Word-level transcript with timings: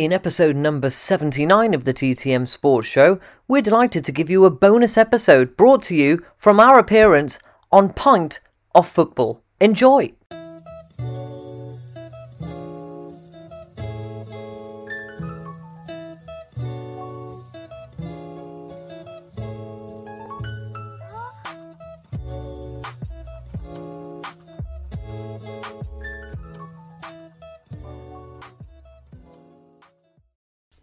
In 0.00 0.14
episode 0.14 0.56
number 0.56 0.88
79 0.88 1.74
of 1.74 1.84
the 1.84 1.92
TTM 1.92 2.48
Sports 2.48 2.88
Show, 2.88 3.20
we're 3.46 3.60
delighted 3.60 4.02
to 4.06 4.12
give 4.12 4.30
you 4.30 4.46
a 4.46 4.50
bonus 4.50 4.96
episode 4.96 5.58
brought 5.58 5.82
to 5.82 5.94
you 5.94 6.24
from 6.38 6.58
our 6.58 6.78
appearance 6.78 7.38
on 7.70 7.92
Pint 7.92 8.40
of 8.74 8.88
Football. 8.88 9.42
Enjoy! 9.60 10.14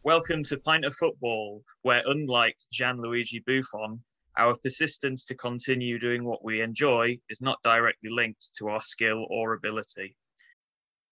Welcome 0.08 0.46
to 0.46 0.58
Pint 0.58 0.86
of 0.86 0.96
Football, 0.96 1.64
where 1.82 2.02
unlike 2.06 2.56
Gianluigi 2.74 3.44
Buffon, 3.46 4.02
our 4.38 4.56
persistence 4.56 5.26
to 5.26 5.36
continue 5.36 6.00
doing 6.00 6.24
what 6.24 6.46
we 6.46 6.62
enjoy 6.62 7.20
is 7.30 7.42
not 7.42 7.62
directly 7.62 8.10
linked 8.10 8.52
to 8.58 8.70
our 8.70 8.80
skill 8.80 9.28
or 9.30 9.52
ability. 9.52 10.16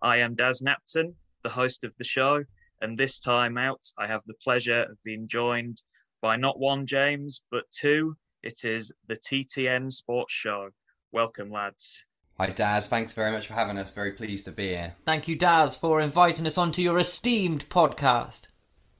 I 0.00 0.18
am 0.18 0.36
Daz 0.36 0.62
Napton, 0.62 1.14
the 1.42 1.48
host 1.48 1.82
of 1.82 1.92
the 1.98 2.04
show, 2.04 2.44
and 2.80 2.96
this 2.96 3.18
time 3.18 3.58
out, 3.58 3.84
I 3.98 4.06
have 4.06 4.22
the 4.26 4.34
pleasure 4.44 4.82
of 4.82 5.02
being 5.02 5.26
joined 5.26 5.82
by 6.22 6.36
not 6.36 6.60
one 6.60 6.86
James, 6.86 7.42
but 7.50 7.64
two. 7.72 8.16
It 8.44 8.64
is 8.64 8.92
the 9.08 9.16
TTM 9.16 9.90
Sports 9.90 10.32
Show. 10.32 10.68
Welcome, 11.10 11.50
lads. 11.50 12.04
Hi, 12.38 12.50
Daz. 12.50 12.86
Thanks 12.86 13.12
very 13.12 13.32
much 13.32 13.48
for 13.48 13.54
having 13.54 13.76
us. 13.76 13.92
Very 13.92 14.12
pleased 14.12 14.44
to 14.44 14.52
be 14.52 14.68
here. 14.68 14.94
Thank 15.04 15.26
you, 15.26 15.34
Daz, 15.34 15.76
for 15.76 16.00
inviting 16.00 16.46
us 16.46 16.56
onto 16.58 16.80
your 16.80 16.98
esteemed 16.98 17.68
podcast. 17.68 18.42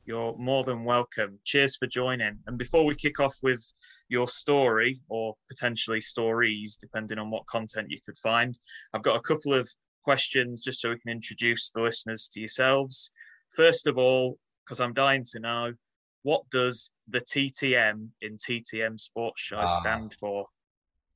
You're 0.04 0.36
more 0.36 0.64
than 0.64 0.82
welcome. 0.82 1.38
Cheers 1.44 1.76
for 1.76 1.86
joining. 1.86 2.40
And 2.48 2.58
before 2.58 2.84
we 2.84 2.96
kick 2.96 3.20
off 3.20 3.36
with 3.40 3.64
your 4.08 4.26
story, 4.26 5.00
or 5.08 5.36
potentially 5.48 6.00
stories, 6.00 6.76
depending 6.76 7.20
on 7.20 7.30
what 7.30 7.46
content 7.46 7.86
you 7.88 8.00
could 8.04 8.18
find, 8.18 8.58
I've 8.92 9.02
got 9.02 9.14
a 9.14 9.20
couple 9.20 9.54
of 9.54 9.70
questions 10.12 10.62
just 10.64 10.80
so 10.80 10.88
we 10.88 10.98
can 10.98 11.10
introduce 11.10 11.70
the 11.70 11.82
listeners 11.82 12.30
to 12.32 12.40
yourselves. 12.40 13.10
First 13.54 13.86
of 13.86 13.98
all, 13.98 14.38
because 14.64 14.80
I'm 14.80 14.94
dying 14.94 15.22
to 15.32 15.38
know, 15.38 15.74
what 16.22 16.48
does 16.50 16.90
the 17.08 17.20
TTM 17.20 18.08
in 18.22 18.38
TTM 18.38 18.98
Sports 18.98 19.42
Show 19.42 19.58
Ah. 19.58 19.80
stand 19.80 20.14
for? 20.18 20.46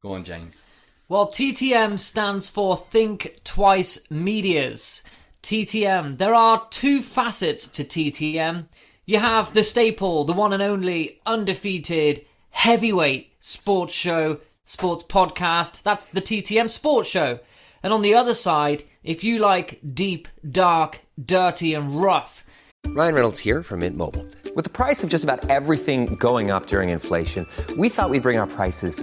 Go 0.02 0.12
on, 0.12 0.24
James. 0.24 0.62
Well, 1.08 1.28
TTM 1.28 1.96
stands 1.98 2.50
for 2.50 2.76
Think 2.76 3.40
Twice 3.44 4.10
Medias. 4.10 5.02
TTM. 5.42 6.18
There 6.18 6.34
are 6.34 6.66
two 6.68 7.00
facets 7.00 7.66
to 7.68 7.84
TTM. 7.84 8.68
You 9.06 9.20
have 9.20 9.54
the 9.54 9.64
staple, 9.64 10.24
the 10.24 10.34
one 10.34 10.52
and 10.52 10.62
only 10.62 11.18
undefeated 11.24 12.26
heavyweight 12.50 13.32
sports 13.40 13.94
show, 13.94 14.38
sports 14.66 15.02
podcast. 15.02 15.82
That's 15.82 16.10
the 16.10 16.20
TTM 16.20 16.68
Sports 16.68 17.08
Show. 17.08 17.40
And 17.82 17.92
on 17.92 18.02
the 18.02 18.14
other 18.14 18.34
side, 18.34 18.84
if 19.02 19.24
you 19.24 19.38
like 19.38 19.80
deep, 19.94 20.28
dark, 20.48 21.00
dirty, 21.22 21.74
and 21.74 22.02
rough, 22.02 22.44
Ryan 22.86 23.14
Reynolds 23.14 23.38
here 23.38 23.62
from 23.62 23.80
Mint 23.80 23.96
Mobile. 23.96 24.26
With 24.54 24.64
the 24.64 24.70
price 24.70 25.02
of 25.02 25.08
just 25.08 25.24
about 25.24 25.48
everything 25.48 26.16
going 26.16 26.50
up 26.50 26.66
during 26.66 26.90
inflation, 26.90 27.46
we 27.78 27.88
thought 27.88 28.10
we'd 28.10 28.22
bring 28.22 28.38
our 28.38 28.46
prices 28.46 29.02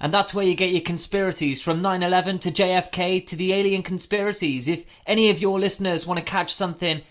and 0.00 0.12
that's 0.14 0.32
where 0.32 0.44
you 0.44 0.54
get 0.54 0.72
your 0.72 0.82
conspiracies 0.82 1.62
from 1.62 1.82
9/11 1.82 2.40
to 2.40 2.50
JFK 2.50 3.20
to 3.26 3.36
the 3.36 3.52
alien 3.52 3.82
conspiracies. 3.82 4.68
If 4.68 4.84
any 5.06 5.30
of 5.30 5.40
your 5.40 5.58
listeners 5.58 6.06
want 6.06 6.18
to 6.18 6.24
catch 6.24 6.54
something 6.54 7.02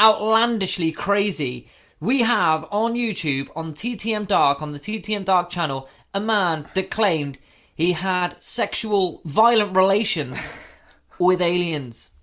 outlandishly 0.00 0.92
crazy, 0.92 1.68
we 2.00 2.22
have 2.22 2.66
on 2.70 2.94
YouTube 2.94 3.48
on 3.54 3.74
TTM 3.74 4.26
Dark 4.26 4.60
on 4.60 4.72
the 4.72 4.80
TTM 4.80 5.24
Dark 5.24 5.50
channel 5.50 5.88
a 6.14 6.20
man 6.20 6.68
that 6.74 6.90
claimed 6.90 7.38
he 7.74 7.92
had 7.92 8.40
sexual 8.42 9.22
violent 9.24 9.74
relations 9.76 10.56
with 11.18 11.40
aliens. 11.40 12.14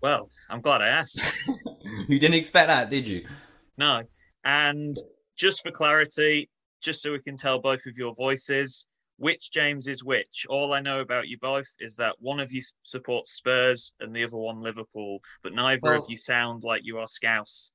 Well, 0.00 0.30
I'm 0.48 0.60
glad 0.60 0.82
I 0.82 0.88
asked. 0.88 1.20
You 2.06 2.18
didn't 2.18 2.34
expect 2.36 2.68
that, 2.68 2.90
did 2.90 3.06
you? 3.06 3.26
No. 3.78 4.02
And 4.44 4.96
just 5.36 5.62
for 5.62 5.70
clarity, 5.70 6.50
just 6.80 7.02
so 7.02 7.12
we 7.12 7.20
can 7.20 7.36
tell 7.36 7.60
both 7.60 7.86
of 7.86 7.96
your 7.96 8.14
voices, 8.14 8.86
which 9.16 9.50
James 9.50 9.86
is 9.86 10.04
which. 10.04 10.46
All 10.48 10.72
I 10.72 10.80
know 10.80 11.00
about 11.00 11.28
you 11.28 11.38
both 11.38 11.68
is 11.80 11.96
that 11.96 12.16
one 12.20 12.40
of 12.40 12.52
you 12.52 12.62
supports 12.82 13.32
Spurs 13.32 13.92
and 14.00 14.14
the 14.14 14.24
other 14.24 14.36
one 14.36 14.60
Liverpool, 14.60 15.20
but 15.42 15.54
neither 15.54 15.80
Well- 15.82 16.02
of 16.04 16.10
you 16.10 16.16
sound 16.16 16.62
like 16.62 16.82
you 16.84 16.98
are 16.98 17.08
Scouse. 17.08 17.70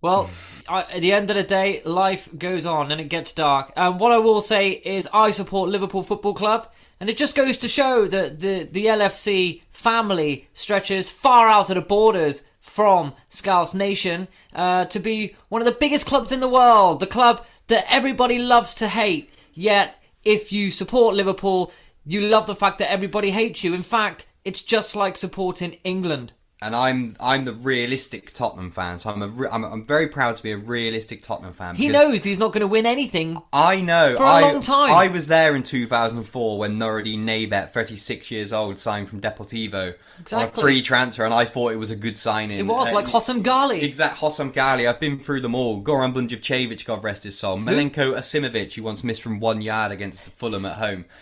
Well, 0.00 0.30
I, 0.68 0.82
at 0.82 1.00
the 1.02 1.12
end 1.12 1.28
of 1.28 1.34
the 1.34 1.42
day, 1.42 1.82
life 1.84 2.28
goes 2.38 2.64
on 2.64 2.92
and 2.92 3.00
it 3.00 3.08
gets 3.08 3.32
dark. 3.32 3.72
And 3.74 3.98
what 3.98 4.12
I 4.12 4.18
will 4.18 4.40
say 4.40 4.70
is, 4.70 5.08
I 5.12 5.32
support 5.32 5.70
Liverpool 5.70 6.04
Football 6.04 6.34
Club, 6.34 6.70
and 7.00 7.10
it 7.10 7.16
just 7.16 7.34
goes 7.34 7.58
to 7.58 7.68
show 7.68 8.06
that 8.06 8.38
the 8.38 8.68
the 8.70 8.86
LFC 8.86 9.62
family 9.72 10.48
stretches 10.54 11.10
far 11.10 11.48
out 11.48 11.68
of 11.68 11.74
the 11.74 11.80
borders 11.82 12.44
from 12.60 13.14
Scouse 13.28 13.74
Nation 13.74 14.28
uh, 14.54 14.84
to 14.84 15.00
be 15.00 15.34
one 15.48 15.62
of 15.62 15.66
the 15.66 15.72
biggest 15.72 16.06
clubs 16.06 16.30
in 16.30 16.38
the 16.38 16.48
world, 16.48 17.00
the 17.00 17.06
club 17.06 17.44
that 17.68 17.86
everybody 17.88 18.38
loves 18.38 18.74
to 18.76 18.88
hate. 18.88 19.30
Yet, 19.54 20.02
if 20.24 20.52
you 20.52 20.70
support 20.70 21.14
Liverpool, 21.14 21.72
you 22.04 22.20
love 22.20 22.46
the 22.46 22.56
fact 22.56 22.78
that 22.78 22.90
everybody 22.90 23.30
hates 23.30 23.62
you. 23.64 23.74
In 23.74 23.82
fact, 23.82 24.26
it's 24.44 24.62
just 24.62 24.96
like 24.96 25.16
supporting 25.16 25.72
England. 25.84 26.32
and 26.60 26.74
I'm 26.74 27.14
I'm 27.20 27.44
the 27.44 27.52
realistic 27.52 28.32
Tottenham 28.34 28.72
fan, 28.72 28.98
so 28.98 29.10
I'm 29.10 29.22
a 29.22 29.28
re- 29.28 29.48
I'm, 29.50 29.64
I'm 29.64 29.84
very 29.84 30.08
proud 30.08 30.34
to 30.36 30.42
be 30.42 30.50
a 30.52 30.56
realistic 30.56 31.22
Tottenham 31.22 31.52
fan. 31.52 31.76
He 31.76 31.88
knows 31.88 32.24
he's 32.24 32.38
not 32.40 32.52
going 32.52 32.62
to 32.62 32.66
win 32.66 32.86
anything. 32.86 33.38
I 33.52 33.80
know 33.80 34.16
for 34.16 34.24
a 34.24 34.26
I, 34.26 34.40
long 34.40 34.60
time. 34.60 34.90
I 34.90 35.06
was 35.08 35.28
there 35.28 35.54
in 35.54 35.62
2004 35.62 36.58
when 36.58 36.78
Noureddine 36.78 37.24
Naybet, 37.24 37.70
36 37.70 38.30
years 38.30 38.52
old, 38.52 38.78
signed 38.78 39.08
from 39.08 39.20
Deportivo 39.20 39.94
Exactly. 40.20 40.62
free 40.62 40.82
transfer, 40.82 41.24
and 41.24 41.34
I 41.34 41.44
thought 41.44 41.72
it 41.72 41.76
was 41.76 41.90
a 41.90 41.96
good 41.96 42.18
signing. 42.18 42.58
It 42.58 42.66
was 42.66 42.88
Uh, 42.88 42.94
like 42.94 43.06
Hossam 43.06 43.42
Ghali. 43.42 43.82
Exact 43.82 44.18
Hossam 44.18 44.52
Ghali. 44.52 44.88
I've 44.88 45.00
been 45.00 45.18
through 45.18 45.40
them 45.40 45.54
all. 45.54 45.82
Goran 45.82 46.12
Bunjevčević, 46.14 46.84
God 46.84 47.02
rest 47.04 47.24
his 47.24 47.38
soul. 47.38 47.58
Milenko 47.58 48.16
Ačimović, 48.16 48.74
who 48.74 48.82
once 48.82 49.04
missed 49.04 49.22
from 49.22 49.40
one 49.40 49.62
yard 49.62 49.92
against 49.92 50.30
Fulham 50.30 50.64
at 50.66 50.76
home. 50.76 51.04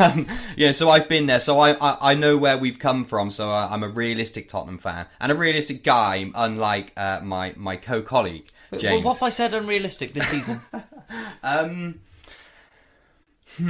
Um, 0.00 0.26
yeah, 0.56 0.72
so 0.72 0.90
I've 0.90 1.08
been 1.08 1.26
there. 1.26 1.38
So 1.38 1.60
I, 1.60 1.72
I, 1.74 2.10
I 2.10 2.14
know 2.14 2.36
where 2.36 2.58
we've 2.58 2.78
come 2.78 3.04
from. 3.04 3.30
So 3.30 3.50
uh, 3.50 3.68
I'm 3.70 3.84
a 3.84 3.88
realistic 3.88 4.48
Tottenham 4.48 4.78
fan 4.78 5.06
and 5.20 5.30
a 5.30 5.34
realistic 5.34 5.84
guy, 5.84 6.28
unlike 6.34 6.92
uh, 6.96 7.20
my 7.22 7.54
my 7.56 7.76
co-colleague 7.76 8.46
Wait, 8.72 8.80
James. 8.80 9.04
What 9.04 9.16
if 9.16 9.22
I 9.22 9.30
said 9.30 9.54
unrealistic 9.54 10.12
this 10.12 10.28
season? 10.28 10.60
um, 11.44 12.00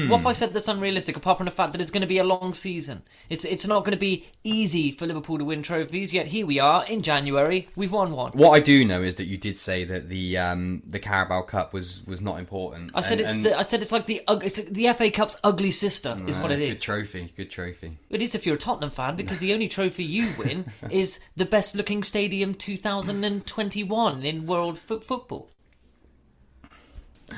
What 0.09 0.21
if 0.21 0.27
I 0.27 0.33
said 0.33 0.53
that's 0.53 0.69
unrealistic? 0.69 1.17
Apart 1.17 1.37
from 1.39 1.47
the 1.47 1.51
fact 1.51 1.73
that 1.73 1.81
it's 1.81 1.91
going 1.91 2.01
to 2.03 2.07
be 2.07 2.19
a 2.19 2.25
long 2.25 2.55
season, 2.55 3.03
it's 3.29 3.45
it's 3.45 3.67
not 3.67 3.81
going 3.81 3.93
to 3.93 3.99
be 3.99 4.27
easy 4.45 4.93
for 4.93 5.07
Liverpool 5.07 5.39
to 5.39 5.45
win 5.45 5.63
trophies. 5.63 6.13
Yet 6.15 6.29
here 6.29 6.47
we 6.47 6.59
are 6.59 6.85
in 6.87 7.03
January, 7.03 7.69
we've 7.77 7.93
won 7.93 8.13
one. 8.13 8.33
what 8.33 8.51
I 8.51 8.61
do 8.61 8.85
know 8.85 9.03
is 9.03 9.17
that 9.17 9.25
you 9.25 9.37
did 9.37 9.59
say 9.59 9.85
that 9.85 10.09
the 10.09 10.39
um, 10.39 10.83
the 10.87 10.99
Carabao 10.99 11.43
Cup 11.43 11.73
was, 11.73 12.07
was 12.07 12.21
not 12.23 12.39
important. 12.39 12.91
I 12.95 13.01
said 13.01 13.19
And- 13.19 13.21
it's 13.27 13.35
and- 13.37 13.45
the, 13.47 13.59
I 13.59 13.63
said 13.63 13.83
it's 13.83 13.93
like 13.93 14.07
the 14.07 14.23
it's 14.29 14.63
the 14.65 14.93
FA 14.93 15.11
Cup's 15.11 15.39
ugly 15.45 15.71
sister 15.71 16.17
is 16.27 16.37
what 16.39 16.51
it 16.53 16.61
is. 16.61 16.71
Good 16.71 16.81
trophy. 16.83 17.33
Good 17.37 17.51
trophy. 17.51 17.99
It 18.11 18.23
is 18.23 18.35
if 18.35 18.47
you're 18.47 18.57
a 18.57 18.59
Tottenham 18.59 18.91
fan 18.91 19.17
because 19.17 19.39
the 19.41 19.53
only 19.53 19.69
trophy 19.69 20.05
you 20.05 20.29
win 20.39 20.67
is 20.91 21.21
the 21.37 21.45
best 21.45 21.75
looking 21.75 22.03
stadium 22.03 22.55
2021 22.55 24.23
in 24.25 24.47
world 24.47 24.79
fo- 24.79 25.01
football. 25.01 25.51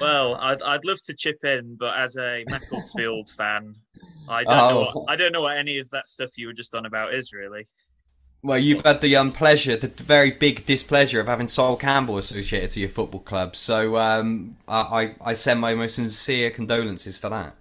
Well, 0.00 0.36
I'd, 0.36 0.62
I'd 0.62 0.84
love 0.84 1.00
to 1.02 1.14
chip 1.14 1.44
in, 1.44 1.76
but 1.76 1.98
as 1.98 2.16
a 2.16 2.44
Macclesfield 2.48 3.30
fan, 3.36 3.74
I 4.28 4.44
don't 4.44 4.56
know. 4.56 4.88
Oh. 4.88 5.00
What, 5.00 5.10
I 5.10 5.16
don't 5.16 5.32
know 5.32 5.42
what 5.42 5.56
any 5.56 5.78
of 5.78 5.90
that 5.90 6.08
stuff 6.08 6.30
you 6.36 6.46
were 6.46 6.52
just 6.52 6.74
on 6.74 6.86
about 6.86 7.14
is 7.14 7.32
really. 7.32 7.66
Well, 8.44 8.58
you've 8.58 8.84
had 8.84 9.00
the 9.00 9.14
unpleasure, 9.14 9.76
the 9.76 9.86
very 9.86 10.32
big 10.32 10.66
displeasure 10.66 11.20
of 11.20 11.28
having 11.28 11.46
Sol 11.46 11.76
Campbell 11.76 12.18
associated 12.18 12.70
to 12.70 12.80
your 12.80 12.88
football 12.88 13.20
club. 13.20 13.54
So 13.54 13.96
um, 13.98 14.56
I 14.66 15.14
I 15.20 15.34
send 15.34 15.60
my 15.60 15.74
most 15.74 15.94
sincere 15.94 16.50
condolences 16.50 17.16
for 17.16 17.28
that. 17.28 17.54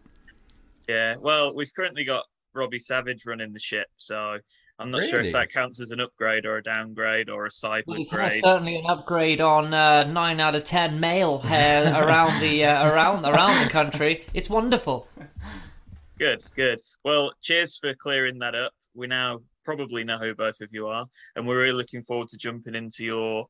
Yeah. 0.89 1.17
Well, 1.19 1.53
we've 1.53 1.71
currently 1.75 2.03
got 2.03 2.25
Robbie 2.53 2.79
Savage 2.79 3.27
running 3.27 3.53
the 3.53 3.59
ship, 3.59 3.87
so 3.97 4.39
I'm 4.81 4.89
not 4.91 5.03
sure 5.03 5.21
if 5.21 5.31
that 5.33 5.51
counts 5.51 5.79
as 5.79 5.91
an 5.91 5.99
upgrade 5.99 6.45
or 6.45 6.57
a 6.57 6.63
downgrade 6.63 7.29
or 7.29 7.45
a 7.45 7.51
sideward 7.51 7.99
We've 7.99 8.09
had 8.09 8.17
grade. 8.17 8.31
certainly 8.41 8.75
an 8.77 8.85
upgrade 8.87 9.39
on 9.39 9.73
uh, 9.73 10.03
nine 10.05 10.39
out 10.39 10.55
of 10.55 10.63
ten 10.63 10.99
male 10.99 11.37
hair 11.39 11.93
around 12.03 12.41
the 12.41 12.65
uh, 12.65 12.89
around 12.89 13.25
around 13.25 13.63
the 13.63 13.69
country. 13.69 14.25
It's 14.33 14.49
wonderful. 14.49 15.07
Good, 16.17 16.43
good. 16.55 16.79
Well, 17.03 17.31
cheers 17.41 17.77
for 17.77 17.93
clearing 17.93 18.39
that 18.39 18.55
up. 18.55 18.73
We 18.93 19.07
now 19.07 19.39
probably 19.63 20.03
know 20.03 20.17
who 20.17 20.33
both 20.33 20.59
of 20.61 20.69
you 20.71 20.87
are, 20.87 21.05
and 21.35 21.47
we're 21.47 21.61
really 21.61 21.77
looking 21.77 22.03
forward 22.03 22.29
to 22.29 22.37
jumping 22.37 22.75
into 22.75 23.03
your 23.03 23.45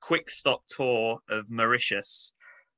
quick 0.00 0.30
stop 0.30 0.62
tour 0.68 1.18
of 1.30 1.50
Mauritius. 1.50 2.32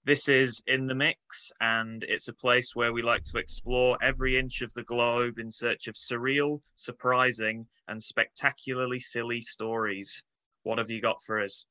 This 0.09 0.27
is 0.27 0.63
in 0.67 0.87
the 0.87 0.95
mix, 0.95 1.53
and 1.61 2.03
it's 2.05 2.29
a 2.29 2.33
place 2.33 2.75
where 2.75 2.95
we 2.95 3.03
like 3.03 3.25
to 3.25 3.37
explore 3.37 3.99
every 4.01 4.39
inch 4.39 4.63
of 4.63 4.73
the 4.73 4.83
globe 4.85 5.39
in 5.39 5.51
search 5.51 5.87
of 5.87 5.97
surreal, 5.97 6.63
surprising, 6.77 7.67
and 7.89 8.03
spectacularly 8.03 9.01
silly 9.01 9.43
stories. 9.43 10.23
What 10.63 10.79
have 10.79 10.89
you 10.89 11.03
got 11.03 11.23
for 11.23 11.39
us? 11.39 11.67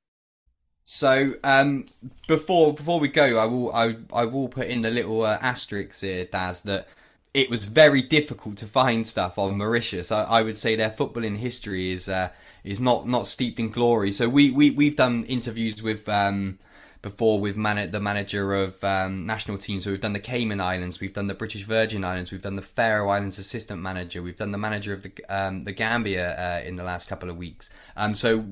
So 0.84 1.34
um, 1.44 1.86
before 2.28 2.76
before 2.76 3.00
we 3.00 3.08
go, 3.08 3.40
I 3.40 3.46
will 3.46 3.74
I, 3.74 3.96
I 4.14 4.26
will 4.26 4.50
put 4.50 4.68
in 4.68 4.82
the 4.82 4.92
little 4.92 5.24
uh, 5.24 5.40
asterisk 5.42 6.00
here, 6.02 6.26
Daz, 6.26 6.62
that 6.62 6.88
it 7.34 7.50
was 7.50 7.66
very 7.66 8.04
difficult 8.04 8.58
to 8.58 8.68
find 8.68 9.08
stuff 9.08 9.40
on 9.40 9.58
Mauritius. 9.58 10.12
I, 10.12 10.26
I 10.26 10.44
would 10.44 10.58
say 10.58 10.76
their 10.76 10.92
footballing 10.92 11.38
history 11.38 11.92
is 11.92 12.08
uh, 12.08 12.30
is 12.64 12.80
not 12.80 13.08
not 13.08 13.26
steeped 13.26 13.60
in 13.60 13.72
glory. 13.72 14.12
So 14.12 14.30
we 14.30 14.52
we 14.52 14.70
we've 14.70 14.96
done 14.96 15.24
interviews 15.24 15.82
with. 15.82 16.08
Um, 16.08 16.60
before 17.02 17.40
with 17.40 17.56
man- 17.56 17.92
the 17.92 18.00
manager 18.00 18.54
of 18.54 18.84
um, 18.84 19.26
national 19.26 19.58
teams. 19.58 19.84
So 19.84 19.92
we've 19.92 20.02
done 20.02 20.14
the 20.14 20.20
Cayman 20.20 20.62
Islands, 20.62 21.00
we've 21.00 21.14
done 21.14 21.28
the 21.28 21.34
British 21.34 21.64
Virgin 21.64 22.04
Islands, 22.04 22.32
we've 22.32 22.42
done 22.42 22.56
the 22.56 22.62
Faroe 22.62 23.10
Islands 23.10 23.38
assistant 23.40 23.82
manager, 23.82 24.22
we've 24.22 24.38
done 24.38 24.52
the 24.52 24.58
manager 24.58 24.94
of 24.94 25.04
the 25.04 25.12
um, 25.30 25.64
the 25.64 25.72
Gambia 25.72 26.36
uh, 26.38 26.68
in 26.68 26.76
the 26.76 26.84
last 26.84 27.08
couple 27.08 27.30
of 27.30 27.38
weeks. 27.38 27.70
Um, 27.96 28.16
so 28.16 28.46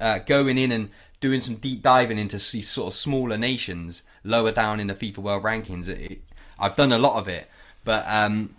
uh, 0.00 0.18
going 0.20 0.58
in 0.58 0.72
and 0.72 0.90
doing 1.20 1.40
some 1.40 1.56
deep 1.56 1.82
diving 1.82 2.18
into 2.18 2.36
these 2.36 2.68
sort 2.68 2.92
of 2.92 2.98
smaller 2.98 3.36
nations 3.36 4.04
lower 4.22 4.52
down 4.52 4.78
in 4.80 4.86
the 4.86 4.94
FIFA 4.94 5.18
World 5.18 5.42
Rankings, 5.42 5.88
it, 5.88 6.12
it, 6.12 6.22
I've 6.58 6.76
done 6.76 6.92
a 6.92 6.98
lot 6.98 7.16
of 7.16 7.28
it, 7.28 7.48
but 7.84 8.04
um, 8.08 8.54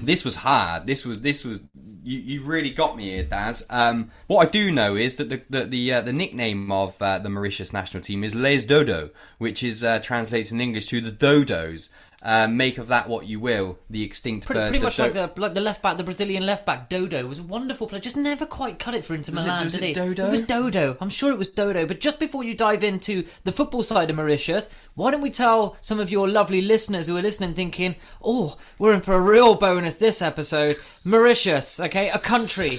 this 0.00 0.24
was 0.24 0.36
hard. 0.36 0.86
This 0.86 1.04
was 1.04 1.20
this 1.20 1.44
was 1.44 1.60
you, 2.02 2.18
you 2.18 2.42
really 2.42 2.70
got 2.70 2.96
me 2.96 3.12
here, 3.12 3.24
Daz. 3.24 3.66
Um, 3.70 4.10
what 4.26 4.46
I 4.46 4.50
do 4.50 4.70
know 4.70 4.96
is 4.96 5.16
that 5.16 5.28
the 5.28 5.42
the 5.50 5.64
the, 5.64 5.92
uh, 5.94 6.00
the 6.00 6.12
nickname 6.12 6.70
of 6.72 7.00
uh, 7.02 7.18
the 7.18 7.28
Mauritius 7.28 7.72
national 7.72 8.02
team 8.02 8.24
is 8.24 8.34
Les 8.34 8.64
Dodo, 8.64 9.10
which 9.38 9.62
is 9.62 9.84
uh, 9.84 9.98
translates 9.98 10.52
in 10.52 10.60
English 10.60 10.86
to 10.86 11.00
the 11.00 11.10
Dodos. 11.10 11.90
Uh, 12.20 12.48
make 12.48 12.78
of 12.78 12.88
that 12.88 13.08
what 13.08 13.26
you 13.28 13.38
will. 13.38 13.78
The 13.88 14.02
extinct 14.02 14.46
Pretty, 14.46 14.58
bird. 14.60 14.68
pretty 14.70 14.82
much 14.82 14.96
do- 14.96 15.02
like 15.04 15.12
the 15.12 15.40
like 15.40 15.54
the 15.54 15.60
left 15.60 15.82
back, 15.82 15.98
the 15.98 16.02
Brazilian 16.02 16.44
left 16.44 16.66
back 16.66 16.88
Dodo 16.88 17.24
was 17.28 17.38
a 17.38 17.44
wonderful 17.44 17.86
player. 17.86 18.00
Just 18.00 18.16
never 18.16 18.44
quite 18.44 18.80
cut 18.80 18.94
it 18.94 19.04
for 19.04 19.14
Inter 19.14 19.30
it- 19.30 19.36
Milan, 19.36 19.62
was 19.62 19.74
did 19.74 19.82
it 19.84 19.86
he? 19.86 19.92
Dodo? 19.94 20.26
It 20.26 20.30
was 20.32 20.42
Dodo. 20.42 20.96
I'm 21.00 21.10
sure 21.10 21.30
it 21.30 21.38
was 21.38 21.48
Dodo. 21.48 21.86
But 21.86 22.00
just 22.00 22.18
before 22.18 22.42
you 22.42 22.56
dive 22.56 22.82
into 22.82 23.24
the 23.44 23.52
football 23.52 23.84
side 23.84 24.10
of 24.10 24.16
Mauritius, 24.16 24.68
why 24.94 25.12
don't 25.12 25.20
we 25.22 25.30
tell 25.30 25.76
some 25.80 26.00
of 26.00 26.10
your 26.10 26.26
lovely 26.28 26.60
listeners 26.60 27.06
who 27.06 27.16
are 27.16 27.22
listening, 27.22 27.54
thinking, 27.54 27.94
"Oh, 28.20 28.56
we're 28.80 28.94
in 28.94 29.00
for 29.00 29.14
a 29.14 29.20
real 29.20 29.54
bonus 29.54 29.94
this 29.94 30.20
episode." 30.20 30.76
Mauritius, 31.04 31.78
okay, 31.78 32.08
a 32.08 32.18
country 32.18 32.78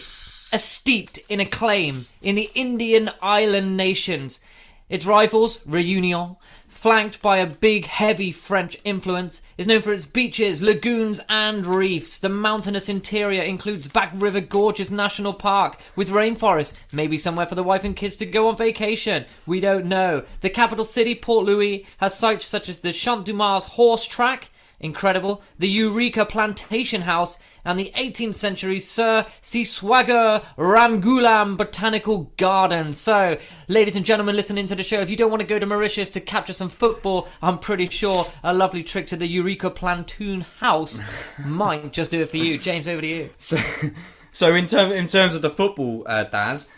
a 0.51 0.60
steeped 0.60 1.19
in 1.29 1.39
acclaim 1.39 2.05
in 2.22 2.36
the 2.36 2.50
Indian 2.55 3.10
island 3.22 3.77
nations. 3.77 4.41
Its 4.89 5.05
rivals, 5.05 5.60
Réunion, 5.65 6.36
flanked 6.79 7.21
by 7.21 7.39
a 7.39 7.45
big, 7.45 7.86
heavy 7.88 8.31
French 8.31 8.77
influence, 8.86 9.41
is 9.57 9.67
known 9.67 9.81
for 9.81 9.91
its 9.91 10.05
beaches, 10.05 10.62
lagoons, 10.62 11.19
and 11.27 11.65
reefs. 11.65 12.17
The 12.17 12.29
mountainous 12.29 12.88
interior 12.88 13.41
includes 13.41 13.89
Black 13.89 14.12
River 14.15 14.39
Gorges 14.39 14.89
National 14.89 15.33
Park 15.33 15.77
with 15.98 16.07
rainforest, 16.07 16.77
maybe 16.93 17.17
somewhere 17.17 17.48
for 17.48 17.55
the 17.55 17.63
wife 17.63 17.83
and 17.83 17.98
kids 17.98 18.15
to 18.15 18.25
go 18.25 18.48
on 18.48 18.55
vacation. 18.55 19.25
We 19.45 19.59
don't 19.59 19.88
know. 19.88 20.24
The 20.39 20.50
capital 20.50 20.86
city, 20.86 21.15
Port 21.15 21.45
Louis, 21.45 21.86
has 21.98 22.17
sites 22.17 22.48
such 22.48 22.69
as 22.69 22.79
the 22.79 22.93
Champ 22.93 23.25
de 23.25 23.33
Mars 23.33 23.65
horse 23.65 24.05
track, 24.05 24.50
incredible, 24.79 25.41
the 25.57 25.69
Eureka 25.69 26.25
Plantation 26.25 27.01
House, 27.01 27.38
and 27.65 27.77
the 27.77 27.91
18th 27.95 28.36
century 28.36 28.79
Sir 28.79 29.25
Seewoosagur 29.41 30.43
Ramgoolam 30.57 31.57
Botanical 31.57 32.31
Garden. 32.38 32.93
So, 32.93 33.38
ladies 33.67 33.95
and 33.95 34.05
gentlemen 34.05 34.36
listening 34.36 34.67
to 34.67 34.75
the 34.75 34.83
show, 34.83 35.01
if 35.01 35.09
you 35.09 35.17
don't 35.17 35.29
want 35.29 35.41
to 35.41 35.48
go 35.48 35.59
to 35.59 35.65
Mauritius 35.65 36.09
to 36.12 36.21
capture 36.21 36.53
some 36.53 36.69
football, 36.69 37.27
I'm 37.41 37.59
pretty 37.59 37.89
sure 37.89 38.27
a 38.43 38.53
lovely 38.53 38.83
trip 38.83 39.07
to 39.07 39.17
the 39.17 39.27
Eureka 39.27 39.69
Plantoon 39.71 40.45
House 40.59 41.03
might 41.45 41.91
just 41.93 42.12
do 42.12 42.21
it 42.21 42.29
for 42.29 42.38
you. 42.38 42.57
James, 42.57 42.88
over 42.88 43.01
to 43.01 43.07
you. 43.07 43.29
So, 43.38 43.57
so 44.31 44.55
in, 44.55 44.65
term, 44.67 44.91
in 44.91 45.07
terms 45.07 45.36
of 45.36 45.41
the 45.41 45.50
football, 45.50 46.03
uh, 46.05 46.24
Daz, 46.24 46.69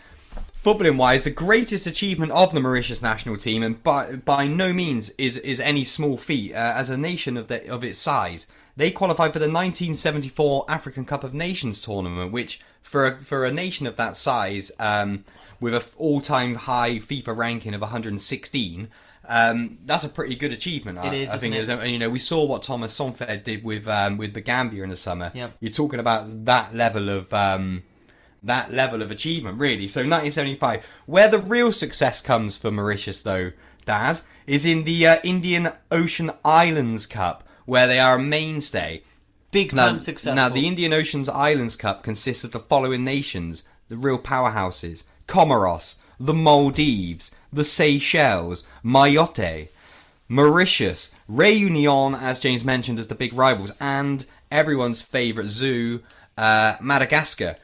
footballing 0.64 0.96
wise, 0.96 1.24
the 1.24 1.30
greatest 1.30 1.86
achievement 1.86 2.32
of 2.32 2.52
the 2.52 2.60
Mauritius 2.60 3.02
national 3.02 3.36
team, 3.36 3.62
and 3.62 3.82
by 3.82 4.16
by 4.16 4.46
no 4.46 4.72
means 4.72 5.10
is 5.10 5.36
is 5.38 5.60
any 5.60 5.84
small 5.84 6.16
feat. 6.16 6.52
Uh, 6.52 6.56
as 6.76 6.90
a 6.90 6.96
nation 6.96 7.36
of 7.36 7.48
the 7.48 7.68
of 7.70 7.82
its 7.84 7.98
size, 7.98 8.46
they 8.76 8.90
qualified 8.90 9.32
for 9.32 9.38
the 9.38 9.46
1974 9.46 10.64
African 10.68 11.04
Cup 11.04 11.24
of 11.24 11.34
Nations 11.34 11.82
tournament, 11.82 12.32
which 12.32 12.60
for 12.82 13.06
a, 13.06 13.20
for 13.20 13.44
a 13.44 13.52
nation 13.52 13.86
of 13.86 13.96
that 13.96 14.16
size, 14.16 14.70
um, 14.78 15.24
with 15.60 15.74
an 15.74 15.82
all 15.96 16.20
time 16.20 16.54
high 16.54 16.96
FIFA 16.96 17.36
ranking 17.36 17.74
of 17.74 17.80
116. 17.80 18.88
Um, 19.28 19.78
that's 19.84 20.02
a 20.02 20.08
pretty 20.08 20.34
good 20.34 20.52
achievement. 20.52 20.98
I, 20.98 21.06
It 21.06 21.14
is, 21.14 21.32
I 21.32 21.38
think. 21.38 21.54
it? 21.54 21.68
It's- 21.68 21.88
you 21.88 21.98
know, 21.98 22.10
we 22.10 22.18
saw 22.18 22.44
what 22.44 22.64
Thomas 22.64 22.98
Saintfiet 22.98 23.44
did 23.44 23.62
with 23.62 23.86
um, 23.86 24.16
with 24.16 24.34
the 24.34 24.40
Gambia 24.40 24.82
in 24.82 24.90
the 24.90 24.96
summer. 24.96 25.30
Yep. 25.34 25.52
You're 25.60 25.72
talking 25.72 26.00
about 26.00 26.44
that 26.44 26.74
level 26.74 27.08
of 27.08 27.32
um, 27.32 27.84
that 28.42 28.72
level 28.72 29.02
of 29.02 29.10
achievement, 29.10 29.58
really. 29.58 29.86
So 29.86 30.00
1975, 30.00 30.84
where 31.06 31.28
the 31.28 31.38
real 31.38 31.72
success 31.72 32.20
comes 32.20 32.58
for 32.58 32.70
Mauritius, 32.70 33.22
though, 33.22 33.52
Daz, 33.84 34.28
is 34.46 34.66
in 34.66 34.84
the 34.84 35.06
uh, 35.06 35.16
Indian 35.22 35.70
Ocean 35.90 36.32
Islands 36.44 37.06
Cup, 37.06 37.46
where 37.64 37.86
they 37.86 38.00
are 38.00 38.16
a 38.16 38.22
mainstay. 38.22 39.02
Big 39.50 39.74
Now, 39.74 39.88
time 39.88 39.98
successful. 40.00 40.34
now, 40.34 40.48
the 40.48 40.66
Indian 40.66 40.92
Ocean's 40.92 41.28
Islands 41.28 41.76
Cup 41.76 42.02
consists 42.02 42.42
of 42.42 42.52
the 42.52 42.58
following 42.58 43.04
nations, 43.04 43.68
the 43.88 43.96
real 43.96 44.18
powerhouses 44.18 45.04
Comoros, 45.28 46.00
the 46.18 46.34
Maldives, 46.34 47.30
the 47.52 47.64
Seychelles, 47.64 48.66
Mayotte, 48.84 49.68
Mauritius, 50.28 51.14
Réunion, 51.30 52.20
as 52.20 52.40
James 52.40 52.64
mentioned, 52.64 52.98
as 52.98 53.08
the 53.08 53.14
big 53.14 53.32
rivals, 53.34 53.72
and 53.80 54.24
everyone's 54.50 55.02
favourite 55.02 55.48
zoo, 55.48 56.00
uh, 56.38 56.74
Madagascar. 56.80 57.56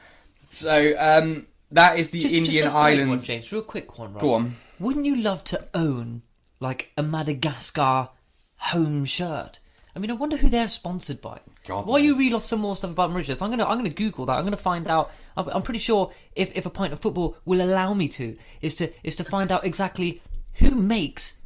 So, 0.49 0.95
um, 0.97 1.47
that 1.71 1.99
is 1.99 2.09
the 2.09 2.21
just, 2.21 2.33
Indian 2.33 2.63
just 2.63 2.75
a 2.75 2.77
side 2.77 2.93
islands. 2.93 3.09
one, 3.09 3.19
James. 3.19 3.51
Real 3.51 3.61
quick 3.61 3.97
one, 3.99 4.13
right? 4.13 4.21
Go 4.21 4.33
on. 4.33 4.55
Wouldn't 4.79 5.05
you 5.05 5.15
love 5.17 5.43
to 5.45 5.67
own 5.73 6.23
like 6.59 6.91
a 6.97 7.03
Madagascar 7.03 8.09
home 8.57 9.05
shirt? 9.05 9.59
I 9.95 9.99
mean, 9.99 10.11
I 10.11 10.15
wonder 10.15 10.37
who 10.37 10.49
they're 10.49 10.69
sponsored 10.69 11.21
by. 11.21 11.39
God 11.65 11.85
While 11.85 11.99
you 11.99 12.11
knows. 12.11 12.19
reel 12.19 12.35
off 12.37 12.45
some 12.45 12.61
more 12.61 12.75
stuff 12.75 12.91
about 12.91 13.11
Mauritius, 13.11 13.41
I'm 13.41 13.49
gonna 13.49 13.65
I'm 13.65 13.77
gonna 13.77 13.89
Google 13.89 14.25
that. 14.27 14.37
I'm 14.37 14.43
gonna 14.43 14.57
find 14.57 14.87
out. 14.87 15.11
I'm, 15.35 15.47
I'm 15.49 15.61
pretty 15.61 15.79
sure 15.79 16.11
if, 16.35 16.55
if 16.55 16.65
a 16.65 16.69
pint 16.69 16.93
of 16.93 16.99
football 16.99 17.37
will 17.45 17.61
allow 17.61 17.93
me 17.93 18.07
to, 18.09 18.37
is 18.61 18.75
to 18.75 18.89
is 19.03 19.15
to 19.17 19.23
find 19.23 19.51
out 19.51 19.65
exactly 19.65 20.21
who 20.55 20.71
makes 20.75 21.38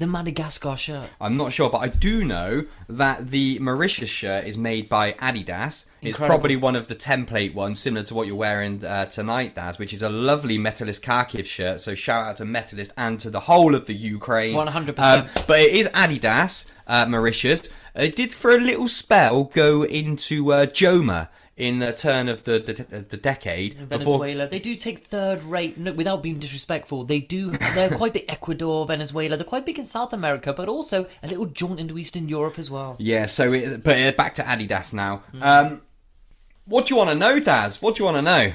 the 0.00 0.06
Madagascar 0.06 0.76
shirt. 0.76 1.10
I'm 1.20 1.36
not 1.36 1.52
sure, 1.52 1.70
but 1.70 1.78
I 1.78 1.88
do 1.88 2.24
know 2.24 2.64
that 2.88 3.30
the 3.30 3.58
Mauritius 3.60 4.10
shirt 4.10 4.46
is 4.46 4.58
made 4.58 4.88
by 4.88 5.12
Adidas. 5.12 5.88
It's 6.00 6.16
Incredible. 6.16 6.26
probably 6.26 6.56
one 6.56 6.74
of 6.74 6.88
the 6.88 6.96
template 6.96 7.54
ones, 7.54 7.78
similar 7.78 8.04
to 8.06 8.14
what 8.14 8.26
you're 8.26 8.34
wearing 8.34 8.84
uh, 8.84 9.04
tonight, 9.06 9.54
Daz, 9.54 9.78
which 9.78 9.92
is 9.92 10.02
a 10.02 10.08
lovely 10.08 10.58
Metalist 10.58 11.02
Kharkiv 11.02 11.44
shirt. 11.44 11.80
So 11.80 11.94
shout 11.94 12.26
out 12.26 12.36
to 12.38 12.44
Metalist 12.44 12.92
and 12.96 13.20
to 13.20 13.30
the 13.30 13.40
whole 13.40 13.74
of 13.74 13.86
the 13.86 13.94
Ukraine. 13.94 14.56
100%. 14.56 14.98
Um, 14.98 15.28
but 15.46 15.60
it 15.60 15.72
is 15.72 15.88
Adidas, 15.88 16.72
uh, 16.86 17.06
Mauritius. 17.06 17.72
It 17.94 18.16
did 18.16 18.32
for 18.32 18.52
a 18.52 18.58
little 18.58 18.88
spell 18.88 19.44
go 19.44 19.84
into 19.84 20.52
uh, 20.52 20.66
Joma 20.66 21.28
in 21.60 21.78
the 21.78 21.92
turn 21.92 22.28
of 22.28 22.44
the 22.44 22.58
the, 22.58 23.02
the 23.02 23.16
decade. 23.16 23.88
before- 23.88 24.18
Venezuela, 24.18 24.46
they 24.48 24.58
do 24.58 24.74
take 24.74 25.00
third 25.00 25.42
rate. 25.42 25.76
No, 25.76 25.92
without 25.92 26.22
being 26.22 26.38
disrespectful, 26.38 27.04
they 27.04 27.20
do. 27.20 27.50
They're 27.50 27.94
quite 27.96 28.14
big. 28.14 28.24
Ecuador, 28.28 28.86
Venezuela, 28.86 29.36
they're 29.36 29.44
quite 29.44 29.66
big 29.66 29.78
in 29.78 29.84
South 29.84 30.12
America, 30.12 30.52
but 30.52 30.68
also 30.68 31.06
a 31.22 31.28
little 31.28 31.46
jaunt 31.46 31.78
into 31.78 31.98
Eastern 31.98 32.28
Europe 32.28 32.58
as 32.58 32.70
well. 32.70 32.96
Yeah, 32.98 33.26
so 33.26 33.52
it, 33.52 33.84
but 33.84 34.00
uh, 34.00 34.12
back 34.12 34.34
to 34.36 34.42
Adidas 34.42 34.94
now. 34.94 35.22
Um, 35.40 35.82
what 36.64 36.86
do 36.86 36.94
you 36.94 36.98
want 36.98 37.10
to 37.10 37.16
know, 37.16 37.38
Daz? 37.40 37.82
What 37.82 37.96
do 37.96 38.00
you 38.00 38.04
want 38.06 38.16
to 38.16 38.22
know? 38.22 38.52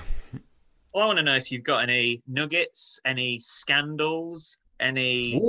Well, 0.93 1.03
I 1.03 1.07
want 1.07 1.17
to 1.17 1.23
know 1.23 1.35
if 1.35 1.51
you've 1.51 1.63
got 1.63 1.83
any 1.83 2.23
nuggets, 2.27 2.99
any 3.05 3.37
scandals, 3.39 4.57
any 4.79 5.39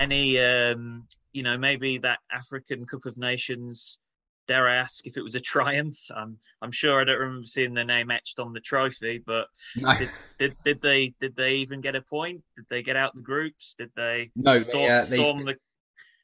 any 0.00 0.38
um, 0.40 1.06
you 1.32 1.42
know 1.42 1.56
maybe 1.56 1.98
that 1.98 2.18
African 2.32 2.84
Cup 2.84 3.06
of 3.06 3.16
Nations. 3.16 3.98
Dare 4.48 4.66
I 4.66 4.74
ask 4.76 5.06
if 5.06 5.16
it 5.16 5.22
was 5.22 5.34
a 5.34 5.40
triumph? 5.40 5.96
I'm 6.16 6.38
I'm 6.62 6.72
sure 6.72 7.00
I 7.00 7.04
don't 7.04 7.18
remember 7.20 7.46
seeing 7.46 7.74
their 7.74 7.84
name 7.84 8.10
etched 8.10 8.40
on 8.40 8.52
the 8.54 8.60
trophy, 8.60 9.22
but 9.24 9.46
No. 9.76 9.96
did, 9.98 10.10
did 10.38 10.56
did 10.64 10.80
they 10.80 11.14
did 11.20 11.36
they 11.36 11.54
even 11.56 11.80
get 11.82 11.94
a 11.94 12.00
point? 12.02 12.42
Did 12.56 12.64
they 12.70 12.82
get 12.82 12.96
out 12.96 13.14
the 13.14 13.22
groups? 13.22 13.74
Did 13.74 13.90
they 13.94 14.30
No, 14.34 14.54
they, 14.54 14.58
storm, 14.60 14.90
uh, 14.90 15.00
they- 15.04 15.16
storm 15.16 15.44
the 15.44 15.56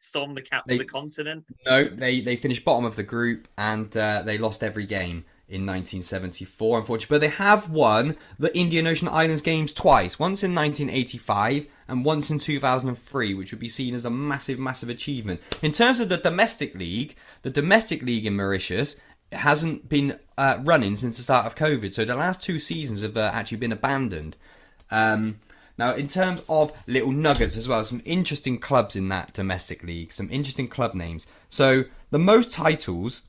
storm 0.00 0.34
the 0.34 0.42
cap 0.42 0.64
they- 0.66 0.74
of 0.76 0.78
the 0.78 0.84
continent? 0.86 1.44
No, 1.66 1.84
they 1.84 2.20
they 2.22 2.36
finished 2.36 2.64
bottom 2.64 2.86
of 2.86 2.96
the 2.96 3.02
group 3.02 3.46
and 3.58 3.94
uh, 3.96 4.22
they 4.22 4.38
lost 4.38 4.64
every 4.64 4.86
game 4.86 5.26
in 5.48 5.66
1974, 5.66 6.78
unfortunately. 6.78 7.14
But 7.14 7.20
they 7.20 7.36
have 7.36 7.68
won 7.70 8.16
the 8.38 8.56
Indian 8.56 8.86
Ocean 8.86 9.08
Islands 9.08 9.42
Games 9.42 9.74
twice. 9.74 10.18
Once 10.18 10.42
in 10.42 10.54
1985 10.54 11.66
and 11.88 12.04
once 12.04 12.30
in 12.30 12.38
2003, 12.38 13.34
which 13.34 13.52
would 13.52 13.60
be 13.60 13.68
seen 13.68 13.94
as 13.94 14.04
a 14.04 14.10
massive, 14.10 14.58
massive 14.58 14.88
achievement. 14.88 15.40
In 15.62 15.72
terms 15.72 16.00
of 16.00 16.08
the 16.08 16.16
domestic 16.16 16.74
league, 16.74 17.14
the 17.42 17.50
domestic 17.50 18.02
league 18.02 18.26
in 18.26 18.36
Mauritius 18.36 19.02
hasn't 19.32 19.88
been 19.88 20.18
uh, 20.38 20.58
running 20.62 20.96
since 20.96 21.16
the 21.16 21.22
start 21.22 21.46
of 21.46 21.54
COVID. 21.54 21.92
So 21.92 22.04
the 22.04 22.14
last 22.14 22.42
two 22.42 22.58
seasons 22.58 23.02
have 23.02 23.16
uh, 23.16 23.30
actually 23.32 23.58
been 23.58 23.72
abandoned. 23.72 24.36
Um, 24.90 25.40
now, 25.76 25.94
in 25.94 26.06
terms 26.06 26.40
of 26.48 26.72
little 26.86 27.10
nuggets 27.10 27.56
as 27.56 27.68
well, 27.68 27.82
some 27.82 28.02
interesting 28.04 28.58
clubs 28.58 28.94
in 28.94 29.08
that 29.08 29.32
domestic 29.32 29.82
league, 29.82 30.12
some 30.12 30.30
interesting 30.30 30.68
club 30.68 30.94
names. 30.94 31.26
So, 31.48 31.84
the 32.10 32.18
most 32.18 32.52
titles 32.52 33.28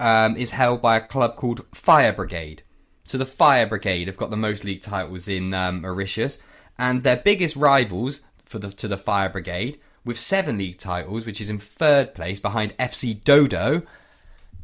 um, 0.00 0.36
is 0.36 0.52
held 0.52 0.82
by 0.82 0.96
a 0.96 1.06
club 1.06 1.36
called 1.36 1.66
Fire 1.74 2.12
Brigade. 2.12 2.62
So, 3.04 3.18
the 3.18 3.26
Fire 3.26 3.66
Brigade 3.66 4.08
have 4.08 4.16
got 4.16 4.30
the 4.30 4.36
most 4.36 4.64
league 4.64 4.82
titles 4.82 5.28
in 5.28 5.54
um, 5.54 5.82
Mauritius, 5.82 6.42
and 6.78 7.02
their 7.02 7.16
biggest 7.16 7.56
rivals 7.56 8.26
for 8.44 8.58
the 8.58 8.70
to 8.70 8.88
the 8.88 8.98
Fire 8.98 9.28
Brigade, 9.28 9.78
with 10.04 10.18
seven 10.18 10.58
league 10.58 10.78
titles, 10.78 11.24
which 11.24 11.40
is 11.40 11.50
in 11.50 11.58
third 11.58 12.14
place 12.14 12.40
behind 12.40 12.76
FC 12.78 13.22
Dodo, 13.22 13.82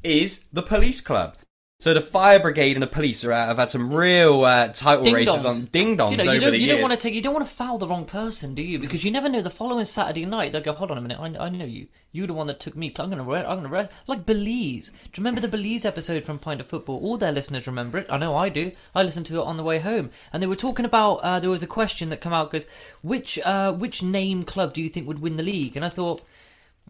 is 0.02 0.47
the 0.52 0.62
Police 0.62 1.00
Club. 1.00 1.37
So 1.82 1.92
the 1.94 2.00
fire 2.00 2.38
brigade 2.38 2.76
and 2.76 2.82
the 2.84 2.86
police 2.86 3.24
are, 3.24 3.32
out. 3.32 3.48
I've 3.48 3.58
had 3.58 3.68
some 3.68 3.92
real 3.92 4.44
uh, 4.44 4.68
title 4.68 5.02
Ding 5.02 5.14
races 5.14 5.34
dongs. 5.34 5.44
on 5.44 5.64
ding 5.64 5.96
dongs 5.96 6.12
You 6.12 6.16
know, 6.18 6.22
over 6.22 6.34
you 6.34 6.40
don't, 6.40 6.50
the 6.52 6.56
you 6.56 6.66
years. 6.66 6.76
don't 6.76 6.80
want 6.80 6.92
to 6.92 6.96
take, 6.96 7.12
you 7.12 7.20
don't 7.20 7.34
want 7.34 7.44
to 7.44 7.52
foul 7.52 7.76
the 7.76 7.88
wrong 7.88 8.04
person, 8.04 8.54
do 8.54 8.62
you? 8.62 8.78
Because 8.78 9.02
you 9.02 9.10
never 9.10 9.28
know. 9.28 9.42
The 9.42 9.50
following 9.50 9.84
Saturday 9.84 10.24
night, 10.24 10.52
they'll 10.52 10.60
go, 10.60 10.74
"Hold 10.74 10.92
on 10.92 10.98
a 10.98 11.00
minute, 11.00 11.18
I, 11.18 11.46
I 11.46 11.48
know 11.48 11.64
you. 11.64 11.88
You're 12.12 12.28
the 12.28 12.34
one 12.34 12.46
that 12.46 12.60
took 12.60 12.76
me. 12.76 12.92
I'm 12.96 13.10
gonna, 13.10 13.24
I'm 13.24 13.62
gonna, 13.62 13.68
re-. 13.68 13.88
like 14.06 14.24
Belize. 14.24 14.90
Do 14.90 14.96
you 15.16 15.24
remember 15.24 15.40
the 15.40 15.48
Belize 15.48 15.84
episode 15.84 16.22
from 16.22 16.38
Pint 16.38 16.60
of 16.60 16.68
Football? 16.68 17.00
All 17.00 17.18
their 17.18 17.32
listeners 17.32 17.66
remember 17.66 17.98
it. 17.98 18.06
I 18.08 18.16
know 18.16 18.36
I 18.36 18.48
do. 18.48 18.70
I 18.94 19.02
listened 19.02 19.26
to 19.26 19.40
it 19.40 19.44
on 19.44 19.56
the 19.56 19.64
way 19.64 19.80
home, 19.80 20.10
and 20.32 20.40
they 20.40 20.46
were 20.46 20.54
talking 20.54 20.84
about. 20.84 21.16
Uh, 21.16 21.40
there 21.40 21.50
was 21.50 21.64
a 21.64 21.66
question 21.66 22.10
that 22.10 22.20
came 22.20 22.32
out 22.32 22.52
goes, 22.52 22.64
which, 23.02 23.40
uh, 23.40 23.72
which 23.72 24.04
name 24.04 24.44
club 24.44 24.72
do 24.72 24.80
you 24.80 24.88
think 24.88 25.08
would 25.08 25.20
win 25.20 25.36
the 25.36 25.42
league? 25.42 25.74
And 25.74 25.84
I 25.84 25.88
thought. 25.88 26.22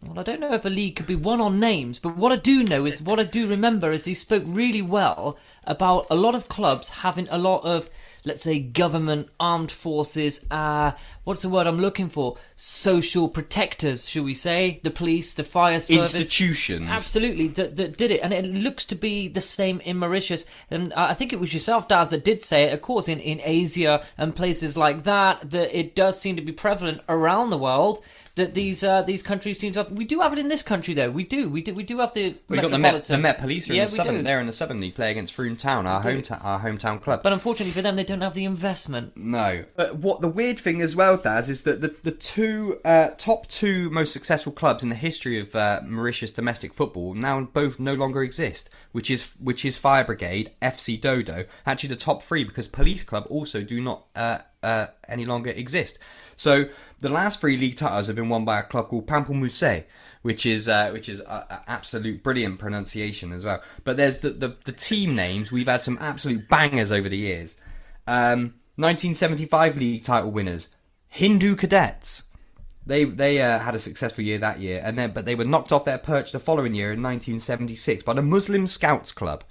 Well, 0.05 0.19
I 0.19 0.23
don't 0.23 0.39
know 0.39 0.53
if 0.53 0.65
a 0.65 0.69
league 0.69 0.95
could 0.95 1.07
be 1.07 1.15
won 1.15 1.41
on 1.41 1.59
names, 1.59 1.97
but 1.99 2.17
what 2.17 2.31
I 2.31 2.35
do 2.35 2.63
know 2.63 2.85
is 2.85 3.01
what 3.01 3.19
I 3.19 3.23
do 3.23 3.47
remember 3.47 3.91
is 3.91 4.05
he 4.05 4.13
spoke 4.13 4.43
really 4.45 4.81
well 4.81 5.37
about 5.63 6.07
a 6.09 6.15
lot 6.15 6.35
of 6.35 6.49
clubs 6.49 6.89
having 6.89 7.27
a 7.31 7.37
lot 7.37 7.63
of, 7.63 7.89
let's 8.25 8.41
say, 8.41 8.59
government, 8.59 9.29
armed 9.39 9.71
forces, 9.71 10.45
uh, 10.51 10.91
what's 11.23 11.41
the 11.41 11.49
word 11.49 11.67
I'm 11.67 11.79
looking 11.79 12.09
for? 12.09 12.37
Social 12.55 13.29
protectors, 13.29 14.09
should 14.09 14.25
we 14.25 14.33
say? 14.33 14.81
The 14.83 14.91
police, 14.91 15.33
the 15.33 15.43
fire 15.43 15.79
service. 15.79 16.13
Institutions. 16.13 16.87
Absolutely, 16.89 17.47
that, 17.49 17.77
that 17.77 17.97
did 17.97 18.11
it. 18.11 18.19
And 18.21 18.33
it 18.33 18.45
looks 18.45 18.85
to 18.85 18.95
be 18.95 19.29
the 19.29 19.41
same 19.41 19.79
in 19.81 19.97
Mauritius. 19.97 20.45
And 20.69 20.93
I 20.93 21.13
think 21.13 21.31
it 21.31 21.39
was 21.39 21.53
yourself, 21.53 21.87
Daz, 21.87 22.09
that 22.09 22.25
did 22.25 22.41
say 22.41 22.63
it. 22.63 22.73
Of 22.73 22.81
course, 22.81 23.07
in, 23.07 23.19
in 23.19 23.39
Asia 23.43 24.03
and 24.17 24.35
places 24.35 24.75
like 24.75 25.03
that, 25.03 25.49
that 25.51 25.77
it 25.77 25.95
does 25.95 26.19
seem 26.19 26.35
to 26.35 26.41
be 26.41 26.51
prevalent 26.51 27.01
around 27.07 27.49
the 27.49 27.57
world. 27.57 28.03
That 28.35 28.55
these 28.55 28.83
uh, 28.83 29.03
these 29.03 29.21
countries 29.21 29.59
seem 29.59 29.73
to 29.73 29.83
have. 29.83 29.91
We 29.91 30.05
do 30.05 30.21
have 30.21 30.33
it 30.33 30.39
in 30.39 30.47
this 30.47 30.63
country, 30.63 30.95
though. 30.95 31.11
We 31.11 31.23
do. 31.23 31.49
We 31.49 31.61
do. 31.61 31.73
We 31.75 31.83
do 31.83 31.99
have 31.99 32.15
the. 32.15 32.35
We 32.47 32.57
got 32.57 32.71
the 32.71 32.79
Met, 32.79 33.03
the 33.03 33.17
Met 33.19 33.37
Police 33.37 33.69
are 33.69 33.75
yeah, 33.75 33.81
in 33.81 33.85
the 33.85 33.91
southern. 33.91 34.15
do. 34.15 34.23
They're 34.23 34.39
in 34.39 34.47
the 34.47 34.53
southern 34.53 34.81
league, 34.81 34.95
play 34.95 35.11
against 35.11 35.33
Frome 35.33 35.55
Town, 35.55 35.85
our 35.85 36.03
hometown, 36.03 36.43
our 36.43 36.59
hometown 36.59 36.99
club. 36.99 37.21
But 37.21 37.31
unfortunately 37.31 37.73
for 37.73 37.83
them, 37.83 37.95
they 37.95 38.03
don't 38.03 38.21
have 38.21 38.33
the 38.33 38.45
investment. 38.45 39.15
No. 39.15 39.65
But 39.75 39.97
what 39.97 40.21
the 40.21 40.29
weird 40.29 40.59
thing 40.59 40.81
as 40.81 40.95
well, 40.95 41.15
Daz, 41.15 41.47
is 41.47 41.61
that 41.63 41.81
the, 41.81 41.95
the 42.01 42.11
two 42.11 42.79
uh, 42.83 43.09
top 43.17 43.47
two 43.49 43.91
most 43.91 44.11
successful 44.13 44.51
clubs 44.51 44.81
in 44.81 44.89
the 44.89 44.95
history 44.95 45.39
of 45.39 45.55
uh, 45.55 45.81
Mauritius 45.85 46.31
domestic 46.31 46.73
football 46.73 47.13
now 47.13 47.41
both 47.41 47.79
no 47.79 47.93
longer 47.93 48.23
exist, 48.23 48.71
which 48.93 49.11
is 49.11 49.33
which 49.39 49.63
is 49.63 49.77
Fire 49.77 50.03
Brigade, 50.03 50.51
FC 50.59 50.99
Dodo. 50.99 51.45
Actually, 51.67 51.89
the 51.89 51.95
top 51.97 52.23
three 52.23 52.43
because 52.43 52.67
Police 52.67 53.03
Club 53.03 53.27
also 53.29 53.61
do 53.61 53.79
not 53.79 54.07
uh, 54.63 54.87
any 55.07 55.25
longer 55.25 55.51
exist. 55.51 55.99
So 56.35 56.65
the 56.99 57.09
last 57.09 57.39
three 57.39 57.57
league 57.57 57.75
titles 57.75 58.07
have 58.07 58.15
been 58.15 58.29
won 58.29 58.45
by 58.45 58.59
a 58.59 58.63
club 58.63 58.89
called 58.89 59.07
Pamplemousse, 59.07 59.83
which 60.21 60.45
is 60.45 60.67
uh, 60.67 60.89
which 60.91 61.09
is 61.09 61.19
a, 61.21 61.45
a 61.49 61.63
absolute 61.67 62.23
brilliant 62.23 62.59
pronunciation 62.59 63.31
as 63.31 63.45
well. 63.45 63.61
But 63.83 63.97
there's 63.97 64.21
the, 64.21 64.31
the 64.31 64.55
the 64.65 64.71
team 64.71 65.15
names. 65.15 65.51
We've 65.51 65.67
had 65.67 65.83
some 65.83 65.97
absolute 66.01 66.49
bangers 66.49 66.91
over 66.91 67.09
the 67.09 67.17
years. 67.17 67.59
Um, 68.07 68.55
1975 68.75 69.77
league 69.77 70.03
title 70.03 70.31
winners, 70.31 70.75
Hindu 71.09 71.55
Cadets. 71.55 72.31
They 72.85 73.05
they 73.05 73.41
uh, 73.41 73.59
had 73.59 73.75
a 73.75 73.79
successful 73.79 74.23
year 74.23 74.39
that 74.39 74.59
year, 74.59 74.81
and 74.83 74.97
then 74.97 75.11
but 75.11 75.25
they 75.25 75.35
were 75.35 75.45
knocked 75.45 75.71
off 75.71 75.85
their 75.85 75.97
perch 75.97 76.31
the 76.31 76.39
following 76.39 76.73
year 76.73 76.91
in 76.91 77.01
1976 77.03 78.03
by 78.03 78.13
the 78.13 78.21
Muslim 78.21 78.65
Scouts 78.65 79.11
Club. 79.11 79.43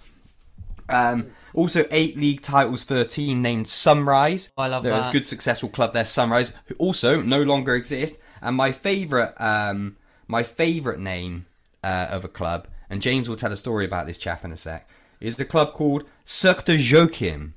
Um, 0.93 1.33
also, 1.55 1.85
eight 1.91 2.17
league 2.17 2.41
titles 2.41 2.83
for 2.83 2.97
a 2.97 3.05
team 3.05 3.43
named 3.43 3.69
Sunrise. 3.69 4.53
I 4.57 4.69
love 4.69 4.83
that. 4.83 4.91
There's 4.91 5.05
that. 5.05 5.11
a 5.11 5.13
good 5.13 5.27
successful 5.27 5.69
club 5.69 5.93
there, 5.93 6.05
Sunrise, 6.05 6.55
who 6.67 6.75
also 6.77 7.21
no 7.21 7.43
longer 7.43 7.75
exist. 7.75 8.23
And 8.41 8.57
my 8.57 8.73
favourite, 8.73 9.35
um, 9.39 9.97
my 10.27 10.43
favourite 10.43 10.99
name 10.99 11.47
uh, 11.85 12.09
of 12.11 12.25
a 12.25 12.29
club, 12.29 12.69
and 12.89 13.03
James 13.03 13.29
will 13.29 13.37
tell 13.37 13.53
a 13.53 13.57
story 13.57 13.85
about 13.85 14.07
this 14.07 14.19
chap 14.19 14.45
in 14.45 14.53
a 14.53 14.57
sec, 14.57 14.89
is 15.21 15.37
the 15.37 15.45
club 15.45 15.73
called 15.75 16.05
Cercle 16.25 16.65
de 16.65 16.77
Joachim. 16.77 17.55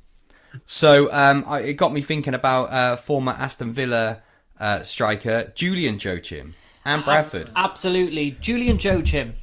So 0.65 1.11
um, 1.11 1.43
I, 1.47 1.61
it 1.61 1.73
got 1.73 1.93
me 1.93 2.01
thinking 2.01 2.33
about 2.33 2.71
uh, 2.71 2.95
former 2.95 3.33
Aston 3.33 3.73
Villa 3.73 4.21
uh, 4.59 4.83
striker 4.83 5.51
Julian 5.55 5.99
Joachim 5.99 6.53
and 6.85 7.03
Bradford. 7.03 7.49
Absolutely. 7.55 8.37
Julian 8.39 8.77
Joachim, 8.79 9.33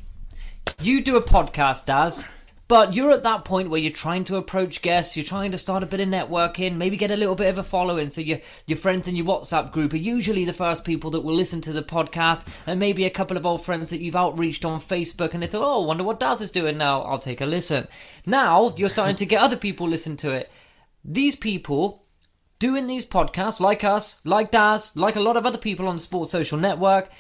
you 0.80 1.02
do 1.02 1.16
a 1.16 1.22
podcast, 1.22 1.86
Daz, 1.86 2.32
But 2.72 2.94
you're 2.94 3.10
at 3.10 3.22
that 3.24 3.44
point 3.44 3.68
where 3.68 3.78
you're 3.78 3.92
trying 3.92 4.24
to 4.24 4.36
approach 4.36 4.80
guests, 4.80 5.14
you're 5.14 5.26
trying 5.26 5.52
to 5.52 5.58
start 5.58 5.82
a 5.82 5.86
bit 5.86 6.00
of 6.00 6.08
networking, 6.08 6.76
maybe 6.76 6.96
get 6.96 7.10
a 7.10 7.18
little 7.18 7.34
bit 7.34 7.50
of 7.50 7.58
a 7.58 7.62
following. 7.62 8.08
So 8.08 8.22
your 8.22 8.38
your 8.66 8.78
friends 8.78 9.06
in 9.06 9.14
your 9.14 9.26
WhatsApp 9.26 9.72
group 9.72 9.92
are 9.92 9.98
usually 9.98 10.46
the 10.46 10.54
first 10.54 10.82
people 10.82 11.10
that 11.10 11.20
will 11.20 11.34
listen 11.34 11.60
to 11.60 11.72
the 11.74 11.82
podcast, 11.82 12.48
and 12.66 12.80
maybe 12.80 13.04
a 13.04 13.10
couple 13.10 13.36
of 13.36 13.44
old 13.44 13.62
friends 13.62 13.90
that 13.90 14.00
you've 14.00 14.16
outreached 14.16 14.64
on 14.64 14.80
Facebook, 14.80 15.34
and 15.34 15.42
they 15.42 15.48
thought, 15.48 15.62
oh, 15.62 15.82
I 15.82 15.86
wonder 15.86 16.02
what 16.02 16.18
Daz 16.18 16.40
is 16.40 16.50
doing 16.50 16.78
now. 16.78 17.02
I'll 17.02 17.18
take 17.18 17.42
a 17.42 17.44
listen. 17.44 17.88
Now 18.24 18.72
you're 18.74 18.88
starting 18.88 19.16
to 19.16 19.26
get 19.26 19.42
other 19.42 19.58
people 19.58 19.86
listen 19.86 20.16
to 20.16 20.30
it. 20.30 20.50
These 21.04 21.36
people 21.36 22.06
doing 22.58 22.86
these 22.86 23.04
podcasts, 23.04 23.60
like 23.60 23.84
us, 23.84 24.24
like 24.24 24.50
Daz, 24.50 24.96
like 24.96 25.16
a 25.16 25.20
lot 25.20 25.36
of 25.36 25.44
other 25.44 25.58
people 25.58 25.88
on 25.88 25.96
the 25.96 26.02
Sports 26.02 26.30
Social 26.30 26.56
Network, 26.56 27.10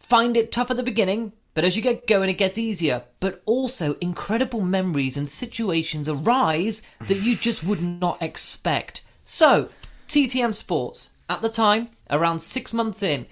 find 0.00 0.36
it 0.36 0.50
tough 0.50 0.72
at 0.72 0.76
the 0.76 0.82
beginning, 0.82 1.32
but 1.54 1.64
as 1.64 1.76
you 1.76 1.82
get 1.82 2.06
going, 2.06 2.30
it 2.30 2.38
gets 2.38 2.58
easier. 2.58 3.04
But 3.18 3.42
also, 3.44 3.96
incredible 4.00 4.60
memories 4.60 5.16
and 5.16 5.28
situations 5.28 6.08
arise 6.08 6.82
that 7.00 7.22
you 7.22 7.36
just 7.36 7.64
would 7.64 7.82
not 7.82 8.22
expect. 8.22 9.02
So, 9.24 9.68
TTM 10.08 10.54
Sports, 10.54 11.10
at 11.28 11.42
the 11.42 11.48
time, 11.48 11.88
around 12.08 12.40
six 12.40 12.72
months 12.72 13.02
in, 13.02 13.26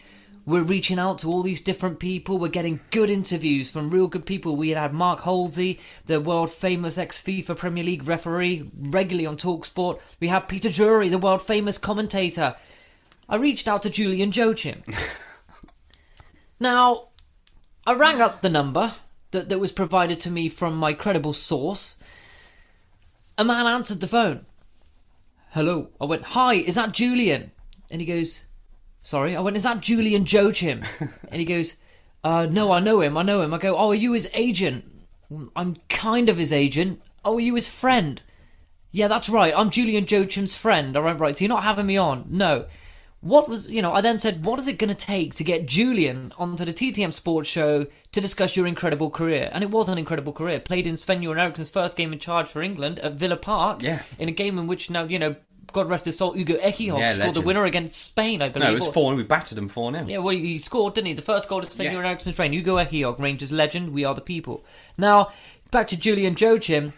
we're 0.49 0.63
reaching 0.63 0.99
out 0.99 1.19
to 1.19 1.29
all 1.29 1.43
these 1.43 1.61
different 1.61 1.99
people. 1.99 2.39
We're 2.39 2.49
getting 2.49 2.81
good 2.91 3.11
interviews 3.11 3.71
from 3.71 3.91
real 3.91 4.07
good 4.07 4.25
people. 4.25 4.57
We 4.57 4.71
had 4.71 4.95
Mark 4.95 5.21
Halsey, 5.21 5.79
the 6.07 6.23
world 6.23 6.51
famous 6.51 6.97
ex 6.97 7.23
FIFA 7.23 7.57
Premier 7.59 7.85
League 7.85 8.09
referee, 8.09 8.71
regularly 8.75 9.27
on 9.27 9.37
Talksport. 9.37 10.01
We 10.21 10.29
had 10.29 10.49
Peter 10.49 10.71
Drury, 10.71 11.11
the 11.11 11.19
world 11.19 11.43
famous 11.43 11.77
commentator. 11.77 12.57
I 13.29 13.37
reached 13.37 13.69
out 13.69 13.83
to 13.83 13.91
Julian 13.91 14.33
Joachim. 14.33 14.85
now, 16.61 17.08
I 17.88 17.95
rang 17.95 18.21
up 18.21 18.42
the 18.42 18.50
number 18.50 18.92
that, 19.30 19.49
that 19.49 19.61
was 19.61 19.73
provided 19.73 20.21
to 20.21 20.30
me 20.30 20.50
from 20.50 20.76
my 20.76 20.92
credible 20.92 21.33
source. 21.33 21.99
A 23.38 23.47
man 23.47 23.64
answered 23.64 24.00
the 24.00 24.07
phone. 24.07 24.45
Hello. 25.52 25.88
I 25.99 26.04
went, 26.04 26.25
Hi, 26.25 26.52
is 26.52 26.75
that 26.75 26.92
Julian? 26.92 27.50
And 27.90 28.02
he 28.02 28.07
goes, 28.07 28.45
Sorry. 29.00 29.35
I 29.35 29.40
went, 29.40 29.57
Is 29.57 29.62
that 29.62 29.80
Julian 29.80 30.26
Joachim? 30.26 30.85
and 31.00 31.40
he 31.40 31.47
goes, 31.47 31.76
uh, 32.23 32.45
No, 32.45 32.73
I 32.73 32.80
know 32.80 33.00
him. 33.00 33.16
I 33.16 33.23
know 33.23 33.40
him. 33.40 33.54
I 33.54 33.59
go, 33.59 33.75
Oh, 33.75 33.88
are 33.88 33.95
you 33.95 34.12
his 34.12 34.28
agent? 34.35 34.85
I'm 35.57 35.76
kind 35.88 36.28
of 36.28 36.37
his 36.37 36.52
agent. 36.52 37.00
Oh, 37.25 37.38
are 37.38 37.40
you 37.40 37.54
his 37.54 37.68
friend? 37.68 38.21
Yeah, 38.92 39.09
that's 39.09 39.30
right. 39.30 39.54
I'm 39.57 39.71
Julian 39.71 40.04
Joachim's 40.04 40.54
friend. 40.54 40.95
All 40.95 41.04
right, 41.04 41.18
right. 41.18 41.38
So 41.38 41.47
you're 41.47 41.49
not 41.49 41.64
having 41.64 41.87
me 41.87 41.97
on? 41.97 42.26
No. 42.28 42.66
What 43.21 43.49
was, 43.49 43.69
you 43.69 43.83
know, 43.83 43.93
I 43.93 44.01
then 44.01 44.19
said, 44.21 44.45
what 44.45 44.61
is 44.61 44.69
it 44.69 44.79
going 44.79 44.89
to 44.89 44.95
take 44.95 45.35
to 45.35 45.45
get 45.45 45.67
Julian 45.67 46.33
onto 46.39 46.65
the 46.65 46.73
TTM 46.73 47.13
Sports 47.13 47.49
Show 47.49 47.87
to 48.13 48.21
discuss 48.21 48.55
your 48.57 48.67
incredible 48.69 49.11
career? 49.11 49.51
And 49.53 49.65
it 49.65 49.71
was 49.71 49.89
an 49.89 49.99
incredible 49.99 50.33
career. 50.33 50.61
Played 50.61 50.87
in 50.87 50.97
Sven 50.97 51.21
Göran 51.21 51.39
Eriksson's 51.41 51.69
first 51.69 51.97
game 51.97 52.13
in 52.13 52.21
charge 52.21 52.49
for 52.49 52.63
England 52.63 53.01
at 53.01 53.15
Villa 53.15 53.37
Park. 53.37 53.83
Yeah. 53.83 54.03
In 54.21 54.29
a 54.29 54.33
game 54.33 54.57
in 54.57 54.69
which 54.69 54.89
now, 54.89 55.03
you 55.03 55.19
know, 55.19 55.35
God 55.73 55.89
rest 55.91 56.05
his 56.05 56.17
soul, 56.17 56.35
Ugo 56.39 56.55
Ehiogu 56.59 56.99
Yeah, 57.01 57.11
scored 57.11 57.35
the 57.35 57.41
winner 57.41 57.65
against 57.65 58.01
Spain, 58.01 58.41
I 58.41 58.49
believe. 58.51 58.69
No, 58.69 58.73
it 58.73 58.77
was 58.77 58.87
Or- 58.87 58.93
4 58.93 59.15
We 59.17 59.25
battered 59.25 59.59
them 59.59 59.69
4 59.69 59.93
0. 59.93 60.07
yeah, 60.09 60.19
well, 60.19 60.35
he 60.35 60.59
scored, 60.61 60.95
didn't 60.95 61.09
he? 61.09 61.13
The 61.13 61.21
first 61.23 61.49
goal 61.49 61.61
is 61.61 61.71
Sven 61.71 61.93
Yeah. 61.93 61.99
Eriksson's 61.99 62.39
reign. 62.39 62.53
Hugo 62.53 62.77
Ehiogu, 62.77 63.19
Rangers 63.19 63.51
legend. 63.53 63.93
We 63.93 64.05
are 64.05 64.15
the 64.15 64.21
people. 64.21 64.65
Now, 64.97 65.31
back 65.73 65.89
to 65.89 65.97
Julian 65.97 66.37
Joachim. 66.39 66.93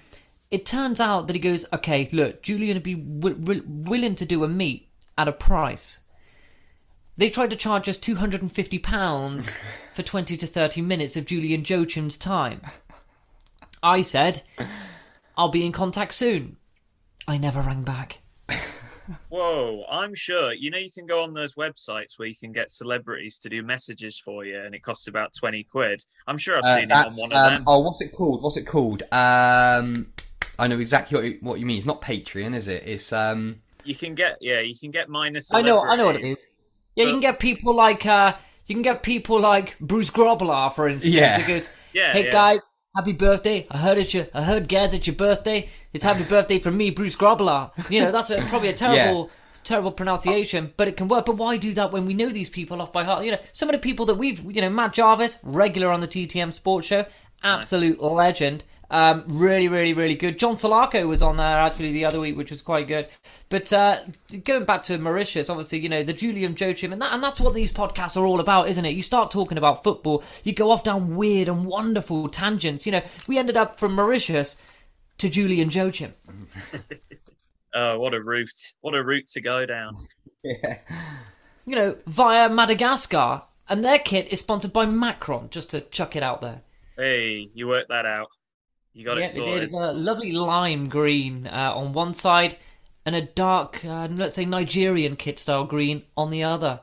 It 0.50 0.66
turns 0.66 1.00
out 1.00 1.26
that 1.28 1.32
he 1.34 1.40
goes, 1.40 1.64
okay, 1.72 2.08
look, 2.12 2.42
Julian 2.42 2.74
would 2.76 2.82
be 2.82 2.94
wi- 2.94 3.38
wi- 3.38 3.62
willing 3.66 4.14
to 4.16 4.24
do 4.26 4.44
a 4.44 4.48
meet 4.48 4.88
at 5.16 5.26
a 5.28 5.32
price. 5.32 6.00
They 7.20 7.28
tried 7.28 7.50
to 7.50 7.56
charge 7.56 7.86
us 7.86 7.98
£250 7.98 9.58
for 9.92 10.02
20 10.02 10.36
to 10.38 10.46
30 10.46 10.80
minutes 10.80 11.18
of 11.18 11.26
Julian 11.26 11.62
Joachim's 11.62 12.16
time. 12.16 12.62
I 13.82 14.00
said, 14.00 14.42
I'll 15.36 15.50
be 15.50 15.66
in 15.66 15.70
contact 15.70 16.14
soon. 16.14 16.56
I 17.28 17.36
never 17.36 17.60
rang 17.60 17.82
back. 17.82 18.20
Whoa, 19.28 19.84
I'm 19.90 20.14
sure. 20.14 20.54
You 20.54 20.70
know, 20.70 20.78
you 20.78 20.90
can 20.90 21.04
go 21.04 21.22
on 21.22 21.34
those 21.34 21.56
websites 21.56 22.18
where 22.18 22.26
you 22.26 22.34
can 22.34 22.52
get 22.52 22.70
celebrities 22.70 23.38
to 23.40 23.50
do 23.50 23.62
messages 23.62 24.18
for 24.18 24.46
you, 24.46 24.58
and 24.58 24.74
it 24.74 24.82
costs 24.82 25.06
about 25.06 25.34
20 25.34 25.62
quid. 25.64 26.02
I'm 26.26 26.38
sure 26.38 26.56
I've 26.56 26.64
Uh, 26.64 26.76
seen 26.76 26.84
it 26.84 26.92
on 26.92 27.04
that's, 27.04 27.20
one 27.20 27.32
of 27.32 27.36
um, 27.36 27.54
them. 27.56 27.64
Oh, 27.66 27.80
what's 27.80 28.00
it 28.00 28.12
called? 28.12 28.42
What's 28.42 28.56
it 28.56 28.64
called? 28.64 29.02
Um, 29.12 30.10
I 30.58 30.68
know 30.68 30.78
exactly 30.78 31.16
what 31.16 31.24
you, 31.26 31.38
what 31.42 31.60
you 31.60 31.66
mean. 31.66 31.76
It's 31.76 31.86
not 31.86 32.00
Patreon, 32.00 32.54
is 32.54 32.66
it? 32.66 32.82
It's 32.86 33.12
um. 33.12 33.60
You 33.84 33.94
can 33.94 34.14
get, 34.14 34.38
yeah, 34.40 34.60
you 34.60 34.78
can 34.78 34.90
get 34.90 35.10
minus. 35.10 35.52
I 35.52 35.60
know, 35.60 35.80
I 35.80 35.96
know 35.96 36.06
what 36.06 36.16
it 36.16 36.24
is. 36.24 36.46
Yeah, 37.00 37.06
you 37.06 37.12
can 37.12 37.20
get 37.20 37.38
people 37.38 37.74
like 37.74 38.06
uh, 38.06 38.34
you 38.66 38.74
can 38.74 38.82
get 38.82 39.02
people 39.02 39.40
like 39.40 39.78
Bruce 39.80 40.10
Grobbelaar, 40.10 40.72
for 40.72 40.88
instance. 40.88 41.14
Yeah. 41.14 41.40
Who 41.40 41.46
goes, 41.46 41.68
Yeah, 41.92 42.12
hey 42.12 42.26
yeah. 42.26 42.32
guys, 42.32 42.60
happy 42.94 43.12
birthday! 43.12 43.66
I 43.70 43.78
heard 43.78 43.98
it's 43.98 44.14
your, 44.14 44.26
I 44.32 44.42
heard 44.42 44.68
Gaz, 44.68 44.94
it's 44.94 45.06
your 45.06 45.16
birthday. 45.16 45.68
It's 45.92 46.04
happy 46.04 46.24
birthday 46.24 46.58
from 46.58 46.76
me, 46.76 46.90
Bruce 46.90 47.16
Grobbelaar. 47.16 47.72
You 47.90 48.00
know, 48.00 48.12
that's 48.12 48.30
a, 48.30 48.40
probably 48.46 48.68
a 48.68 48.72
terrible, 48.84 49.30
terrible 49.64 49.90
pronunciation, 49.92 50.72
but 50.76 50.86
it 50.88 50.96
can 50.96 51.08
work. 51.08 51.26
But 51.26 51.36
why 51.36 51.56
do 51.56 51.72
that 51.74 51.90
when 51.92 52.06
we 52.06 52.14
know 52.14 52.28
these 52.28 52.48
people 52.48 52.80
off 52.80 52.92
by 52.92 53.02
heart? 53.04 53.24
You 53.24 53.32
know, 53.32 53.38
some 53.52 53.68
of 53.68 53.74
the 53.74 53.80
people 53.80 54.06
that 54.06 54.14
we've, 54.14 54.40
you 54.44 54.60
know, 54.62 54.70
Matt 54.70 54.92
Jarvis, 54.92 55.38
regular 55.42 55.90
on 55.90 56.00
the 56.00 56.08
TTM 56.08 56.52
Sports 56.52 56.86
Show, 56.86 57.06
absolute 57.42 58.00
legend. 58.00 58.64
Um, 58.90 59.24
really, 59.28 59.68
really, 59.68 59.92
really 59.92 60.16
good. 60.16 60.38
John 60.38 60.54
Salako 60.54 61.06
was 61.06 61.22
on 61.22 61.36
there 61.36 61.58
actually 61.58 61.92
the 61.92 62.04
other 62.04 62.20
week, 62.20 62.36
which 62.36 62.50
was 62.50 62.60
quite 62.60 62.88
good. 62.88 63.08
But 63.48 63.72
uh, 63.72 64.00
going 64.44 64.64
back 64.64 64.82
to 64.84 64.98
Mauritius, 64.98 65.48
obviously, 65.48 65.78
you 65.78 65.88
know 65.88 66.02
the 66.02 66.12
Julian 66.12 66.56
Joachim, 66.58 66.92
and 66.92 67.00
that, 67.00 67.12
and 67.12 67.22
that's 67.22 67.40
what 67.40 67.54
these 67.54 67.72
podcasts 67.72 68.16
are 68.16 68.26
all 68.26 68.40
about, 68.40 68.68
isn't 68.68 68.84
it? 68.84 68.90
You 68.90 69.02
start 69.02 69.30
talking 69.30 69.58
about 69.58 69.84
football, 69.84 70.24
you 70.42 70.52
go 70.52 70.70
off 70.70 70.82
down 70.82 71.14
weird 71.14 71.48
and 71.48 71.66
wonderful 71.66 72.28
tangents. 72.28 72.84
You 72.84 72.92
know, 72.92 73.02
we 73.26 73.38
ended 73.38 73.56
up 73.56 73.78
from 73.78 73.94
Mauritius 73.94 74.60
to 75.18 75.28
Julian 75.30 75.70
Joachim. 75.70 76.14
Oh, 77.72 78.00
what 78.00 78.14
a 78.14 78.20
route! 78.20 78.72
What 78.80 78.96
a 78.96 79.04
route 79.04 79.28
to 79.28 79.40
go 79.40 79.64
down. 79.64 79.96
You 81.66 81.76
know, 81.76 81.96
via 82.06 82.48
Madagascar, 82.48 83.42
and 83.68 83.84
their 83.84 83.98
kit 84.00 84.32
is 84.32 84.40
sponsored 84.40 84.72
by 84.72 84.86
Macron. 84.86 85.50
Just 85.50 85.70
to 85.70 85.82
chuck 85.82 86.16
it 86.16 86.22
out 86.22 86.40
there. 86.40 86.62
Hey, 86.96 87.48
you 87.54 87.68
worked 87.68 87.90
that 87.90 88.06
out. 88.06 88.28
You 88.92 89.04
got 89.04 89.18
yeah, 89.18 89.24
it 89.24 89.30
sorted. 89.30 89.62
It's 89.62 89.72
a 89.72 89.92
lovely 89.92 90.32
lime 90.32 90.88
green 90.88 91.46
uh, 91.46 91.72
on 91.74 91.92
one 91.92 92.14
side, 92.14 92.56
and 93.06 93.14
a 93.14 93.22
dark, 93.22 93.84
uh, 93.84 94.08
let's 94.10 94.34
say 94.34 94.44
Nigerian 94.44 95.16
kit 95.16 95.38
style 95.38 95.64
green 95.64 96.02
on 96.16 96.30
the 96.30 96.42
other. 96.42 96.80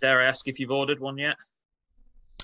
Dare 0.00 0.20
I 0.20 0.24
ask 0.24 0.46
if 0.46 0.60
you've 0.60 0.70
ordered 0.70 1.00
one 1.00 1.16
yet? 1.16 1.36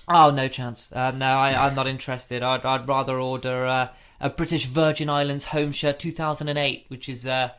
Oh, 0.07 0.31
no 0.31 0.47
chance. 0.47 0.89
Um, 0.93 1.19
no, 1.19 1.25
I, 1.25 1.67
I'm 1.67 1.75
not 1.75 1.87
interested. 1.87 2.41
I'd, 2.41 2.65
I'd 2.65 2.87
rather 2.87 3.19
order 3.19 3.65
uh, 3.65 3.89
a 4.19 4.29
British 4.29 4.65
Virgin 4.65 5.09
Islands 5.09 5.45
home 5.45 5.71
shirt 5.71 5.99
2008, 5.99 6.85
which 6.87 7.07
is 7.07 7.27
uh, 7.27 7.51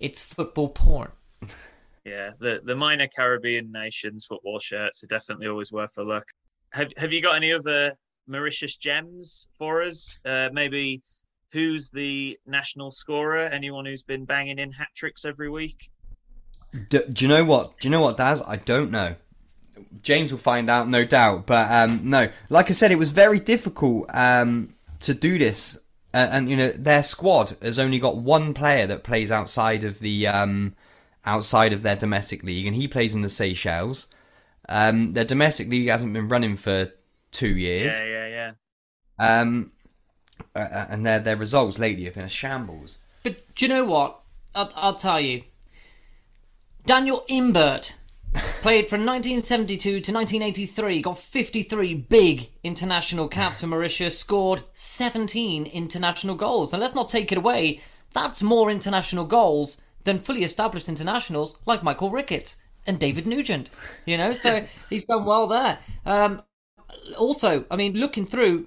it's 0.00 0.22
football 0.22 0.68
porn. 0.68 1.12
Yeah, 2.06 2.32
the 2.38 2.60
the 2.62 2.76
minor 2.76 3.08
Caribbean 3.08 3.72
nations 3.72 4.26
football 4.26 4.58
shirts 4.58 5.02
are 5.02 5.06
definitely 5.06 5.46
always 5.46 5.72
worth 5.72 5.96
a 5.96 6.02
look. 6.02 6.26
Have 6.74 6.92
Have 6.98 7.14
you 7.14 7.22
got 7.22 7.36
any 7.36 7.50
other 7.50 7.94
Mauritius 8.26 8.76
gems 8.76 9.46
for 9.58 9.82
us? 9.82 10.20
Uh, 10.24 10.48
maybe 10.52 11.02
who's 11.52 11.90
the 11.90 12.38
national 12.46 12.90
scorer? 12.90 13.40
Anyone 13.40 13.86
who's 13.86 14.02
been 14.02 14.24
banging 14.24 14.58
in 14.58 14.70
hat 14.72 14.88
tricks 14.94 15.24
every 15.24 15.50
week? 15.50 15.90
Do, 16.88 17.04
do 17.08 17.24
you 17.24 17.28
know 17.28 17.44
what? 17.44 17.78
Do 17.78 17.88
you 17.88 17.92
know 17.92 18.00
what, 18.00 18.16
Daz? 18.16 18.42
I 18.46 18.56
don't 18.56 18.90
know. 18.90 19.14
James 20.02 20.32
will 20.32 20.38
find 20.38 20.68
out, 20.68 20.88
no 20.88 21.04
doubt. 21.04 21.46
But 21.46 21.70
um, 21.70 22.00
no, 22.04 22.28
like 22.48 22.70
I 22.70 22.72
said, 22.72 22.90
it 22.90 22.98
was 22.98 23.10
very 23.10 23.38
difficult 23.40 24.06
um, 24.14 24.74
to 25.00 25.14
do 25.14 25.38
this, 25.38 25.84
uh, 26.12 26.28
and 26.30 26.48
you 26.48 26.56
know 26.56 26.70
their 26.70 27.02
squad 27.02 27.56
has 27.62 27.78
only 27.78 27.98
got 27.98 28.16
one 28.16 28.54
player 28.54 28.86
that 28.86 29.04
plays 29.04 29.30
outside 29.30 29.84
of 29.84 30.00
the 30.00 30.26
um, 30.26 30.74
outside 31.24 31.72
of 31.72 31.82
their 31.82 31.96
domestic 31.96 32.42
league, 32.42 32.66
and 32.66 32.76
he 32.76 32.88
plays 32.88 33.14
in 33.14 33.22
the 33.22 33.28
Seychelles. 33.28 34.06
Um, 34.68 35.12
their 35.12 35.24
domestic 35.24 35.68
league 35.68 35.88
hasn't 35.88 36.12
been 36.12 36.28
running 36.28 36.56
for 36.56 36.92
two 37.34 37.56
years, 37.56 37.94
Yeah, 37.94 38.26
yeah, 38.28 38.52
yeah. 39.20 39.40
um, 39.40 39.72
uh, 40.54 40.86
and 40.88 41.04
their 41.04 41.20
their 41.20 41.36
results 41.36 41.78
lately 41.78 42.04
have 42.04 42.14
been 42.14 42.24
a 42.24 42.28
shambles. 42.28 42.98
But 43.22 43.54
do 43.54 43.64
you 43.64 43.68
know 43.68 43.84
what? 43.84 44.20
I'll, 44.54 44.72
I'll 44.76 44.94
tell 44.94 45.20
you. 45.20 45.42
Daniel 46.86 47.24
Imbert 47.28 47.96
played 48.60 48.88
from 48.90 49.06
1972 49.06 49.80
to 50.00 50.12
1983, 50.12 51.00
got 51.02 51.18
53 51.18 51.94
big 51.94 52.50
international 52.62 53.28
caps 53.28 53.60
for 53.60 53.66
Mauritius, 53.66 54.18
scored 54.18 54.62
17 54.74 55.66
international 55.66 56.34
goals. 56.34 56.72
And 56.72 56.80
let's 56.82 56.94
not 56.94 57.08
take 57.08 57.32
it 57.32 57.38
away, 57.38 57.80
that's 58.12 58.42
more 58.42 58.70
international 58.70 59.24
goals 59.24 59.80
than 60.04 60.18
fully 60.18 60.44
established 60.44 60.88
internationals 60.88 61.58
like 61.64 61.82
Michael 61.82 62.10
Ricketts 62.10 62.62
and 62.86 62.98
David 62.98 63.26
Nugent. 63.26 63.70
You 64.04 64.18
know, 64.18 64.32
so 64.32 64.66
he's 64.90 65.04
done 65.04 65.24
well 65.24 65.46
there. 65.46 65.78
Um, 66.04 66.42
also, 67.16 67.64
I 67.70 67.76
mean, 67.76 67.94
looking 67.94 68.26
through, 68.26 68.66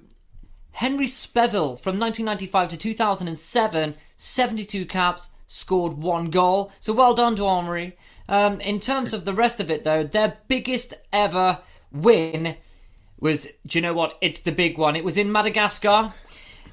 Henry 0.72 1.06
Speville 1.06 1.76
from 1.78 1.98
1995 1.98 2.68
to 2.68 2.76
2007, 2.76 3.94
72 4.16 4.86
caps, 4.86 5.30
scored 5.46 5.94
one 5.94 6.30
goal. 6.30 6.72
So 6.78 6.92
well 6.92 7.14
done 7.14 7.34
to 7.36 7.46
Omri. 7.46 7.96
Um, 8.28 8.60
in 8.60 8.78
terms 8.78 9.12
of 9.12 9.24
the 9.24 9.32
rest 9.32 9.58
of 9.58 9.70
it, 9.70 9.84
though, 9.84 10.04
their 10.04 10.38
biggest 10.46 10.94
ever 11.12 11.60
win 11.90 12.56
was, 13.18 13.48
do 13.66 13.78
you 13.78 13.82
know 13.82 13.94
what? 13.94 14.18
It's 14.20 14.40
the 14.40 14.52
big 14.52 14.78
one. 14.78 14.94
It 14.94 15.04
was 15.04 15.16
in 15.16 15.32
Madagascar. 15.32 16.14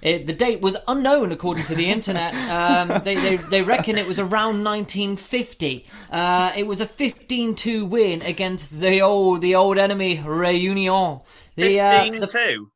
It, 0.01 0.27
the 0.27 0.33
date 0.33 0.61
was 0.61 0.77
unknown 0.87 1.31
according 1.31 1.63
to 1.63 1.73
the 1.73 1.89
internet. 1.89 2.35
Um, 2.35 3.01
they, 3.03 3.15
they, 3.15 3.37
they 3.37 3.61
reckon 3.63 3.97
it 3.97 4.05
was 4.05 4.19
around 4.19 4.63
1950. 4.63 5.87
Uh, 6.11 6.51
it 6.55 6.67
was 6.67 6.79
a 6.79 6.85
15-2 6.85 7.89
win 7.89 8.21
against 8.21 8.81
the 8.81 9.01
old 9.01 9.41
the 9.41 9.55
old 9.55 9.79
enemy 9.79 10.17
Réunion. 10.17 11.23
The, 11.55 11.79
uh, 11.79 12.03
the- 12.03 12.19
15-2? 12.19 12.67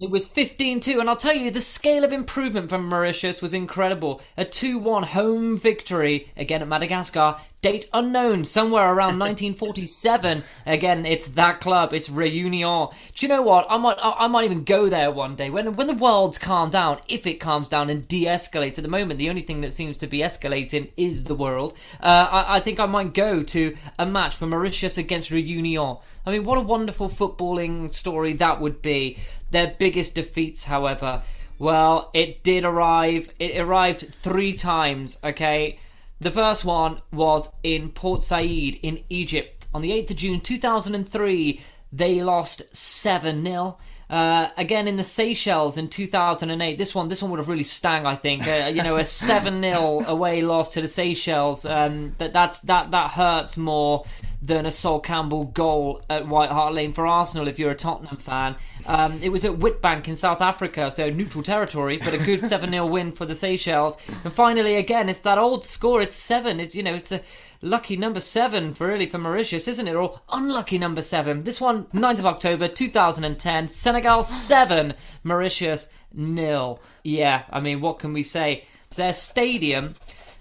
it 0.00 0.10
was 0.10 0.28
15 0.28 0.80
2, 0.80 1.00
and 1.00 1.10
I'll 1.10 1.16
tell 1.16 1.34
you, 1.34 1.50
the 1.50 1.60
scale 1.60 2.04
of 2.04 2.12
improvement 2.12 2.68
from 2.68 2.88
Mauritius 2.88 3.42
was 3.42 3.52
incredible. 3.52 4.20
A 4.36 4.44
2 4.44 4.78
1 4.78 5.02
home 5.04 5.56
victory, 5.56 6.32
again 6.36 6.62
at 6.62 6.68
Madagascar. 6.68 7.36
Date 7.60 7.88
unknown, 7.92 8.44
somewhere 8.44 8.84
around 8.86 9.18
1947. 9.18 10.44
Again, 10.64 11.04
it's 11.04 11.28
that 11.30 11.60
club, 11.60 11.92
it's 11.92 12.08
Reunion. 12.08 12.88
Do 13.14 13.26
you 13.26 13.28
know 13.28 13.42
what? 13.42 13.66
I 13.68 13.76
might, 13.78 13.98
I 14.00 14.14
I 14.18 14.26
might 14.28 14.44
even 14.44 14.62
go 14.62 14.88
there 14.88 15.10
one 15.10 15.34
day 15.34 15.50
when 15.50 15.74
when 15.74 15.88
the 15.88 15.94
world's 15.94 16.38
calmed 16.38 16.72
down, 16.72 17.00
if 17.08 17.26
it 17.26 17.40
calms 17.40 17.68
down 17.68 17.90
and 17.90 18.06
de 18.06 18.26
escalates. 18.26 18.78
At 18.78 18.82
the 18.84 18.88
moment, 18.88 19.18
the 19.18 19.28
only 19.28 19.42
thing 19.42 19.60
that 19.62 19.72
seems 19.72 19.98
to 19.98 20.06
be 20.06 20.18
escalating 20.18 20.90
is 20.96 21.24
the 21.24 21.34
world. 21.34 21.76
Uh, 22.00 22.28
I, 22.30 22.56
I 22.56 22.60
think 22.60 22.78
I 22.78 22.86
might 22.86 23.12
go 23.12 23.42
to 23.42 23.76
a 23.98 24.06
match 24.06 24.36
for 24.36 24.46
Mauritius 24.46 24.96
against 24.96 25.30
Reunion. 25.32 25.96
I 26.24 26.30
mean, 26.30 26.44
what 26.44 26.58
a 26.58 26.62
wonderful 26.62 27.08
footballing 27.08 27.92
story 27.92 28.34
that 28.34 28.60
would 28.60 28.82
be. 28.82 29.18
Their 29.50 29.74
biggest 29.78 30.14
defeats, 30.14 30.64
however, 30.64 31.22
well, 31.58 32.10
it 32.14 32.44
did 32.44 32.64
arrive. 32.64 33.30
It 33.40 33.58
arrived 33.58 34.14
three 34.14 34.52
times, 34.52 35.18
okay? 35.24 35.80
The 36.20 36.30
first 36.32 36.64
one 36.64 37.00
was 37.12 37.52
in 37.62 37.90
Port 37.90 38.24
Said 38.24 38.42
in 38.42 39.04
Egypt 39.08 39.68
on 39.72 39.82
the 39.82 39.92
8th 39.92 40.10
of 40.10 40.16
June 40.16 40.40
2003. 40.40 41.60
They 41.92 42.22
lost 42.22 42.62
7 42.74 43.44
0. 43.44 43.78
Uh, 44.10 44.48
again 44.56 44.88
in 44.88 44.96
the 44.96 45.04
Seychelles 45.04 45.76
in 45.76 45.88
2008. 45.88 46.78
This 46.78 46.94
one, 46.94 47.08
this 47.08 47.20
one 47.20 47.30
would 47.30 47.40
have 47.40 47.48
really 47.48 47.62
stung, 47.62 48.06
I 48.06 48.16
think. 48.16 48.46
Uh, 48.46 48.70
you 48.74 48.82
know, 48.82 48.96
a 48.96 49.04
seven 49.06 49.60
0 49.60 50.04
away 50.06 50.40
loss 50.40 50.72
to 50.72 50.80
the 50.80 50.88
Seychelles. 50.88 51.66
Um, 51.66 52.14
that 52.16 52.32
that's 52.32 52.60
that 52.60 52.90
that 52.90 53.10
hurts 53.10 53.58
more 53.58 54.06
than 54.40 54.66
a 54.66 54.70
Sol 54.70 55.00
Campbell 55.00 55.44
goal 55.44 56.00
at 56.08 56.26
White 56.26 56.50
Hart 56.50 56.72
Lane 56.72 56.92
for 56.92 57.06
Arsenal. 57.06 57.48
If 57.48 57.58
you're 57.58 57.72
a 57.72 57.74
Tottenham 57.74 58.16
fan, 58.18 58.56
um, 58.86 59.18
it 59.20 59.30
was 59.30 59.44
at 59.44 59.52
Witbank 59.52 60.06
in 60.08 60.16
South 60.16 60.40
Africa, 60.40 60.90
so 60.90 61.10
neutral 61.10 61.42
territory, 61.42 61.98
but 61.98 62.14
a 62.14 62.18
good 62.18 62.42
seven 62.44 62.70
0 62.70 62.86
win 62.86 63.12
for 63.12 63.26
the 63.26 63.34
Seychelles. 63.34 63.98
And 64.24 64.32
finally, 64.32 64.76
again, 64.76 65.08
it's 65.08 65.20
that 65.20 65.38
old 65.38 65.64
score. 65.64 66.00
It's 66.00 66.16
seven. 66.16 66.60
It, 66.60 66.74
you 66.74 66.82
know, 66.82 66.94
it's 66.94 67.12
a 67.12 67.20
lucky 67.60 67.96
number 67.96 68.20
seven 68.20 68.74
for 68.74 68.86
really 68.86 69.06
for 69.06 69.18
Mauritius, 69.18 69.68
isn't 69.68 69.88
it? 69.88 69.94
Or 69.94 70.20
unlucky 70.30 70.78
number 70.78 71.02
seven. 71.02 71.44
This 71.44 71.60
one, 71.60 71.84
9th 71.86 72.20
of 72.20 72.26
October 72.26 72.68
2010. 72.68 73.68
Senegal 73.68 74.22
seven, 74.22 74.94
Mauritius 75.22 75.92
nil. 76.12 76.80
Yeah, 77.02 77.44
I 77.50 77.60
mean, 77.60 77.80
what 77.80 77.98
can 77.98 78.12
we 78.12 78.22
say? 78.22 78.64
Their 78.94 79.14
stadium, 79.14 79.94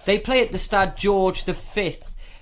they 0.06 0.18
play 0.18 0.42
at 0.42 0.52
the 0.52 0.58
Stade 0.58 0.96
George 0.96 1.44
V 1.44 1.98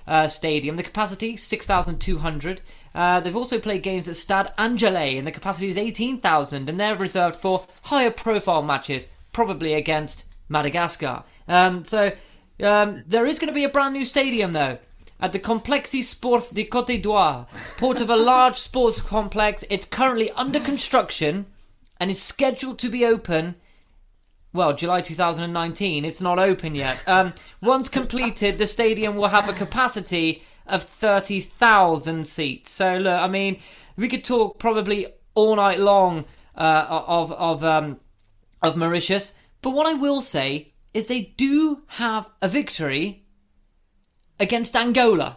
uh, 0.06 0.28
Stadium. 0.28 0.76
The 0.76 0.82
capacity 0.82 1.36
6,200. 1.36 2.60
Uh, 2.94 3.20
they've 3.20 3.36
also 3.36 3.58
played 3.58 3.82
games 3.82 4.08
at 4.08 4.16
Stade 4.16 4.46
Anjalay, 4.58 5.18
and 5.18 5.26
the 5.26 5.32
capacity 5.32 5.68
is 5.68 5.76
18,000, 5.76 6.68
and 6.68 6.80
they're 6.80 6.96
reserved 6.96 7.36
for 7.36 7.66
higher 7.82 8.10
profile 8.10 8.62
matches, 8.62 9.08
probably 9.32 9.74
against 9.74 10.24
Madagascar. 10.48 11.24
Um, 11.48 11.84
so 11.84 12.12
um, 12.62 13.02
there 13.06 13.26
is 13.26 13.38
going 13.38 13.48
to 13.48 13.54
be 13.54 13.64
a 13.64 13.68
brand 13.68 13.94
new 13.94 14.04
stadium 14.04 14.52
though. 14.52 14.78
At 15.18 15.32
the 15.32 15.38
Complexi 15.38 16.04
Sport 16.04 16.50
de 16.52 16.64
Côte 16.66 17.02
d'Ivoire, 17.02 17.46
part 17.78 18.02
of 18.02 18.10
a 18.10 18.16
large 18.16 18.58
sports 18.58 19.00
complex. 19.00 19.64
It's 19.70 19.86
currently 19.86 20.30
under 20.32 20.60
construction 20.60 21.46
and 21.98 22.10
is 22.10 22.20
scheduled 22.20 22.78
to 22.80 22.90
be 22.90 23.06
open 23.06 23.54
well, 24.56 24.72
July 24.72 25.02
2019. 25.02 26.04
It's 26.04 26.20
not 26.20 26.38
open 26.38 26.74
yet. 26.74 26.98
Um, 27.06 27.34
once 27.60 27.88
completed, 27.88 28.56
the 28.56 28.66
stadium 28.66 29.16
will 29.16 29.28
have 29.28 29.48
a 29.48 29.52
capacity 29.52 30.42
of 30.66 30.82
30,000 30.82 32.26
seats. 32.26 32.72
So, 32.72 32.96
look, 32.96 33.20
I 33.20 33.28
mean, 33.28 33.58
we 33.96 34.08
could 34.08 34.24
talk 34.24 34.58
probably 34.58 35.06
all 35.34 35.56
night 35.56 35.78
long 35.78 36.24
uh, 36.56 36.86
of 36.88 37.30
of 37.32 37.62
um, 37.62 38.00
of 38.62 38.76
Mauritius. 38.76 39.34
But 39.60 39.70
what 39.70 39.86
I 39.86 39.92
will 39.92 40.22
say 40.22 40.72
is 40.96 41.06
they 41.06 41.34
do 41.36 41.82
have 41.88 42.28
a 42.42 42.48
victory 42.48 43.24
against 44.40 44.74
Angola. 44.76 45.36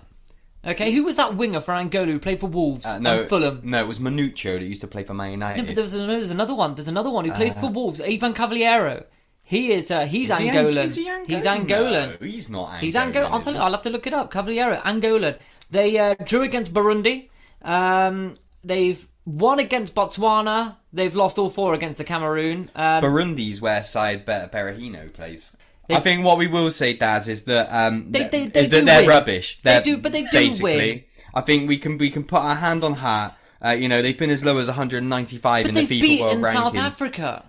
Okay, 0.66 0.92
who 0.92 1.04
was 1.04 1.16
that 1.16 1.36
winger 1.36 1.62
for 1.62 1.74
Angola 1.74 2.08
who 2.08 2.20
played 2.20 2.40
for 2.42 2.48
Wolves 2.48 2.86
Uh, 2.86 3.00
no, 3.00 3.22
and 3.22 3.30
Fulham? 3.30 3.62
no, 3.64 3.80
it 3.84 3.88
was 3.88 4.00
Manucho 4.00 4.60
that 4.60 4.66
used 4.66 4.82
to 4.82 4.88
play 4.88 5.04
for 5.04 5.14
Man 5.14 5.32
United. 5.32 5.62
No, 5.62 5.66
but 5.68 5.76
there 5.76 5.82
was 5.84 5.94
another, 5.94 6.18
there's 6.18 6.32
another 6.32 6.54
one. 6.56 6.76
There's 6.76 6.90
another 6.90 7.10
one 7.10 7.24
who 7.26 7.32
plays 7.32 7.58
for 7.58 7.70
Wolves. 7.70 8.02
Ivan 8.02 8.34
Cavaleiro. 8.34 9.06
He 9.42 9.72
is. 9.72 9.90
Uh, 9.90 10.06
he's 10.06 10.30
Is 10.30 10.38
he 10.38 10.50
Ang- 10.50 10.56
Angolan. 10.66 10.84
is 10.86 10.96
he 10.96 11.06
Angolan? 11.06 11.28
He's 11.28 11.46
Angolan. 11.46 12.20
No, 12.22 12.28
he's 12.28 12.50
not 12.50 12.70
Angolan, 12.70 12.80
He's 12.82 12.96
Angolan. 12.96 13.32
I'll 13.32 13.42
tell 13.42 13.54
you. 13.54 13.60
I'll 13.60 13.72
have 13.72 13.82
to 13.84 13.90
look 13.90 14.06
it 14.06 14.14
up. 14.14 14.32
Cavaleiro, 14.32 14.78
Angolan. 14.82 15.40
They 15.72 15.98
uh, 15.98 16.14
drew 16.26 16.42
against 16.44 16.74
Burundi. 16.74 17.30
Um, 17.64 18.36
they've 18.64 19.08
won 19.30 19.60
against 19.60 19.94
Botswana. 19.96 20.76
They've 20.92 21.14
lost 21.16 21.38
all 21.38 21.50
four 21.50 21.74
against 21.74 21.98
the 21.98 22.04
Cameroon. 22.04 22.72
Um, 22.76 23.04
Burundi's 23.04 23.62
where 23.62 23.84
Side 23.84 24.26
Be- 24.26 24.32
Berahino 24.32 25.12
plays. 25.14 25.52
I 25.92 26.00
think 26.02 26.24
what 26.24 26.38
we 26.38 26.46
will 26.46 26.70
say, 26.70 26.94
Daz, 26.94 27.28
is 27.28 27.44
that 27.46 27.68
um, 27.72 28.12
they, 28.12 28.28
they, 28.28 28.46
they 28.46 28.62
is 28.62 28.70
that 28.70 28.86
they're 28.86 29.02
win. 29.02 29.10
rubbish. 29.10 29.60
They 29.62 29.72
They're 29.72 29.82
do- 29.82 29.98
but 29.98 30.12
they 30.12 30.22
do 30.24 30.30
basically, 30.32 30.76
win. 30.92 31.04
I 31.34 31.42
think 31.42 31.68
we 31.68 31.78
can 31.80 31.98
we 31.98 32.12
can 32.12 32.24
put 32.24 32.42
our 32.42 32.56
hand 32.56 32.84
on 32.84 32.94
heart. 32.96 33.34
Uh, 33.64 33.72
you 33.72 33.90
know, 33.90 34.02
they've 34.02 34.18
been 34.18 34.30
as 34.30 34.46
low 34.46 34.58
as 34.60 34.68
195 34.68 35.64
but 35.66 35.70
in 35.70 35.76
the 35.76 35.82
FIFA 35.82 36.22
World 36.22 36.38
Rankings. 36.44 36.54
South 36.54 36.76
Africa. 36.76 37.46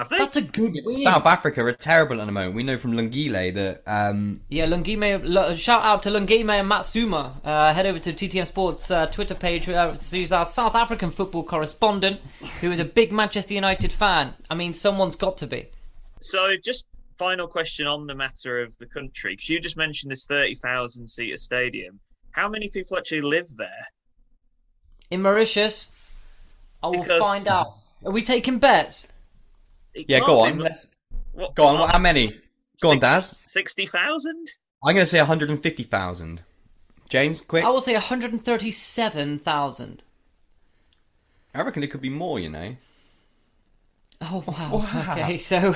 Have 0.00 0.08
they? 0.08 0.16
That's 0.16 0.36
a 0.36 0.42
good 0.42 0.78
win. 0.82 0.96
South 0.96 1.26
Africa 1.26 1.62
are 1.62 1.72
terrible 1.72 2.22
at 2.22 2.24
the 2.24 2.32
moment. 2.32 2.54
We 2.54 2.62
know 2.62 2.78
from 2.78 2.92
Lungile 2.92 3.52
that 3.52 3.82
um, 3.86 4.40
Yeah, 4.48 4.64
Lungime. 4.66 5.36
L- 5.36 5.54
shout 5.56 5.82
out 5.84 6.02
to 6.04 6.10
Lungime 6.10 6.48
and 6.48 6.66
Matsuma. 6.66 7.38
Uh, 7.44 7.74
head 7.74 7.84
over 7.84 7.98
to 7.98 8.12
TTM 8.14 8.46
Sports 8.46 8.90
uh, 8.90 9.04
Twitter 9.08 9.34
page. 9.34 9.68
Uh, 9.68 9.92
he's 9.92 10.32
our 10.32 10.46
South 10.46 10.74
African 10.74 11.10
football 11.10 11.44
correspondent, 11.44 12.18
who 12.62 12.72
is 12.72 12.80
a 12.80 12.84
big 12.86 13.12
Manchester 13.12 13.52
United 13.52 13.92
fan. 13.92 14.32
I 14.48 14.54
mean, 14.54 14.72
someone's 14.72 15.16
got 15.16 15.36
to 15.36 15.46
be. 15.46 15.66
So, 16.20 16.54
just 16.64 16.86
final 17.18 17.46
question 17.46 17.86
on 17.86 18.06
the 18.06 18.14
matter 18.14 18.62
of 18.62 18.74
the 18.78 18.86
country, 18.86 19.34
because 19.34 19.50
you 19.50 19.60
just 19.60 19.76
mentioned 19.76 20.10
this 20.12 20.24
30,000 20.24 21.06
seater 21.06 21.36
stadium. 21.36 22.00
How 22.30 22.48
many 22.48 22.70
people 22.70 22.96
actually 22.96 23.20
live 23.20 23.54
there? 23.58 23.86
In 25.10 25.20
Mauritius, 25.20 25.92
I 26.82 26.86
will 26.86 27.02
Because- 27.02 27.20
find 27.20 27.46
out. 27.46 27.74
Are 28.02 28.12
we 28.12 28.22
taking 28.22 28.58
bets? 28.58 29.08
It 29.94 30.06
yeah, 30.08 30.20
go 30.20 30.40
on, 30.40 30.56
mu- 30.58 30.64
let's 30.64 30.94
what- 31.32 31.54
go 31.54 31.66
on. 31.66 31.78
what, 31.78 31.90
How 31.90 31.98
many? 31.98 32.38
Go 32.80 32.90
on, 32.92 32.98
Daz. 32.98 33.38
60,000? 33.46 34.50
I'm 34.84 34.94
going 34.94 35.04
to 35.04 35.10
say 35.10 35.18
150,000. 35.18 36.42
James, 37.08 37.40
quick. 37.42 37.64
I 37.64 37.68
will 37.68 37.80
say 37.82 37.92
137,000. 37.94 40.04
I 41.54 41.62
reckon 41.62 41.82
it 41.82 41.90
could 41.90 42.00
be 42.00 42.08
more. 42.08 42.38
You 42.38 42.50
know. 42.50 42.76
Oh 44.22 44.44
wow. 44.46 44.86
Okay, 45.18 45.38
so 45.38 45.74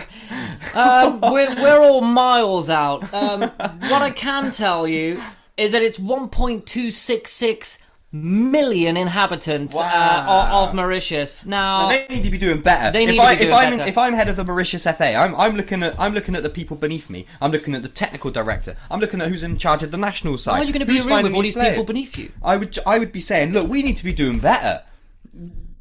um, 0.75 1.21
we're 1.33 1.53
we're 1.61 1.81
all 1.83 2.03
miles 2.03 2.71
out. 2.71 3.13
Um, 3.13 3.41
what 3.41 4.01
I 4.03 4.11
can 4.11 4.53
tell 4.53 4.87
you 4.87 5.21
is 5.57 5.73
that 5.73 5.83
it's 5.83 5.99
1.266 5.99 7.83
million 8.15 8.97
inhabitants 8.97 9.77
uh, 9.77 9.81
Wow. 9.81 10.63
of, 10.63 10.69
of 10.69 10.75
Mauritius. 10.75 11.45
Now, 11.47 11.89
they 11.89 12.07
need 12.09 12.23
to 12.25 12.31
be 12.31 12.39
doing 12.39 12.61
better. 12.61 12.93
They 12.93 13.03
if 13.05 13.11
need 13.11 13.19
I, 13.19 13.35
to 13.35 13.39
be 13.39 13.45
if 13.45 13.51
doing 13.51 13.59
I'm 13.65 13.77
better. 13.77 13.89
if 13.91 13.99
I'm 13.99 14.13
head 14.15 14.29
of 14.29 14.37
the 14.37 14.45
Mauritius 14.45 14.85
FA, 14.85 15.15
I'm 15.17 15.35
I'm 15.35 15.57
looking 15.57 15.83
at 15.83 15.99
I'm 15.99 16.15
looking 16.15 16.37
at 16.37 16.45
the 16.45 16.49
people 16.51 16.77
beneath 16.77 17.11
me. 17.11 17.27
I'm 17.43 17.51
looking 17.51 17.75
at 17.75 17.83
the 17.83 17.89
technical 17.89 18.31
director. 18.31 18.77
I'm 18.91 19.01
looking 19.01 19.21
at 19.21 19.29
who's 19.29 19.43
in 19.43 19.59
charge 19.59 19.83
of 19.83 19.91
the 19.91 19.99
national 19.99 20.39
side. 20.39 20.53
why 20.53 20.59
are 20.61 20.65
you 20.65 20.73
going 20.73 20.81
to 20.81 20.87
be 20.87 20.97
in 20.99 21.03
a 21.05 21.07
room 21.07 21.23
with 21.25 21.35
all 21.35 21.43
these 21.43 21.55
players? 21.55 21.73
people 21.73 21.85
beneath 21.85 22.17
you? 22.17 22.31
I 22.43 22.57
would 22.57 22.79
I 22.87 22.99
would 23.01 23.11
be 23.13 23.21
saying, 23.21 23.53
look, 23.53 23.69
we 23.69 23.83
need 23.83 23.97
to 23.97 24.05
be 24.05 24.13
doing 24.13 24.39
better. 24.39 24.83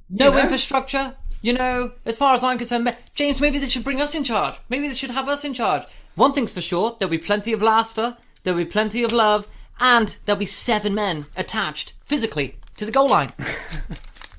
No 0.09 0.31
know? 0.31 0.37
infrastructure. 0.39 1.15
You 1.41 1.53
know, 1.53 1.91
as 2.05 2.17
far 2.17 2.33
as 2.33 2.43
I'm 2.43 2.57
concerned, 2.57 2.89
James, 3.15 3.41
maybe 3.41 3.59
they 3.59 3.67
should 3.67 3.83
bring 3.83 3.99
us 4.01 4.15
in 4.15 4.23
charge. 4.23 4.55
Maybe 4.69 4.87
they 4.87 4.93
should 4.95 5.11
have 5.11 5.27
us 5.27 5.43
in 5.43 5.53
charge. 5.53 5.83
One 6.15 6.31
thing's 6.31 6.53
for 6.53 6.61
sure: 6.61 6.95
there'll 6.97 7.11
be 7.11 7.17
plenty 7.17 7.51
of 7.53 7.61
laughter, 7.61 8.17
there'll 8.43 8.57
be 8.57 8.65
plenty 8.65 9.03
of 9.03 9.11
love, 9.11 9.45
and 9.79 10.17
there'll 10.25 10.39
be 10.39 10.45
seven 10.45 10.93
men 10.93 11.25
attached 11.35 11.93
physically 12.05 12.57
to 12.77 12.85
the 12.85 12.91
goal 12.91 13.09
line. 13.09 13.33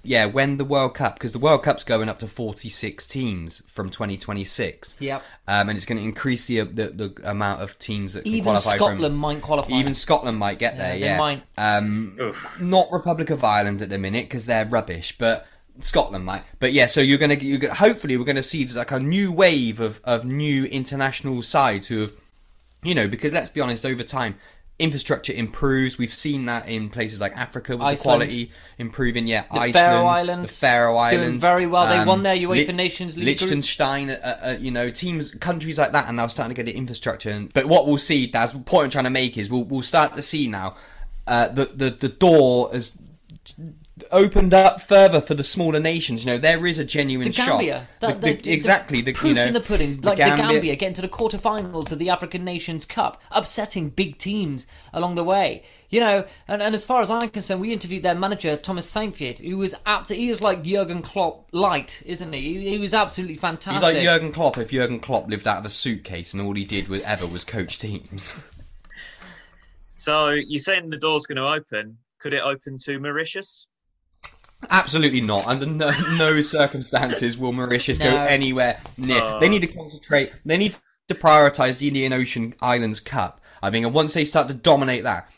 Yeah, 0.05 0.27
when 0.27 0.59
the 0.59 0.65
World 0.65 0.95
Cup, 0.95 1.15
because 1.15 1.33
the 1.33 1.39
World 1.39 1.63
Cup's 1.63 1.83
going 1.83 2.11
up 2.11 2.19
to 2.19 2.29
46 2.29 3.07
teams 3.09 3.67
from 3.71 3.89
2026. 3.89 4.97
Yep. 5.01 5.25
Um, 5.49 5.69
and 5.71 5.77
it's 5.77 5.87
going 5.87 5.99
to 5.99 6.05
increase 6.05 6.45
the, 6.45 6.61
the 6.61 6.89
the 6.89 7.31
amount 7.31 7.63
of 7.63 7.79
teams 7.79 8.13
that 8.13 8.25
can 8.25 8.33
Even 8.33 8.45
qualify. 8.45 8.75
Scotland 8.75 9.03
from, 9.03 9.17
might 9.17 9.43
qualify. 9.43 9.75
Even 9.75 9.95
Scotland 9.95 10.39
might 10.39 10.59
get 10.59 10.77
there. 10.77 10.93
they 10.93 11.01
Yeah, 11.07 11.19
might. 11.19 11.43
Um, 11.57 12.35
not 12.61 12.93
Republic 12.93 13.31
of 13.31 13.43
Ireland 13.43 13.81
at 13.81 13.89
the 13.89 13.99
minute 13.99 14.27
because 14.27 14.47
they're 14.47 14.67
rubbish, 14.67 15.17
but. 15.19 15.47
Scotland 15.81 16.25
might, 16.25 16.45
but 16.61 16.73
yeah. 16.73 16.87
So 16.87 17.01
you're 17.01 17.19
gonna, 17.19 17.35
you're 17.35 17.59
gonna 17.59 17.75
hopefully 17.75 18.17
we're 18.17 18.25
gonna 18.25 18.45
see 18.45 18.65
like 18.69 18.93
a 18.93 19.01
new 19.01 19.33
wave 19.33 19.81
of 19.81 20.01
of 20.05 20.25
new 20.25 20.67
international 20.67 21.43
sides 21.43 21.89
who 21.89 22.03
have, 22.03 22.13
you 22.85 22.95
know, 22.95 23.09
because 23.09 23.33
let's 23.33 23.51
be 23.51 23.61
honest, 23.61 23.85
over 23.85 24.05
time 24.05 24.37
infrastructure 24.79 25.33
improves. 25.33 25.99
We've 25.99 26.13
seen 26.13 26.47
that 26.47 26.69
in 26.69 26.91
places 26.91 27.21
like 27.21 27.37
Africa 27.37 27.73
with 27.73 27.83
Iceland. 27.83 28.23
the 28.23 28.27
quality 28.27 28.53
improving. 28.79 29.27
Yeah, 29.27 29.45
The 29.53 29.61
Iceland, 29.61 29.75
Faroe 29.75 30.07
Islands 30.07 30.61
the 30.61 30.67
Faroe 30.67 30.97
Islands, 30.97 31.45
um, 31.45 31.51
very 31.51 31.67
well. 31.67 31.87
They 31.87 32.05
won 32.05 32.23
their 32.23 32.37
UEFA 32.37 32.75
Nations 32.75 33.17
League. 33.17 33.41
Liechtenstein, 33.41 34.11
uh, 34.11 34.39
uh, 34.43 34.57
you 34.59 34.71
know, 34.71 34.91
teams, 34.91 35.35
countries 35.35 35.79
like 35.79 35.93
that 35.93 36.07
are 36.07 36.13
now 36.13 36.27
starting 36.27 36.55
to 36.55 36.63
get 36.63 36.71
the 36.71 36.77
infrastructure. 36.77 37.31
And, 37.31 37.53
but 37.53 37.67
what 37.67 37.87
we'll 37.87 37.99
see, 37.99 38.27
that's 38.27 38.53
the 38.53 38.59
point 38.61 38.87
I'm 38.87 38.91
trying 38.91 39.05
to 39.05 39.11
make 39.11 39.39
is 39.39 39.51
we'll 39.51 39.65
we'll 39.65 39.83
start 39.83 40.15
to 40.17 40.23
see 40.23 40.49
now 40.49 40.77
uh, 41.27 41.49
the 41.49 41.67
the 41.67 41.91
the 41.91 42.09
door 42.09 42.71
has 42.73 42.97
opened 44.15 44.55
up 44.55 44.81
further 44.81 45.21
for 45.21 45.35
the 45.35 45.45
smaller 45.45 45.81
nations. 45.81 46.25
You 46.25 46.33
know, 46.33 46.39
there 46.39 46.65
is 46.67 46.79
a 46.79 46.85
genuine 46.85 47.29
The 47.29 47.33
shot. 47.35 47.47
Gambia, 47.59 47.89
that, 48.01 48.21
The- 48.21 48.29
the- 48.35 48.43
the- 48.43 48.53
exactly. 48.53 49.01
The, 49.03 49.13
proofs 49.13 49.29
you 49.29 49.35
know, 49.35 49.47
in 49.49 49.53
the 49.55 49.61
pudding, 49.61 50.01
the 50.01 50.07
like 50.09 50.17
the 50.19 50.25
Gambia- 50.25 50.47
Gambia 50.55 50.77
getting 50.77 50.95
to 50.95 51.03
the 51.03 51.09
quarterfinals 51.09 51.93
of 51.93 51.99
the 51.99 52.09
African 52.09 52.45
Nations 52.45 52.87
Cup, 52.87 53.21
upsetting 53.31 53.91
big 53.91 54.17
teams 54.19 54.67
along 54.93 55.17
the 55.17 55.25
way. 55.25 55.65
You 55.91 56.01
know, 56.01 56.25
and, 56.49 56.61
and 56.63 56.75
as 56.75 56.85
far 56.85 57.03
as 57.03 57.11
I'm 57.11 57.29
concerned, 57.29 57.61
we 57.61 57.73
interviewed 57.73 58.03
their 58.03 58.15
manager 58.15 58.57
Thomas 58.57 58.93
Saintfiet, 58.93 59.39
who 59.39 59.59
was 59.59 59.75
absolutely 59.87 60.25
he 60.25 60.31
is 60.31 60.41
like 60.43 60.63
Jurgen 60.65 61.03
Klopp 61.03 61.49
light, 61.53 62.03
isn't 62.07 62.33
he? 62.33 62.41
He, 62.41 62.71
he 62.71 62.79
was 62.79 62.95
absolutely 62.95 63.35
He's 63.35 63.41
fantastic. 63.43 63.83
like 63.83 64.03
Jurgen 64.03 64.33
Klopp 64.33 64.59
if 64.59 64.71
Jurgen 64.71 64.99
Klopp 65.01 65.29
lived 65.29 65.47
out 65.47 65.59
of 65.59 65.67
a 65.67 65.69
suitcase 65.71 66.33
and 66.33 66.43
all 66.43 66.55
he 66.55 66.65
did 66.65 66.89
was 66.89 67.03
ever 67.03 67.27
was 67.27 67.45
coach 67.45 67.79
teams. 67.79 68.41
So 69.97 70.31
you're 70.31 70.59
saying 70.59 70.91
the 70.91 70.97
door's 70.99 71.27
going 71.27 71.37
to 71.37 71.47
open? 71.47 71.97
Could 72.19 72.35
it 72.35 72.43
open 72.43 72.79
to 72.79 72.99
Mauritius? 72.99 73.67
Absolutely 74.71 75.21
not. 75.21 75.47
Under 75.47 75.67
no, 75.67 75.93
no 76.17 76.43
circumstances 76.43 77.39
will 77.39 77.53
Mauritius 77.53 77.99
go 77.99 78.17
anywhere 78.17 78.81
near. 78.97 79.21
Oh. 79.21 79.41
They 79.41 79.49
need 79.49 79.63
to 79.63 79.69
concentrate. 79.69 80.33
They 80.45 80.57
need 80.57 80.77
to 81.09 81.15
prioritise 81.15 81.79
the 81.79 81.89
Indian 81.89 82.13
Ocean 82.13 82.55
Islands 82.61 83.01
Cup. 83.01 83.41
I 83.63 83.71
think, 83.71 83.87
and 83.87 83.95
once 83.95 84.13
they 84.15 84.25
start 84.27 84.49
to 84.49 84.55
dominate 84.55 85.05
that, 85.05 85.31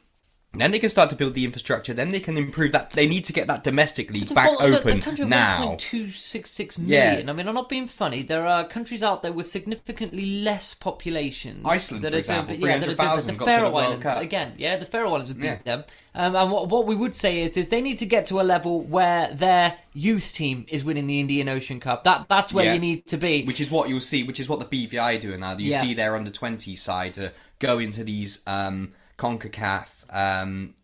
then 0.61 0.71
they 0.71 0.79
can 0.79 0.89
start 0.89 1.11
to 1.11 1.17
build 1.17 1.35
the 1.35 1.45
infrastructure. 1.45 1.93
Then 1.95 2.11
they 2.11 2.21
can 2.21 2.37
improve 2.37 2.73
that. 2.73 2.91
They 2.93 3.07
need 3.07 3.25
to 3.27 3.33
get 3.33 3.47
that 3.49 3.65
domestic 3.65 4.11
league 4.11 4.35
back 4.35 4.51
Well, 4.59 4.69
look, 4.71 4.81
open 4.87 4.99
the 4.99 5.03
country 5.05 5.27
now. 5.27 5.77
1.266 5.77 6.79
Yeah. 6.85 7.23
I 7.27 7.33
mean, 7.33 7.49
I'm 7.49 7.55
not 7.55 7.69
being 7.69 7.87
funny. 7.87 8.23
There 8.23 8.47
are 8.47 8.67
countries 8.67 9.03
out 9.03 9.23
there 9.23 9.33
with 9.33 9.49
significantly 9.51 10.25
less 10.43 10.75
populations. 10.75 11.65
Iceland, 11.65 12.05
that 12.05 12.09
for 12.09 12.09
are 12.09 12.11
doing- 12.11 12.19
example, 12.21 12.57
yeah, 12.57 12.79
that 12.79 12.89
are 12.89 12.95
doing- 12.95 12.97
300,000 12.97 13.27
The 13.27 13.33
to 13.33 13.39
the 13.39 13.45
Faroe 13.45 13.75
Islands 13.77 14.07
again. 14.07 14.53
Yeah, 14.59 14.77
the 14.77 14.87
Faroe 14.87 15.11
Islands 15.11 15.29
would 15.29 15.41
beat 15.41 15.47
Yeah. 15.47 15.59
them. 15.65 15.85
Um, 16.15 16.35
and 16.35 16.51
what, 16.51 16.69
what 16.69 16.87
we 16.87 16.95
would 16.95 17.15
say 17.15 17.43
is, 17.43 17.57
is 17.57 17.69
they 17.69 17.81
need 17.83 17.99
to 17.99 18.07
get 18.07 18.27
to 18.27 18.41
a 18.41 18.43
level 18.43 18.83
where 18.83 19.33
their 19.35 19.75
youth 19.93 20.33
team 20.33 20.65
is 20.69 20.83
winning 20.85 21.07
the 21.07 21.21
Indian 21.21 21.49
Ocean 21.49 21.81
Cup. 21.81 22.05
That 22.05 22.27
that's 22.29 22.53
where 22.53 22.65
Yeah. 22.67 22.75
you 22.75 22.79
need 22.81 23.07
to 23.09 23.17
be. 23.17 23.45
Which 23.45 23.61
is 23.61 23.71
what 23.71 23.89
you'll 23.89 24.01
see. 24.01 24.23
Which 24.23 24.41
is 24.41 24.49
what 24.49 24.59
the 24.59 24.65
BVI 24.65 25.17
are 25.17 25.21
doing 25.21 25.41
now. 25.41 25.57
You 25.57 25.73
see 25.75 25.95
their 25.95 26.17
under 26.17 26.31
twenty 26.31 26.75
side 26.77 27.15
to 27.15 27.33
go 27.59 27.79
into 27.79 28.05
these 28.05 28.43
um, 28.47 28.93
Concacaf 29.19 29.96
um, 30.11 30.75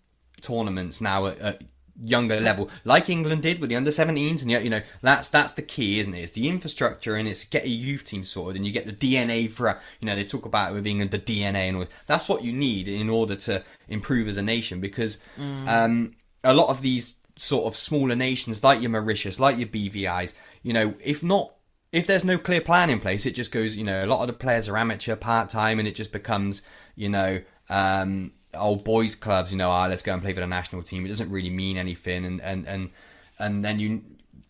tournaments 0.40 1.00
now 1.00 1.26
at, 1.26 1.38
at 1.38 1.62
younger 2.02 2.40
level, 2.40 2.70
like 2.84 3.08
England 3.08 3.42
did 3.42 3.60
with 3.60 3.70
the 3.70 3.76
under 3.76 3.90
17s. 3.90 4.42
And 4.42 4.50
yet, 4.50 4.64
you 4.64 4.70
know, 4.70 4.82
that's 5.00 5.28
that's 5.28 5.52
the 5.54 5.62
key, 5.62 5.98
isn't 6.00 6.14
it? 6.14 6.22
It's 6.22 6.32
the 6.32 6.48
infrastructure 6.48 7.16
and 7.16 7.28
it's 7.28 7.44
get 7.44 7.64
a 7.64 7.68
youth 7.68 8.04
team 8.04 8.24
sorted, 8.24 8.56
and 8.56 8.66
you 8.66 8.72
get 8.72 8.86
the 8.86 8.92
DNA 8.92 9.50
for. 9.50 9.78
You 10.00 10.06
know, 10.06 10.14
they 10.14 10.24
talk 10.24 10.46
about 10.46 10.72
it 10.72 10.74
with 10.74 10.86
England 10.86 11.10
the 11.10 11.18
DNA, 11.18 11.68
and 11.68 11.76
all. 11.76 11.86
that's 12.06 12.28
what 12.28 12.42
you 12.44 12.52
need 12.52 12.88
in 12.88 13.08
order 13.08 13.36
to 13.36 13.64
improve 13.88 14.28
as 14.28 14.36
a 14.36 14.42
nation 14.42 14.80
because 14.80 15.22
um, 15.68 16.12
a 16.44 16.54
lot 16.54 16.68
of 16.68 16.80
these 16.82 17.20
sort 17.36 17.66
of 17.66 17.76
smaller 17.76 18.14
nations 18.14 18.62
like 18.62 18.80
your 18.80 18.90
Mauritius, 18.90 19.40
like 19.40 19.58
your 19.58 19.68
BVI's, 19.68 20.34
you 20.62 20.72
know, 20.72 20.94
if 21.02 21.22
not 21.22 21.54
if 21.92 22.06
there's 22.06 22.24
no 22.24 22.38
clear 22.38 22.60
plan 22.60 22.88
in 22.88 22.98
place, 22.98 23.26
it 23.26 23.34
just 23.34 23.52
goes, 23.52 23.76
you 23.76 23.84
know, 23.84 24.02
a 24.02 24.06
lot 24.06 24.22
of 24.22 24.26
the 24.26 24.32
players 24.32 24.68
are 24.68 24.78
amateur, 24.78 25.14
part 25.14 25.50
time, 25.50 25.78
and 25.78 25.86
it 25.86 25.94
just 25.94 26.10
becomes, 26.10 26.62
you 26.96 27.08
know, 27.08 27.42
um, 27.68 28.32
old 28.54 28.84
boys 28.84 29.14
clubs, 29.14 29.52
you 29.52 29.58
know, 29.58 29.70
ah, 29.70 29.86
let's 29.86 30.02
go 30.02 30.12
and 30.12 30.22
play 30.22 30.32
for 30.32 30.40
the 30.40 30.46
national 30.46 30.82
team. 30.82 31.04
It 31.04 31.08
doesn't 31.08 31.30
really 31.30 31.50
mean 31.50 31.76
anything, 31.76 32.24
and 32.24 32.40
and 32.40 32.66
and 32.66 32.90
and 33.38 33.64
then 33.64 33.78
you. 33.78 34.02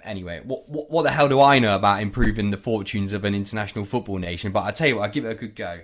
Anyway, 0.05 0.41
what, 0.45 0.69
what 0.69 0.91
what 0.91 1.03
the 1.03 1.11
hell 1.11 1.29
do 1.29 1.41
I 1.41 1.61
know 1.61 1.77
about 1.77 2.03
improving 2.03 2.51
the 2.51 2.57
fortunes 2.57 3.13
of 3.13 3.25
an 3.25 3.35
international 3.35 3.85
football 3.85 4.19
nation? 4.19 4.51
But 4.51 4.65
I 4.65 4.73
tell 4.73 4.89
you 4.89 4.97
what, 4.97 5.05
I 5.05 5.09
give 5.09 5.25
it 5.25 5.31
a 5.31 5.35
good 5.35 5.55
go. 5.55 5.81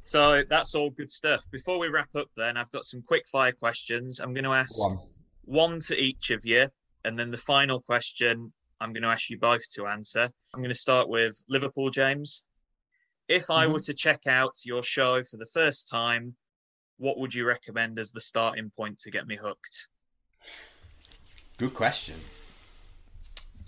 So 0.00 0.42
that's 0.48 0.74
all 0.74 0.90
good 0.90 1.10
stuff. 1.10 1.44
Before 1.50 1.78
we 1.78 1.88
wrap 1.88 2.08
up, 2.14 2.28
then 2.36 2.56
I've 2.56 2.70
got 2.70 2.84
some 2.84 3.02
quick 3.02 3.28
fire 3.28 3.52
questions. 3.52 4.20
I'm 4.20 4.32
going 4.32 4.44
to 4.44 4.54
ask 4.54 4.78
One. 4.78 4.98
one 5.44 5.80
to 5.80 6.00
each 6.00 6.30
of 6.30 6.46
you, 6.46 6.68
and 7.04 7.18
then 7.18 7.30
the 7.30 7.36
final 7.36 7.80
question 7.82 8.52
I'm 8.80 8.92
going 8.92 9.02
to 9.02 9.08
ask 9.08 9.28
you 9.28 9.38
both 9.38 9.68
to 9.74 9.86
answer. 9.86 10.30
I'm 10.54 10.60
going 10.60 10.70
to 10.70 10.74
start 10.74 11.08
with 11.08 11.42
Liverpool, 11.48 11.90
James. 11.90 12.44
If 13.28 13.50
I 13.50 13.66
were 13.66 13.80
to 13.80 13.92
check 13.92 14.26
out 14.26 14.56
your 14.64 14.82
show 14.82 15.22
for 15.24 15.36
the 15.36 15.48
first 15.52 15.88
time, 15.88 16.34
what 16.98 17.18
would 17.18 17.34
you 17.34 17.46
recommend 17.46 17.98
as 17.98 18.12
the 18.12 18.20
starting 18.20 18.70
point 18.70 18.98
to 19.00 19.10
get 19.10 19.26
me 19.26 19.36
hooked? 19.36 19.88
Good 21.56 21.74
question. 21.74 22.16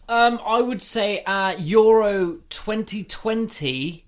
Um, 0.08 0.40
I 0.44 0.60
would 0.60 0.82
say 0.82 1.22
uh, 1.24 1.54
Euro 1.56 2.38
2020 2.50 4.04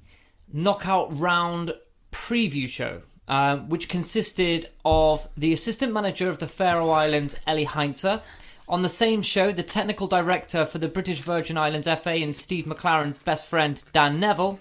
knockout 0.53 1.19
round 1.19 1.75
preview 2.11 2.69
show, 2.69 3.03
um, 3.29 3.69
which 3.69 3.89
consisted 3.89 4.69
of 4.85 5.29
the 5.37 5.53
assistant 5.53 5.93
manager 5.93 6.29
of 6.29 6.39
the 6.39 6.49
Faroe 6.49 6.91
Islands, 6.91 7.39
Ellie 7.47 7.65
Heinzer. 7.65 8.21
On 8.69 8.83
the 8.83 8.89
same 8.89 9.23
show, 9.23 9.53
the 9.53 9.63
technical 9.63 10.07
director 10.07 10.67
for 10.67 10.79
the 10.79 10.89
British 10.89 11.21
Virgin 11.21 11.57
Islands 11.57 11.87
FA 11.87 12.15
and 12.15 12.35
Steve 12.35 12.65
McClaren's 12.65 13.19
best 13.19 13.47
friend, 13.47 13.83
Dan 13.93 14.19
Neville. 14.19 14.61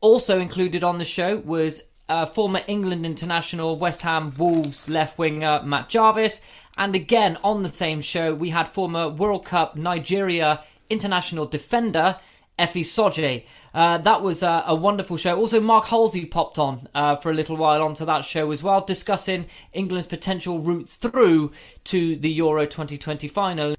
Also 0.00 0.40
included 0.40 0.82
on 0.82 0.98
the 0.98 1.04
show 1.04 1.36
was 1.38 1.84
uh, 2.10 2.26
former 2.26 2.60
England 2.66 3.06
international, 3.06 3.78
West 3.78 4.02
Ham 4.02 4.34
Wolves 4.36 4.88
left 4.90 5.16
winger 5.16 5.62
Matt 5.64 5.88
Jarvis. 5.88 6.44
And 6.76 6.94
again, 6.94 7.38
on 7.44 7.62
the 7.62 7.68
same 7.68 8.00
show, 8.00 8.34
we 8.34 8.50
had 8.50 8.68
former 8.68 9.08
World 9.08 9.46
Cup 9.46 9.76
Nigeria 9.76 10.62
international 10.90 11.46
defender 11.46 12.18
Efe 12.58 12.84
Sodje. 12.84 13.44
Uh, 13.72 13.98
that 13.98 14.22
was 14.22 14.42
uh, 14.42 14.64
a 14.66 14.74
wonderful 14.74 15.16
show. 15.16 15.36
Also, 15.38 15.60
Mark 15.60 15.86
Halsey 15.86 16.26
popped 16.26 16.58
on 16.58 16.88
uh, 16.94 17.16
for 17.16 17.30
a 17.30 17.34
little 17.34 17.56
while 17.56 17.82
onto 17.82 18.04
that 18.04 18.24
show 18.24 18.50
as 18.50 18.62
well, 18.62 18.80
discussing 18.80 19.46
England's 19.72 20.08
potential 20.08 20.58
route 20.58 20.88
through 20.88 21.52
to 21.84 22.16
the 22.16 22.30
Euro 22.32 22.66
2020 22.66 23.28
final. 23.28 23.76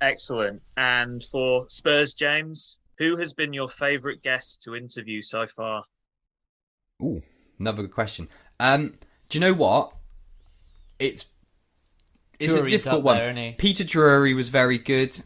Excellent. 0.00 0.62
And 0.76 1.22
for 1.24 1.66
Spurs, 1.68 2.14
James, 2.14 2.76
who 2.98 3.16
has 3.16 3.32
been 3.32 3.52
your 3.52 3.68
favourite 3.68 4.22
guest 4.22 4.62
to 4.62 4.76
interview 4.76 5.22
so 5.22 5.46
far? 5.46 5.84
Ooh, 7.02 7.22
another 7.60 7.82
good 7.82 7.92
question. 7.92 8.28
Um, 8.58 8.94
do 9.28 9.38
you 9.38 9.40
know 9.40 9.54
what? 9.54 9.94
It's 10.98 11.26
it's 12.38 12.54
a 12.54 12.68
difficult 12.68 13.04
one. 13.04 13.16
there, 13.16 13.30
isn't 13.30 13.36
he? 13.36 13.52
Peter 13.52 13.84
Drury 13.84 14.34
was 14.34 14.48
very 14.48 14.78
good 14.78 15.20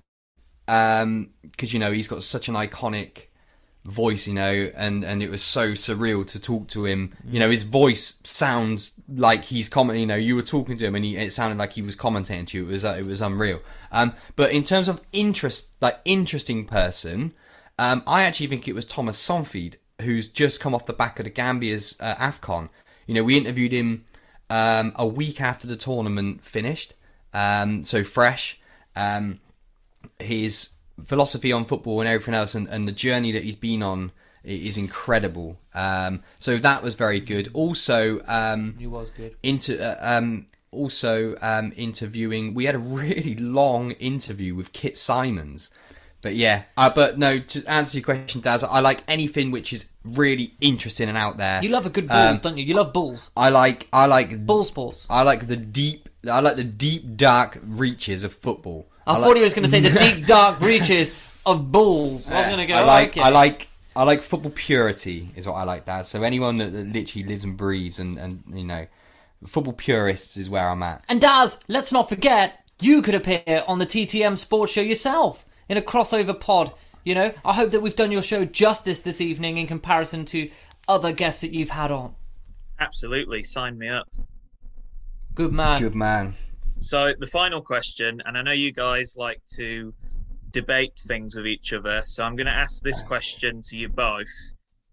because 0.67 1.73
you 1.73 1.79
know 1.79 1.93
he's 1.93 2.09
got 2.09 2.23
such 2.23 2.49
an 2.49 2.55
iconic 2.55 3.27
voice, 3.85 4.27
you 4.27 4.35
know, 4.35 4.71
and 4.75 5.05
and 5.05 5.23
it 5.23 5.31
was 5.31 5.43
so 5.43 5.73
surreal 5.73 6.27
to 6.27 6.41
talk 6.41 6.69
to 6.69 6.87
him. 6.87 7.15
You 7.27 7.39
know, 7.39 7.51
his 7.51 7.63
voice 7.63 8.21
sounds 8.25 8.93
like 9.09 9.45
he's 9.45 9.69
commenting. 9.69 10.01
You 10.01 10.07
know, 10.07 10.17
you 10.17 10.37
were 10.37 10.43
talking 10.43 10.79
to 10.79 10.85
him, 10.85 10.95
and 10.95 11.05
he, 11.05 11.17
it 11.17 11.33
sounded 11.33 11.59
like 11.59 11.73
he 11.73 11.83
was 11.83 11.97
commentating 11.97 12.47
to 12.49 12.59
you. 12.59 12.69
It 12.69 12.73
was 12.73 12.85
uh, 12.85 12.97
it 12.99 13.07
was 13.07 13.21
unreal. 13.21 13.61
Um, 13.93 14.15
but 14.37 14.53
in 14.53 14.65
terms 14.65 14.89
of 14.89 15.03
interest, 15.13 15.77
like 15.81 16.01
interesting 16.05 16.65
person, 16.67 17.35
um, 17.79 18.03
I 18.07 18.25
actually 18.25 18.47
think 18.49 18.67
it 18.67 18.75
was 18.75 18.87
Thomas 18.87 19.21
Saintfiet, 19.25 19.77
who's 20.05 20.29
just 20.29 20.61
come 20.61 20.75
off 20.75 20.87
the 20.87 20.93
back 20.93 21.19
of 21.19 21.25
the 21.25 21.31
Gambia's 21.31 21.97
uh, 22.01 22.15
Afcon. 22.17 22.69
You 23.07 23.15
know, 23.15 23.25
we 23.25 23.37
interviewed 23.37 23.73
him 23.73 24.05
um, 24.49 24.93
a 24.97 25.07
week 25.07 25.41
after 25.41 25.67
the 25.67 25.77
tournament 25.77 26.45
finished, 26.45 26.95
um, 27.33 27.85
so 27.85 28.05
fresh. 28.05 28.61
Um, 28.97 29.41
his 30.19 30.75
philosophy 31.05 31.53
on 31.53 31.65
football 31.65 32.01
and 32.01 32.09
everything 32.09 32.35
else, 32.35 32.55
and, 32.55 32.69
and 32.69 32.87
the 32.87 32.93
journey 32.93 33.33
that 33.33 33.43
he's 33.43 33.57
been 33.57 33.83
on 33.83 34.13
is 34.45 34.77
incredible. 34.77 35.59
Um, 35.75 36.23
so 36.39 36.59
that 36.59 36.83
was 36.83 36.95
very 36.95 37.21
good. 37.21 37.49
Also, 37.55 38.21
um, 38.27 38.77
He 38.79 38.87
was 38.87 39.11
good. 39.11 39.37
Into 39.43 39.83
uh, 39.83 39.97
um, 40.01 40.47
also 40.71 41.37
um, 41.41 41.73
interviewing. 41.77 42.55
We 42.55 42.65
had 42.67 42.75
a 42.75 42.79
really 43.01 43.35
long 43.35 43.93
interview 43.93 44.55
with 44.55 44.73
Kit 44.73 44.97
Symons. 44.97 45.71
But 46.25 46.37
yeah, 46.37 46.63
uh, 46.79 46.89
but 46.89 47.19
no. 47.19 47.39
To 47.39 47.65
answer 47.67 47.99
your 47.99 48.05
question, 48.05 48.41
Daz, 48.41 48.65
I 48.65 48.81
like 48.81 49.03
anything 49.07 49.51
which 49.51 49.75
is 49.75 49.93
really 50.05 50.55
interesting 50.59 51.11
and 51.11 51.19
out 51.19 51.37
there. 51.37 51.63
You 51.63 51.69
love 51.69 51.85
a 51.85 51.91
good 51.91 52.09
bulls, 52.09 52.37
Um, 52.37 52.39
don't 52.39 52.57
you? 52.57 52.65
You 52.65 52.73
love 52.75 52.95
bulls. 52.95 53.31
I 53.37 53.51
like 53.51 53.89
I 53.93 54.07
like 54.07 54.47
Bull 54.47 54.65
sports. 54.65 55.07
I 55.11 55.21
like 55.23 55.49
the 55.49 55.57
deep. 55.59 56.09
I 56.27 56.41
like 56.41 56.57
the 56.57 56.65
deep 56.65 57.19
dark 57.19 57.61
reaches 57.63 58.25
of 58.25 58.33
football. 58.33 58.87
I, 59.07 59.13
like- 59.13 59.23
thought 59.23 59.37
he 59.37 59.43
was 59.43 59.53
going 59.53 59.65
to 59.65 59.69
say 59.69 59.81
the 59.81 59.91
deep 60.15 60.27
dark 60.27 60.63
reaches 60.63 61.13
of 61.45 61.71
bulls. 61.71 62.31
I 62.31 62.39
was 62.39 62.47
going 62.47 62.61
to 62.61 62.67
go. 62.67 62.75
I 62.75 62.85
like, 62.85 63.09
okay. 63.11 63.21
I 63.21 63.29
like, 63.29 63.69
I 63.95 64.05
like 64.05 64.23
football 64.23 64.53
purity 64.55 65.29
is 65.37 65.47
what 65.47 65.57
I 65.57 65.65
like. 65.65 65.85
That 65.85 66.07
so 66.07 66.23
anyone 66.23 66.57
that, 66.57 66.73
that 66.73 66.87
literally 66.87 67.29
lives 67.29 67.45
and 67.45 67.55
breathes 67.55 67.99
and 67.99 68.17
and 68.17 68.43
you 68.51 68.65
know, 68.65 68.87
football 69.47 69.75
purists 69.75 70.39
is 70.39 70.49
where 70.49 70.71
I'm 70.71 70.83
at. 70.83 71.05
And 71.07 71.21
Daz, 71.21 71.63
let's 71.69 71.93
not 71.93 72.09
forget, 72.09 72.65
you 72.81 73.03
could 73.03 73.15
appear 73.15 73.63
on 73.69 73.79
the 73.79 73.85
TTM 73.87 74.39
Sports 74.39 74.73
Show 74.73 74.81
yourself 74.81 75.45
in 75.69 75.77
a 75.77 75.83
crossover 75.83 76.39
pod. 76.39 76.73
You 77.05 77.15
know, 77.15 77.33
I 77.45 77.53
hope 77.53 77.71
that 77.73 77.81
we've 77.81 77.97
done 77.97 78.11
your 78.11 78.23
show 78.23 78.45
justice 78.45 79.03
this 79.03 79.21
evening 79.21 79.59
in 79.59 79.67
comparison 79.67 80.25
to 80.27 80.51
other 80.89 81.13
guests 81.13 81.43
that 81.43 81.53
you've 81.53 81.71
had 81.71 81.91
on. 81.91 82.15
Absolutely, 82.79 83.45
sign 83.45 83.77
me 83.79 83.89
up. 83.89 84.09
Good 85.35 85.53
man. 85.53 85.81
Good 85.81 85.95
man. 85.95 86.35
So 86.79 87.13
the 87.19 87.27
final 87.27 87.61
question, 87.61 88.23
and 88.25 88.37
I 88.37 88.43
know 88.43 88.53
you 88.53 88.73
guys 88.73 89.17
like 89.17 89.41
to 89.57 89.95
debate 90.51 90.93
things 91.07 91.35
with 91.35 91.47
each 91.47 91.73
other, 91.73 92.03
so 92.05 92.25
I'm 92.25 92.37
going 92.37 92.47
to 92.47 92.53
ask 92.53 92.83
this 92.83 93.03
question 93.03 93.61
to 93.69 93.77
you 93.77 93.89
both. 93.89 94.27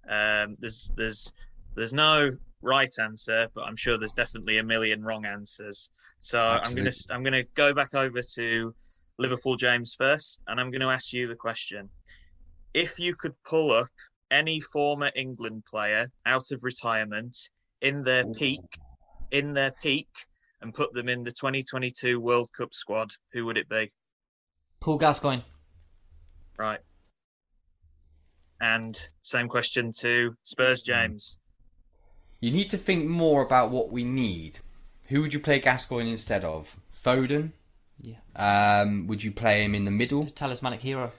Um, 0.09 0.57
there's 0.59 0.91
there's 0.95 1.31
there's 1.75 1.93
no 1.93 2.31
right 2.61 2.93
answer, 2.99 3.47
but 3.53 3.61
I'm 3.61 3.75
sure 3.75 3.97
there's 3.97 4.13
definitely 4.13 4.57
a 4.57 4.63
million 4.63 5.03
wrong 5.03 5.25
answers. 5.25 5.91
So 6.19 6.41
I'm 6.41 6.75
going 6.75 6.89
to 6.89 7.05
I'm 7.09 7.23
going 7.23 7.33
to 7.33 7.45
go 7.55 7.73
back 7.73 7.93
over 7.93 8.21
to 8.35 8.75
Liverpool 9.17 9.55
James 9.55 9.95
first, 9.97 10.41
and 10.47 10.59
I'm 10.59 10.71
going 10.71 10.81
to 10.81 10.87
ask 10.87 11.13
you 11.13 11.27
the 11.27 11.35
question: 11.35 11.89
If 12.73 12.99
you 12.99 13.15
could 13.15 13.33
pull 13.43 13.71
up 13.71 13.89
any 14.31 14.59
former 14.59 15.11
England 15.15 15.63
player 15.69 16.07
out 16.25 16.51
of 16.51 16.63
retirement 16.63 17.37
in 17.81 18.03
their 18.03 18.25
peak, 18.25 18.61
in 19.31 19.53
their 19.53 19.71
peak, 19.71 20.07
and 20.61 20.73
put 20.73 20.93
them 20.93 21.09
in 21.09 21.23
the 21.23 21.31
2022 21.31 22.19
World 22.19 22.49
Cup 22.55 22.73
squad, 22.73 23.11
who 23.33 23.45
would 23.45 23.57
it 23.57 23.69
be? 23.69 23.91
Paul 24.79 24.97
Gascoigne. 24.97 25.41
Right. 26.57 26.79
And 28.59 28.97
same 29.21 29.47
question 29.47 29.91
to 29.99 30.35
Spurs 30.43 30.83
James. 30.83 31.39
You 32.39 32.51
need 32.51 32.69
to 32.69 32.77
think 32.77 33.05
more 33.05 33.43
about 33.43 33.71
what 33.71 33.91
we 33.91 34.03
need. 34.03 34.59
Who 35.07 35.21
would 35.21 35.33
you 35.33 35.39
play 35.39 35.59
Gascoigne 35.59 36.09
instead 36.09 36.43
of? 36.43 36.77
Foden? 37.03 37.51
Yeah. 38.01 38.15
Um, 38.81 39.07
would 39.07 39.23
you 39.23 39.31
play 39.31 39.63
him 39.63 39.75
in 39.75 39.85
the 39.85 39.91
middle? 39.91 40.25
Talismanic 40.25 40.81
hero. 40.81 41.11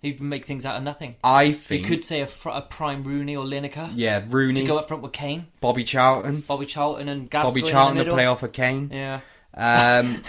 He'd 0.00 0.20
make 0.20 0.44
things 0.46 0.66
out 0.66 0.76
of 0.76 0.82
nothing. 0.82 1.14
I 1.22 1.52
think 1.52 1.82
You 1.82 1.88
could 1.88 2.04
say 2.04 2.22
a, 2.22 2.26
fr- 2.26 2.48
a 2.50 2.60
prime 2.62 3.04
Rooney 3.04 3.36
or 3.36 3.44
Lineker. 3.44 3.90
Yeah, 3.94 4.24
Rooney. 4.28 4.62
To 4.62 4.66
go 4.66 4.78
up 4.78 4.88
front 4.88 5.02
with 5.02 5.12
Kane, 5.12 5.46
Bobby 5.60 5.84
Charlton. 5.84 6.40
Bobby 6.40 6.66
Charlton, 6.66 7.08
and 7.08 7.30
Gascoigne 7.30 7.48
Bobby 7.50 7.60
in 7.60 7.64
the 7.66 7.70
Charlton 7.70 8.04
to 8.06 8.10
play 8.10 8.26
off 8.26 8.42
of 8.42 8.52
Kane. 8.52 8.90
Yeah. 8.92 9.20
Um, 9.54 10.22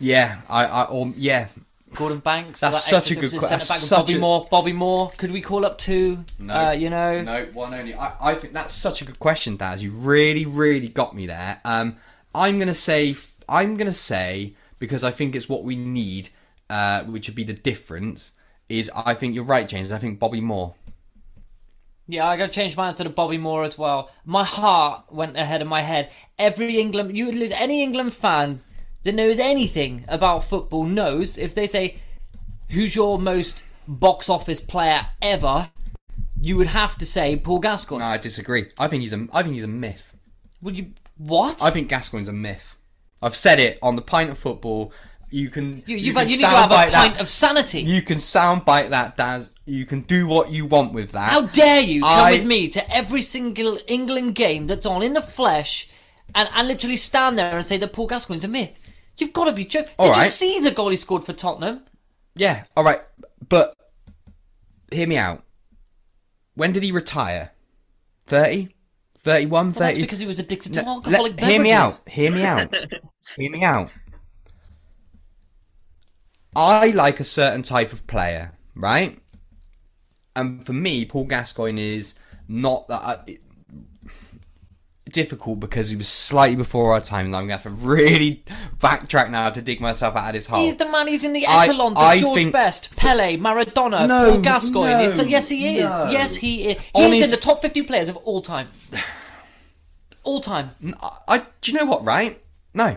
yeah, 0.00 0.40
I, 0.48 0.64
I, 0.66 0.84
or, 0.86 1.12
yeah. 1.16 1.46
Gordon 1.94 2.18
Banks. 2.18 2.58
That's 2.58 2.74
that 2.90 2.90
such 3.04 3.12
a 3.12 3.14
good 3.14 3.30
question. 3.38 3.96
Bobby 3.96 4.14
a- 4.14 4.18
Moore. 4.18 4.46
Bobby 4.50 4.72
Moore. 4.72 5.10
Could 5.16 5.30
we 5.30 5.40
call 5.40 5.64
up 5.64 5.78
two? 5.78 6.24
No, 6.40 6.52
Uh, 6.54 6.70
you 6.72 6.90
know. 6.90 7.20
no, 7.22 7.44
one 7.52 7.72
only. 7.72 7.94
I, 7.94 8.32
I 8.32 8.34
think 8.34 8.52
that's 8.52 8.74
such 8.74 9.00
a 9.00 9.04
good 9.04 9.20
question, 9.20 9.56
Daz. 9.56 9.80
You 9.80 9.92
really, 9.92 10.44
really 10.44 10.88
got 10.88 11.14
me 11.14 11.28
there. 11.28 11.60
Um, 11.64 11.98
I'm 12.34 12.58
gonna 12.58 12.74
say, 12.74 13.14
I'm 13.48 13.76
gonna 13.76 13.92
say 13.92 14.54
because 14.78 15.04
I 15.04 15.10
think 15.10 15.34
it's 15.34 15.48
what 15.48 15.64
we 15.64 15.76
need, 15.76 16.28
uh, 16.68 17.04
which 17.04 17.28
would 17.28 17.36
be 17.36 17.44
the 17.44 17.54
difference. 17.54 18.32
Is 18.68 18.90
I 18.94 19.14
think 19.14 19.34
you're 19.34 19.44
right, 19.44 19.68
James. 19.68 19.92
I 19.92 19.98
think 19.98 20.18
Bobby 20.18 20.40
Moore. 20.40 20.74
Yeah, 22.06 22.28
I 22.28 22.36
got 22.36 22.46
to 22.46 22.52
change 22.52 22.76
my 22.76 22.88
answer 22.88 23.04
to 23.04 23.10
Bobby 23.10 23.38
Moore 23.38 23.64
as 23.64 23.78
well. 23.78 24.10
My 24.26 24.44
heart 24.44 25.04
went 25.10 25.38
ahead 25.38 25.62
of 25.62 25.68
my 25.68 25.80
head. 25.80 26.10
Every 26.38 26.78
England, 26.78 27.16
you 27.16 27.26
would 27.26 27.52
any 27.52 27.82
England 27.82 28.12
fan 28.12 28.60
that 29.04 29.14
knows 29.14 29.38
anything 29.38 30.04
about 30.08 30.44
football 30.44 30.84
knows 30.84 31.38
if 31.38 31.54
they 31.54 31.66
say, 31.66 31.96
"Who's 32.70 32.94
your 32.94 33.18
most 33.18 33.62
box 33.88 34.28
office 34.28 34.60
player 34.60 35.06
ever?" 35.22 35.70
You 36.40 36.58
would 36.58 36.68
have 36.68 36.98
to 36.98 37.06
say 37.06 37.36
Paul 37.36 37.60
Gascoigne. 37.60 38.00
No, 38.00 38.10
I 38.10 38.18
disagree. 38.18 38.66
I 38.78 38.88
think 38.88 39.00
he's 39.00 39.14
a, 39.14 39.26
I 39.32 39.42
think 39.42 39.54
he's 39.54 39.64
a 39.64 39.68
myth. 39.68 40.14
Would 40.60 40.76
you 40.76 40.92
what? 41.16 41.62
I 41.62 41.70
think 41.70 41.88
Gascoigne's 41.88 42.28
a 42.28 42.32
myth. 42.32 42.73
I've 43.24 43.34
said 43.34 43.58
it 43.58 43.78
on 43.82 43.96
the 43.96 44.02
pint 44.02 44.30
of 44.30 44.38
football. 44.38 44.92
You 45.30 45.48
can. 45.50 45.78
you, 45.86 45.96
you 45.96 45.96
you've, 45.96 46.16
can 46.16 46.28
you 46.28 46.36
need 46.36 46.42
to 46.42 46.46
have 46.46 46.70
a 46.70 46.74
pint 46.74 46.92
that. 46.92 47.20
of 47.20 47.28
sanity. 47.28 47.80
You 47.82 48.02
can 48.02 48.18
soundbite 48.18 48.90
that, 48.90 49.16
Daz. 49.16 49.54
You 49.64 49.86
can 49.86 50.02
do 50.02 50.26
what 50.26 50.50
you 50.50 50.66
want 50.66 50.92
with 50.92 51.12
that. 51.12 51.30
How 51.30 51.42
dare 51.46 51.80
you 51.80 52.02
come 52.02 52.10
I- 52.26 52.32
with 52.32 52.44
me 52.44 52.68
to 52.68 52.94
every 52.94 53.22
single 53.22 53.78
England 53.88 54.34
game 54.34 54.66
that's 54.66 54.86
on 54.86 55.02
in 55.02 55.14
the 55.14 55.22
flesh 55.22 55.88
and, 56.34 56.48
and 56.54 56.68
literally 56.68 56.98
stand 56.98 57.38
there 57.38 57.56
and 57.56 57.64
say 57.66 57.78
that 57.78 57.92
Paul 57.92 58.06
Gascoigne's 58.08 58.44
a 58.44 58.48
myth? 58.48 58.78
You've 59.16 59.32
got 59.32 59.46
to 59.46 59.52
be 59.52 59.64
joking. 59.64 59.94
Did 59.98 60.08
All 60.10 60.22
you 60.22 60.28
see 60.28 60.60
the 60.60 60.70
goal 60.70 60.90
he 60.90 60.96
scored 60.96 61.24
for 61.24 61.32
Tottenham? 61.32 61.82
Yeah, 62.36 62.64
all 62.76 62.84
right, 62.84 63.00
but 63.48 63.74
hear 64.92 65.06
me 65.08 65.16
out. 65.16 65.42
When 66.54 66.72
did 66.72 66.82
he 66.82 66.92
retire? 66.92 67.52
30? 68.26 68.73
31, 69.24 69.50
Well, 69.50 69.64
that's 69.72 69.78
30? 69.94 70.00
because 70.02 70.18
he 70.20 70.26
was 70.26 70.38
addicted 70.38 70.74
to 70.74 70.82
No, 70.82 70.88
alcoholic 70.96 71.32
let- 71.32 71.36
beverages. 71.40 71.54
hear 71.54 71.62
me 71.62 71.72
out. 71.72 72.00
Hear 72.08 72.30
me 72.30 72.44
out. 72.44 72.74
hear 73.36 73.50
me 73.50 73.62
out. 73.64 73.90
I 76.56 76.88
like 76.88 77.20
a 77.20 77.24
certain 77.24 77.62
type 77.62 77.92
of 77.92 78.06
player, 78.06 78.52
right? 78.76 79.18
And 80.36 80.64
for 80.64 80.72
me, 80.72 81.04
Paul 81.04 81.26
Gascoigne 81.26 81.96
is 81.96 82.18
not 82.48 82.86
that 82.88 83.02
uh, 83.02 83.22
difficult 85.14 85.60
because 85.60 85.88
he 85.88 85.96
was 85.96 86.08
slightly 86.08 86.56
before 86.56 86.92
our 86.92 87.00
time, 87.00 87.26
and 87.26 87.34
I'm 87.36 87.46
going 87.46 87.58
to 87.58 87.62
have 87.62 87.78
to 87.78 87.86
really 87.86 88.44
backtrack 88.78 89.30
now 89.30 89.48
to 89.48 89.62
dig 89.62 89.80
myself 89.80 90.14
out 90.16 90.26
of 90.28 90.32
this 90.34 90.46
hole. 90.46 90.60
He's 90.60 90.76
the 90.76 90.88
man. 90.90 91.08
He's 91.08 91.24
in 91.24 91.32
the 91.32 91.46
I- 91.46 91.64
echelons 91.68 91.96
I 91.98 92.14
of 92.16 92.20
George 92.20 92.38
think- 92.40 92.52
Best, 92.52 92.94
Pele, 92.96 93.38
Maradona, 93.38 94.06
No, 94.06 94.32
Paul 94.32 94.40
Gascoigne. 94.42 95.16
no, 95.16 95.22
yes, 95.24 95.48
he 95.48 95.78
is. 95.78 95.84
no. 95.88 96.10
Yes, 96.10 96.34
he 96.36 96.68
is. 96.70 96.78
He's 96.78 96.90
Honest- 96.94 97.24
in 97.24 97.30
the 97.30 97.36
top 97.38 97.62
50 97.62 97.82
players 97.82 98.08
of 98.10 98.16
all 98.18 98.42
time. 98.42 98.68
All 100.22 100.40
time. 100.40 100.70
I, 101.28 101.44
do 101.60 101.70
you 101.70 101.78
know 101.78 101.84
what? 101.84 102.02
Right? 102.02 102.40
No. 102.72 102.96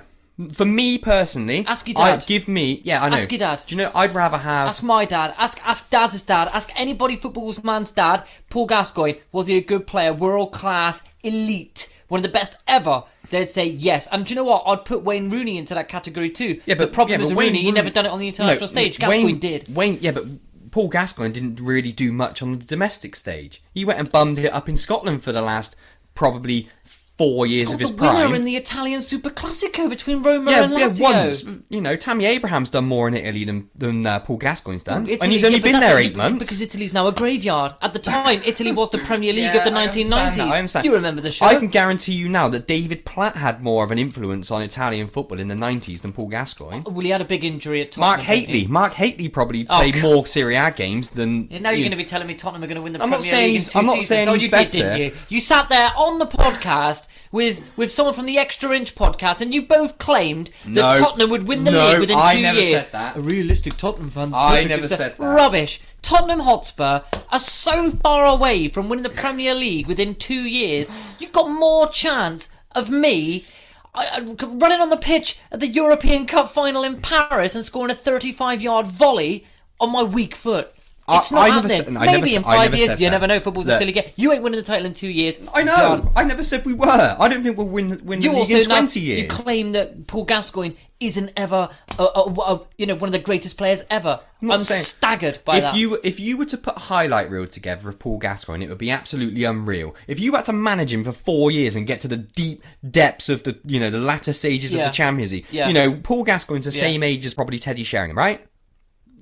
For 0.54 0.64
me 0.66 0.98
personally, 0.98 1.66
Ask 1.68 1.88
your 1.90 1.98
I, 2.00 2.12
dad. 2.12 2.26
give 2.28 2.48
me, 2.48 2.80
yeah, 2.86 3.04
I 3.04 3.10
know. 3.10 3.18
Ask 3.18 3.32
your 3.32 3.40
dad. 3.40 3.64
Do 3.68 3.76
you 3.76 3.82
know? 3.82 3.92
I'd 3.96 4.14
rather 4.14 4.38
have. 4.38 4.70
Ask 4.70 4.84
my 4.84 5.04
dad. 5.04 5.34
Ask 5.38 5.60
ask 5.68 5.90
Daz's 5.90 6.22
dad. 6.24 6.48
Ask 6.54 6.70
anybody 6.80 7.16
football's 7.16 7.64
man's 7.64 7.90
dad. 7.92 8.24
Paul 8.50 8.68
Gascoigne 8.68 9.18
was 9.32 9.48
he 9.48 9.58
a 9.58 9.62
good 9.62 9.88
player, 9.88 10.14
world 10.14 10.54
class, 10.54 11.10
elite, 11.24 11.92
one 12.08 12.20
of 12.20 12.24
the 12.24 12.30
best 12.30 12.58
ever? 12.68 13.04
They'd 13.30 13.50
say 13.50 13.66
yes. 13.66 14.08
And 14.12 14.26
do 14.26 14.30
you 14.34 14.36
know 14.36 14.44
what? 14.46 14.64
I'd 14.66 14.86
put 14.86 15.04
Wayne 15.04 15.30
Rooney 15.30 15.58
into 15.58 15.74
that 15.74 15.90
category 15.90 16.30
too. 16.30 16.62
yeah, 16.66 16.76
but 16.76 16.90
the 16.90 16.94
problem 16.94 17.20
yeah, 17.20 17.26
is 17.28 17.34
but 17.34 17.40
Rooney, 17.40 17.62
he 17.62 17.72
never 17.72 17.90
done 17.90 18.06
it 18.06 18.10
on 18.10 18.20
the 18.20 18.28
international 18.28 18.62
No, 18.62 18.66
stage. 18.68 19.00
Wayne- 19.00 19.10
Gascoigne 19.10 19.40
did. 19.40 19.76
Wayne, 19.76 19.98
yeah, 20.00 20.12
but 20.12 20.26
Paul 20.72 20.88
Gascoigne 20.90 21.34
didn't 21.34 21.60
really 21.60 21.92
do 21.92 22.12
much 22.12 22.42
on 22.42 22.60
the 22.60 22.66
domestic 22.66 23.16
stage. 23.16 23.62
He 23.74 23.84
went 23.84 24.00
and 24.00 24.12
bummed 24.12 24.40
it 24.40 24.54
up 24.54 24.70
in 24.70 24.78
Scotland 24.78 25.24
for 25.24 25.32
the 25.32 25.42
last 25.42 25.76
probably 26.16 26.70
four 27.18 27.48
years 27.48 27.72
of 27.74 27.80
his 27.80 27.90
the 27.96 28.02
winner 28.02 28.26
prime. 28.28 28.36
in 28.36 28.46
the 28.46 28.56
Italian 28.56 29.02
Super 29.02 29.30
Classico 29.30 29.90
between 29.90 30.22
Roma 30.22 30.52
yeah, 30.52 30.64
and 30.66 30.74
yeah, 30.74 30.88
Lazio. 30.90 31.02
once. 31.02 31.50
You 31.70 31.82
know, 31.82 31.96
Tammy 31.96 32.26
Abraham's 32.26 32.70
done 32.70 32.86
more 32.86 33.08
in 33.08 33.16
Italy 33.16 33.44
than 33.44 33.70
than 33.76 34.06
uh, 34.06 34.20
Paul 34.20 34.38
Gascoigne's 34.38 34.84
done, 34.84 35.04
Italy- 35.08 35.20
and 35.22 35.32
he's 35.32 35.44
only 35.44 35.60
but 35.60 35.72
been 35.72 35.80
there 35.80 35.98
eight 36.00 36.16
months. 36.16 36.40
Because 36.40 36.62
Italy's 36.62 36.94
now 36.94 37.08
a 37.08 37.12
graveyard. 37.12 37.74
At 37.82 37.94
the 37.94 38.00
time, 38.00 38.42
Italy 38.46 38.72
was 38.72 38.90
the 38.92 39.00
Premier 39.00 39.34
League 39.34 39.44
Yeah, 39.54 39.58
of 39.58 39.64
the 39.64 39.72
I 39.80 39.88
1990s. 39.88 40.12
understand 40.12 40.36
that, 40.36 40.48
I 40.50 40.58
understand. 40.60 40.86
You 40.86 40.94
remember 40.94 41.22
the 41.22 41.32
show? 41.32 41.46
I 41.46 41.56
can 41.56 41.68
guarantee 41.70 42.14
you 42.14 42.30
now 42.30 42.48
that 42.50 42.68
David 42.68 43.04
Platt 43.06 43.36
had 43.36 43.64
more 43.64 43.84
of 43.84 43.92
an 43.92 43.98
influence 43.98 44.52
on 44.52 44.62
Italian 44.62 45.08
football 45.08 45.40
in 45.40 45.48
the 45.48 45.56
90s 45.56 46.02
than 46.02 46.14
Paul 46.14 46.28
Gascoigne. 46.28 46.84
Well, 46.86 47.00
he 47.00 47.10
had 47.10 47.22
a 47.22 47.26
big 47.26 47.44
injury 47.44 47.82
at 47.82 47.92
Tottenham. 47.92 48.26
Mark 48.28 48.48
he? 48.48 48.68
Mark 48.68 48.94
Hateley 48.94 49.30
probably 49.30 49.66
Oh, 49.70 49.78
played 49.78 49.96
God. 49.96 50.04
more 50.04 50.28
Serie 50.28 50.56
A 50.56 50.72
games 50.72 51.10
than. 51.10 51.48
Yeah, 51.50 51.60
now 51.60 51.70
you're 51.72 51.80
you- 51.80 51.84
going 51.86 51.92
to 51.92 51.98
be 51.98 52.06
telling 52.06 52.28
me 52.28 52.36
Tottenham 52.36 52.64
are 52.64 52.68
going 52.68 52.76
to 52.76 52.82
win 52.82 52.94
the 52.94 53.02
I'm 53.02 53.10
Premier 53.10 53.32
League 53.48 53.56
in 53.56 53.62
two 53.64 53.80
I'm 53.80 53.86
not 53.86 53.92
seasons. 53.94 54.08
saying 54.08 54.28
oh, 54.30 54.34
he's 54.34 54.44
you 54.44 54.50
did, 54.50 54.72
better. 54.72 54.98
you? 54.98 55.14
You 55.30 55.40
sat 55.40 55.70
there 55.70 55.92
on 55.98 56.20
the 56.20 56.28
podcast 56.28 57.07
with 57.32 57.64
with 57.76 57.92
someone 57.92 58.14
from 58.16 58.26
the 58.26 58.38
Extra 58.38 58.72
Inch 58.76 58.96
podcast, 58.96 59.42
and 59.42 59.54
you 59.54 59.62
both 59.62 59.98
claimed 59.98 60.52
that 60.66 60.72
No. 60.72 60.96
Tottenham 61.00 61.30
would 61.30 61.48
win 61.48 61.64
the 61.64 61.72
No, 61.72 61.90
league 61.92 62.00
within 62.02 62.18
I 62.18 62.36
two 62.36 62.42
never 62.42 62.60
years. 62.60 62.82
said 62.84 62.92
that. 62.92 63.18
A 63.18 63.22
realistic 63.22 63.78
Tottenham 63.78 64.10
fans. 64.10 64.34
I 64.36 64.64
never 64.64 64.88
said 64.88 65.18
that. 65.18 65.24
Rubbish. 65.26 65.82
Tottenham 66.02 66.40
Hotspur 66.42 67.02
are 67.32 67.40
so 67.40 67.92
far 67.92 68.26
away 68.26 68.68
from 68.70 68.88
winning 68.88 69.04
the 69.04 69.10
Premier 69.10 69.54
League 69.54 69.88
within 69.88 70.16
two 70.16 70.42
years. 70.46 70.90
You've 71.20 71.34
got 71.34 71.50
more 71.50 71.90
chance 71.90 72.54
of 72.74 72.90
me. 72.90 73.46
I, 73.94 74.08
I- 74.18 74.20
running 74.46 74.80
on 74.80 74.90
the 74.90 74.98
pitch 74.98 75.40
at 75.52 75.60
the 75.60 75.68
European 75.68 76.26
Cup 76.28 76.50
final 76.50 76.84
in 76.84 77.02
Paris 77.02 77.56
and 77.56 77.66
scoring 77.66 77.92
a 77.92 77.96
35 77.96 78.62
yard 78.62 78.88
volley 78.88 79.46
on 79.80 79.92
my 79.92 80.04
weak 80.04 80.34
foot. 80.36 80.72
I- 81.10 81.18
It's 81.20 81.32
not 81.32 81.50
I 81.50 81.56
never 81.56 81.70
said- 81.70 81.88
I 81.88 82.06
Maybe 82.06 82.12
never 82.34 82.36
in 82.38 82.44
five 82.44 82.76
years, 82.76 82.90
you 83.00 83.06
that. 83.06 83.12
never 83.12 83.28
know. 83.28 83.40
Football's 83.40 83.70
a 83.70 83.78
silly 83.78 83.94
game. 83.94 84.10
You 84.18 84.34
ain't 84.34 84.44
winning 84.44 84.60
the 84.60 84.66
title 84.66 84.86
in 84.86 84.94
two 84.94 85.08
years. 85.08 85.40
I 85.54 85.64
know. 85.64 85.76
Done. 85.76 86.10
I 86.16 86.24
never 86.26 86.44
said 86.44 86.66
we 86.66 86.74
were. 86.74 87.16
I 87.18 87.28
don't 87.30 87.44
think 87.44 87.58
we'll 87.58 87.68
win 87.70 88.02
win 88.04 88.22
You 88.22 88.32
the 88.32 88.38
league 88.40 88.52
in 88.52 88.64
20 88.66 89.00
years. 89.00 89.22
you 89.22 89.28
claim 89.30 89.72
that 89.72 90.06
Paul 90.08 90.26
Gascoigne 90.26 90.74
isn't 91.00 91.32
ever, 91.38 91.70
a, 92.00 92.04
a, 92.04 92.24
a- 92.56 92.62
you 92.78 92.86
know, 92.88 92.96
one 92.96 93.08
of 93.08 93.12
the 93.14 93.20
greatest 93.20 93.58
players 93.58 93.86
ever. 93.90 94.20
I'm 94.42 94.52
I'm, 94.52 94.60
saying- 94.60 94.82
staggered 94.84 95.40
by 95.46 95.58
if 95.58 95.64
that. 95.64 95.76
you 95.78 95.98
if 96.04 96.20
you 96.20 96.38
were 96.38 96.46
to 96.46 96.58
put 96.58 96.76
a 96.76 96.80
highlight 96.80 97.30
reel 97.32 97.48
together 97.48 97.88
of 97.88 98.00
Paul 98.00 98.18
Gascoigne, 98.18 98.66
it 98.66 98.70
would 98.70 98.78
be 98.78 98.92
absolutely 98.92 99.44
unreal. 99.46 99.96
If 100.08 100.20
you 100.20 100.34
had 100.36 100.44
to 100.46 100.54
manage 100.54 100.92
him 100.92 101.04
for 101.06 101.12
four 101.14 101.52
years 101.52 101.76
and 101.78 101.88
get 101.88 102.02
to 102.02 102.08
the 102.10 102.18
deep 102.18 102.64
depths 102.90 103.30
of 103.30 103.44
the 103.44 103.58
you 103.66 103.80
know 103.80 103.90
the 103.90 104.00
latter 104.00 104.34
stages 104.34 104.74
Yeah. 104.74 104.82
of 104.82 104.92
the 104.92 104.96
Champions 104.96 105.32
League, 105.32 105.46
Yeah. 105.52 105.68
you 105.70 105.74
know 105.74 105.94
Paul 106.04 106.24
Gascoigne's 106.26 106.66
the 106.66 106.72
Yeah. 106.72 106.82
same 106.82 107.02
age 107.04 107.26
as 107.26 107.34
probably 107.34 107.60
Teddy 107.60 107.84
Sheringham, 107.84 108.18
right? 108.18 108.46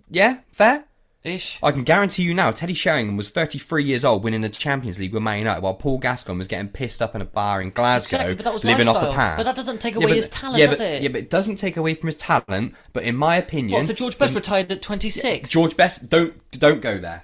Yeah, 0.10 0.38
fair. 0.52 0.86
Ish. 1.26 1.60
I 1.64 1.72
can 1.72 1.84
guarantee 1.84 2.24
you 2.24 2.34
now, 2.34 2.52
Teddy 2.52 2.74
Sheringham 2.76 3.18
was 3.18 3.30
33 3.30 3.84
years 3.84 4.06
old 4.06 4.24
winning 4.24 4.42
the 4.42 4.50
Champions 4.50 5.00
League 5.00 5.14
with 5.14 5.24
Man 5.24 5.40
United, 5.40 5.62
while 5.62 5.74
Paul 5.74 5.98
Gascoigne 5.98 6.38
was 6.38 6.48
getting 6.48 6.70
pissed 6.70 7.02
up 7.02 7.16
in 7.16 7.22
a 7.22 7.26
bar 7.26 7.62
in 7.62 7.72
Glasgow, 7.72 8.18
Exactly, 8.18 8.36
but 8.36 8.44
that 8.46 8.54
was 8.54 8.64
living 8.64 8.88
off 8.88 9.02
the 9.02 9.12
past. 9.12 9.38
But 9.38 9.46
that 9.48 9.56
doesn't 9.56 9.82
take 9.82 9.96
Yeah, 9.96 10.02
away 10.02 10.12
but- 10.12 10.16
his 10.18 10.30
talent, 10.30 10.60
yeah, 10.60 10.68
does 10.68 10.78
but, 10.78 10.88
it? 10.88 11.02
Yeah, 11.02 11.10
but 11.10 11.22
it 11.22 11.30
doesn't 11.32 11.56
take 11.56 11.78
away 11.78 11.96
from 11.96 12.08
his 12.08 12.16
talent. 12.18 12.76
But 12.94 13.04
in 13.04 13.16
my 13.16 13.38
opinion, 13.38 13.80
What, 13.80 13.86
so 13.86 13.94
George 13.94 14.18
Best 14.20 14.36
retired 14.36 14.72
at 14.72 14.82
26? 14.82 15.50
George 15.50 15.76
Best, 15.76 16.10
don't 16.10 16.36
don't 16.52 16.82
go 16.82 17.00
there. 17.00 17.24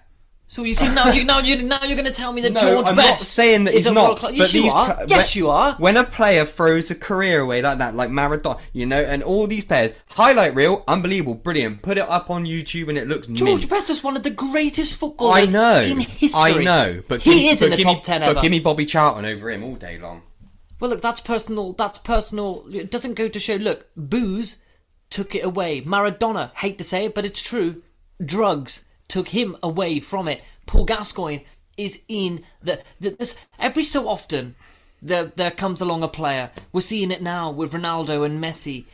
So 0.52 0.66
you 0.66 0.74
see 0.74 0.90
now 0.90 1.14
you 1.14 1.24
now 1.24 1.40
you 1.40 1.64
now 1.64 1.82
you're 1.86 1.96
going 1.96 2.12
to 2.12 2.14
tell 2.14 2.34
me 2.34 2.42
that 2.42 2.52
No, 2.52 2.60
George 2.60 2.86
I'm 2.86 2.98
Best 2.98 3.10
not 3.10 3.20
saying 3.20 3.64
that 3.64 3.74
is 3.74 3.86
he's 3.86 3.88
a 3.88 3.94
not. 3.94 4.20
but 4.20 4.36
Yes, 4.36 4.54
you 4.54 4.64
these 4.64 4.74
are. 4.74 5.06
yes, 5.08 5.34
when- 5.34 5.42
you 5.42 5.50
are. 5.50 5.76
When 5.76 5.96
a 5.96 6.04
player 6.04 6.44
throws 6.44 6.92
a 6.92 6.96
career 6.96 7.40
away 7.40 7.62
like 7.62 7.78
that, 7.78 7.96
like 7.96 8.10
Maradona, 8.10 8.60
you 8.74 8.86
know, 8.86 9.02
and 9.02 9.24
all 9.24 9.48
these 9.48 9.64
players, 9.64 9.94
highlight 10.10 10.54
reel, 10.54 10.84
unbelievable, 10.90 11.36
brilliant. 11.36 11.82
Put 11.82 11.98
it 11.98 12.04
up 12.10 12.30
on 12.30 12.46
YouTube 12.46 12.90
and 12.90 12.98
it 12.98 13.08
looks 13.08 13.28
George 13.28 13.62
mint. 13.62 13.70
Best 13.70 13.90
is 13.90 14.04
one 14.04 14.18
of 14.18 14.24
the 14.24 14.30
greatest 14.30 14.96
footballers 14.96 15.56
I 15.56 15.58
know, 15.58 15.82
in 15.84 16.00
history. 16.02 16.42
I 16.42 16.62
know, 16.62 17.02
but 17.08 17.22
he 17.22 17.44
give, 17.44 17.54
is 17.54 17.60
but 17.62 17.66
in 17.68 17.72
the 17.72 17.78
give 17.78 17.86
top 17.86 17.96
me, 17.96 18.02
ten 18.04 18.20
But 18.34 18.42
give 18.42 18.52
me 18.52 18.60
Bobby 18.60 18.86
Charlton 18.86 19.24
over 19.24 19.50
him 19.50 19.64
all 19.64 19.76
day 19.76 20.00
long. 20.00 20.22
Well, 20.82 20.90
look, 20.90 21.02
that's 21.02 21.22
personal. 21.22 21.72
That's 21.72 21.98
personal. 22.00 22.66
It 22.74 22.92
doesn't 22.92 23.14
go 23.14 23.30
to 23.30 23.40
show. 23.40 23.56
Look, 23.56 23.88
booze 23.96 24.58
took 25.10 25.34
it 25.34 25.46
away. 25.46 25.82
Maradona, 25.82 26.52
hate 26.56 26.78
to 26.80 26.84
say 26.84 27.06
it, 27.06 27.16
but 27.16 27.24
it's 27.24 27.42
true. 27.42 27.84
Drugs 28.24 28.84
took 29.12 29.28
him 29.28 29.58
away 29.62 30.00
from 30.00 30.30
it. 30.30 30.42
Paul 30.66 30.86
Gascoigne 30.86 31.44
is 31.78 32.04
in 32.08 32.46
the, 32.64 32.82
the 33.02 33.38
every 33.60 33.84
so 33.84 34.08
often. 34.08 34.56
There, 35.02 35.26
there 35.36 35.52
comes 35.52 35.82
along 35.82 36.04
a 36.04 36.08
player. 36.08 36.52
We're 36.72 36.82
seeing 36.82 37.12
it 37.12 37.22
now 37.22 37.50
with 37.52 37.74
Ronaldo 37.74 38.24
and 38.26 38.42
Messi. 38.42 38.86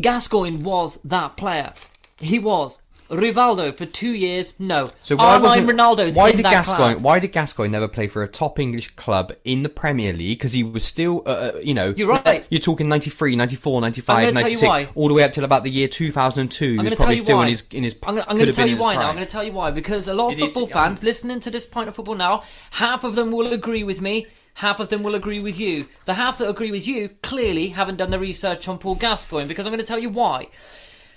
Gascoigne 0.00 0.62
was 0.62 1.00
that 1.02 1.36
player. 1.36 1.74
He 2.18 2.38
was. 2.38 2.82
Rivaldo 3.10 3.76
for 3.76 3.86
two 3.86 4.12
years, 4.12 4.58
no. 4.58 4.90
So 5.00 5.16
why 5.16 5.38
R9 5.38 5.42
wasn't 5.42 5.68
Ronaldo's 5.68 6.14
why 6.14 6.30
in 6.30 6.36
did 6.36 6.44
that 6.46 6.50
Gascoigne 6.52 6.94
class. 6.94 7.02
why 7.02 7.18
did 7.18 7.32
Gascoigne 7.32 7.70
never 7.70 7.88
play 7.88 8.06
for 8.08 8.22
a 8.22 8.28
top 8.28 8.58
English 8.58 8.90
club 8.96 9.32
in 9.44 9.62
the 9.62 9.68
Premier 9.68 10.12
League 10.12 10.38
because 10.38 10.52
he 10.52 10.62
was 10.64 10.84
still 10.84 11.22
uh, 11.26 11.52
uh, 11.54 11.58
you 11.62 11.74
know 11.74 11.94
You're 11.96 12.08
right. 12.08 12.44
you're 12.50 12.60
talking 12.60 12.88
93 12.88 13.36
94 13.36 13.80
95 13.80 14.16
gonna 14.16 14.32
tell 14.32 14.50
you 14.50 14.60
96 14.62 14.92
all 14.96 15.08
the 15.08 15.14
way 15.14 15.22
up 15.22 15.32
till 15.32 15.44
about 15.44 15.62
the 15.64 15.70
year 15.70 15.88
2002 15.88 16.64
I'm 16.64 16.76
was 16.76 16.84
going 16.84 16.90
to 16.90 16.90
tell 16.90 16.96
probably 16.98 17.16
you 17.16 17.22
still 17.22 17.36
why. 17.36 17.42
in 17.44 17.48
his 17.48 17.68
in 17.72 17.84
his 17.84 17.98
I'm 18.06 18.14
going 18.16 18.38
to 18.46 18.52
tell 18.52 18.66
you 18.66 18.72
in 18.72 18.76
his 18.78 18.82
why 18.84 18.94
now. 18.96 19.08
I'm 19.08 19.14
going 19.14 19.26
to 19.26 19.30
tell 19.32 19.44
you 19.44 19.52
why 19.52 19.70
because 19.70 20.08
a 20.08 20.14
lot 20.14 20.28
of 20.28 20.32
It- 20.32 20.36
it's- 20.42 20.54
football 20.54 20.66
fans 20.66 21.02
listening 21.02 21.40
to 21.40 21.50
this 21.50 21.66
point 21.66 21.88
of 21.88 21.94
football 21.94 22.14
now, 22.16 22.42
half 22.72 23.04
of 23.04 23.14
them 23.14 23.30
will 23.30 23.52
agree 23.52 23.84
with 23.84 24.00
me. 24.00 24.26
Half 24.54 24.80
of 24.80 24.88
them 24.88 25.02
will 25.02 25.14
agree 25.14 25.38
with 25.38 25.60
you. 25.60 25.86
The 26.06 26.14
half 26.14 26.38
that 26.38 26.48
agree 26.48 26.70
with 26.70 26.86
you 26.88 27.10
clearly 27.22 27.68
haven't 27.68 27.96
done 27.96 28.10
the 28.10 28.18
research 28.18 28.66
on 28.68 28.78
Paul 28.78 28.94
Gascoigne 28.94 29.46
because 29.46 29.66
I'm 29.66 29.70
going 29.70 29.80
to 29.82 29.86
tell 29.86 29.98
you 29.98 30.08
why. 30.08 30.48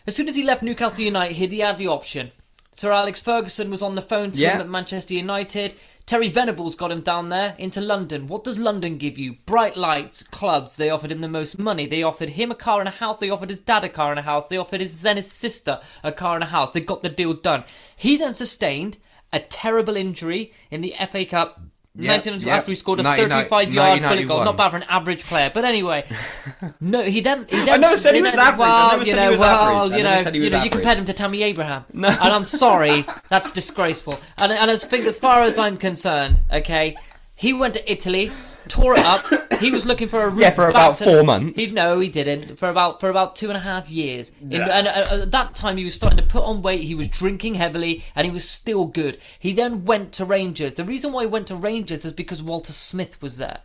As 0.10 0.16
soon 0.16 0.28
as 0.28 0.36
he 0.36 0.42
left 0.42 0.64
Newcastle 0.64 1.04
United, 1.04 1.36
he 1.36 1.60
had 1.60 1.78
the 1.78 1.86
option. 1.86 2.32
Sir 2.72 2.92
Alex 2.92 3.22
Ferguson 3.22 3.70
was 3.70 3.84
on 3.84 3.94
the 3.94 4.02
phone 4.02 4.32
to 4.32 4.42
Yeah. 4.42 4.56
him 4.56 4.62
at 4.62 4.68
Manchester 4.68 5.14
United. 5.14 5.76
Terry 6.08 6.30
Venables 6.30 6.74
got 6.74 6.92
him 6.92 7.02
down 7.02 7.30
there 7.30 7.54
into 7.60 7.80
London. 7.80 8.26
What 8.26 8.44
does 8.44 8.58
London 8.58 8.98
give 8.98 9.20
you? 9.20 9.34
Bright 9.46 9.78
lights, 9.78 10.24
clubs. 10.24 10.78
They 10.78 10.90
offered 10.90 11.12
him 11.12 11.22
the 11.22 11.28
most 11.28 11.60
money. 11.60 11.86
They 11.86 12.02
offered 12.02 12.30
him 12.30 12.50
a 12.50 12.56
car 12.56 12.80
and 12.80 12.88
a 12.88 12.94
house. 12.94 13.20
They 13.20 13.30
offered 13.30 13.52
his 13.52 13.60
dad 13.60 13.84
a 13.84 13.90
car 13.90 14.10
and 14.10 14.18
a 14.18 14.24
house. 14.24 14.48
They 14.50 14.58
offered 14.58 14.82
his 14.82 15.04
then 15.04 15.18
his 15.18 15.32
sister 15.32 15.80
a 16.04 16.12
car 16.12 16.34
and 16.34 16.44
a 16.44 16.48
house. 16.48 16.72
They 16.72 16.80
got 16.82 17.04
the 17.04 17.10
deal 17.10 17.36
done. 17.36 17.64
He 17.96 18.18
then 18.18 18.34
sustained 18.34 18.98
a 19.32 19.40
terrible 19.40 19.96
injury 19.96 20.52
in 20.72 20.82
the 20.82 20.96
FA 20.98 21.24
Cup. 21.24 21.62
Yeah, 21.96 22.12
1992 22.14 22.46
yeah. 22.48 22.58
after 22.58 22.72
he 22.72 22.76
scored 22.76 23.00
a 23.00 23.04
35 23.04 23.74
yard 23.74 24.02
bullet 24.02 24.28
goal. 24.28 24.44
Not 24.46 24.58
bad 24.58 24.70
for 24.70 24.78
an 24.78 24.84
average 24.84 25.24
player, 25.24 25.52
but 25.52 25.66
anyway. 25.66 26.06
no, 26.80 27.04
he 27.04 27.20
then. 27.22 27.48
He 27.50 27.58
then 27.58 27.70
I 27.70 27.78
never 27.78 27.98
said 27.98 28.14
he 28.16 28.22
was 28.22 28.36
average. 28.36 28.68
I 28.68 28.92
never 28.92 29.04
you 29.04 29.12
said 29.12 29.16
know, 29.16 29.24
he 29.24 29.30
was 29.32 29.40
well, 29.40 29.86
average. 29.86 29.98
You 29.98 30.04
know, 30.04 30.22
said 30.22 30.36
he 30.36 30.44
you 30.44 30.50
know, 30.52 30.64
you 30.64 30.70
compared 30.70 30.98
him 31.00 31.06
to 31.06 31.14
Tammy 31.14 31.42
Abraham, 31.44 31.86
and 31.94 32.06
I'm 32.06 32.46
sorry, 32.46 33.06
that's 33.30 33.52
disgraceful. 33.52 34.20
And, 34.38 34.52
and 34.52 34.70
as 34.70 34.84
far 35.18 35.42
as 35.42 35.58
I'm 35.58 35.78
concerned, 35.78 36.42
okay, 36.54 36.96
he 37.36 37.54
went 37.54 37.74
to 37.74 37.92
Italy, 37.92 38.32
tore 38.70 38.94
it 38.94 39.06
up. 39.06 39.26
He 39.60 39.72
was 39.72 39.86
looking 39.86 40.08
for 40.08 40.24
a 40.24 40.30
route 40.30 40.40
Yeah, 40.40 40.50
for 40.52 40.68
back 40.68 40.70
about 40.72 40.98
to- 41.00 41.04
four 41.04 41.24
months. 41.24 41.62
He 41.62 41.74
no, 41.74 42.00
he 42.00 42.08
didn't. 42.10 42.58
For 42.58 42.70
about 42.70 43.00
for 43.00 43.10
about 43.10 43.36
two 43.36 43.48
and 43.50 43.58
a 43.58 43.62
half 43.62 43.90
years. 43.90 44.32
In- 44.42 44.62
and 44.62 44.88
uh, 44.88 45.06
at 45.12 45.32
that 45.32 45.56
time, 45.56 45.78
he 45.78 45.84
was 45.84 45.96
starting 45.96 46.18
to 46.18 46.24
put 46.26 46.44
on 46.44 46.62
weight. 46.62 46.84
He 46.84 46.96
was 46.96 47.08
drinking 47.10 47.56
heavily, 47.56 48.04
and 48.16 48.26
he 48.26 48.32
was 48.32 48.48
still 48.50 48.86
good. 48.86 49.20
He 49.38 49.52
then 49.54 49.84
went 49.86 50.14
to 50.14 50.26
Rangers. 50.26 50.76
The 50.76 50.84
reason 50.86 51.12
why 51.12 51.24
he 51.24 51.28
went 51.28 51.48
to 51.48 51.56
Rangers 51.56 52.06
is 52.06 52.14
because 52.14 52.42
Walter 52.42 52.74
Smith 52.74 53.22
was 53.22 53.38
there. 53.38 53.60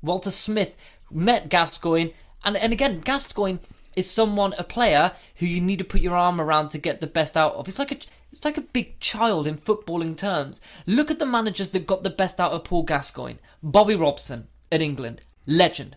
Walter 0.00 0.30
Smith 0.30 0.76
met 1.10 1.48
Gascoigne, 1.48 2.10
and 2.44 2.56
and 2.56 2.72
again, 2.72 3.00
Gascoigne 3.00 3.58
is 3.94 4.10
someone, 4.10 4.54
a 4.58 4.64
player 4.64 5.12
who 5.36 5.46
you 5.46 5.60
need 5.60 5.78
to 5.78 5.84
put 5.84 6.00
your 6.00 6.16
arm 6.16 6.40
around 6.40 6.68
to 6.70 6.78
get 6.78 7.00
the 7.00 7.06
best 7.06 7.36
out 7.36 7.54
of. 7.54 7.68
It's 7.68 7.78
like 7.78 7.92
a 7.92 7.98
it's 8.32 8.44
like 8.44 8.56
a 8.56 8.62
big 8.62 8.98
child 8.98 9.46
in 9.46 9.56
footballing 9.56 10.16
terms. 10.16 10.60
Look 10.86 11.10
at 11.10 11.18
the 11.18 11.26
managers 11.26 11.70
that 11.70 11.86
got 11.86 12.02
the 12.02 12.10
best 12.10 12.40
out 12.40 12.52
of 12.52 12.64
Paul 12.64 12.82
Gascoigne. 12.82 13.38
Bobby 13.62 13.94
Robson 13.94 14.48
at 14.70 14.80
England, 14.80 15.22
legend. 15.46 15.96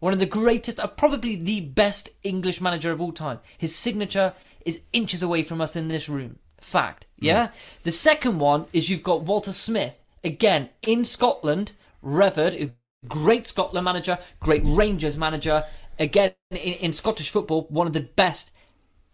One 0.00 0.12
of 0.12 0.18
the 0.18 0.26
greatest, 0.26 0.78
uh, 0.78 0.88
probably 0.88 1.36
the 1.36 1.60
best 1.60 2.10
English 2.22 2.60
manager 2.60 2.90
of 2.90 3.00
all 3.00 3.12
time. 3.12 3.38
His 3.56 3.74
signature 3.74 4.34
is 4.64 4.82
inches 4.92 5.22
away 5.22 5.42
from 5.42 5.60
us 5.60 5.76
in 5.76 5.88
this 5.88 6.08
room. 6.08 6.38
Fact. 6.60 7.06
Yeah? 7.18 7.50
The 7.84 7.92
second 7.92 8.40
one 8.40 8.66
is 8.72 8.90
you've 8.90 9.02
got 9.02 9.22
Walter 9.22 9.52
Smith, 9.52 9.98
again, 10.24 10.70
in 10.82 11.04
Scotland, 11.04 11.72
revered, 12.02 12.72
great 13.06 13.46
Scotland 13.46 13.84
manager, 13.84 14.18
great 14.40 14.62
Rangers 14.64 15.16
manager, 15.16 15.64
again, 15.98 16.32
in, 16.50 16.56
in 16.58 16.92
Scottish 16.92 17.30
football, 17.30 17.66
one 17.70 17.86
of 17.86 17.92
the 17.92 18.00
best 18.00 18.50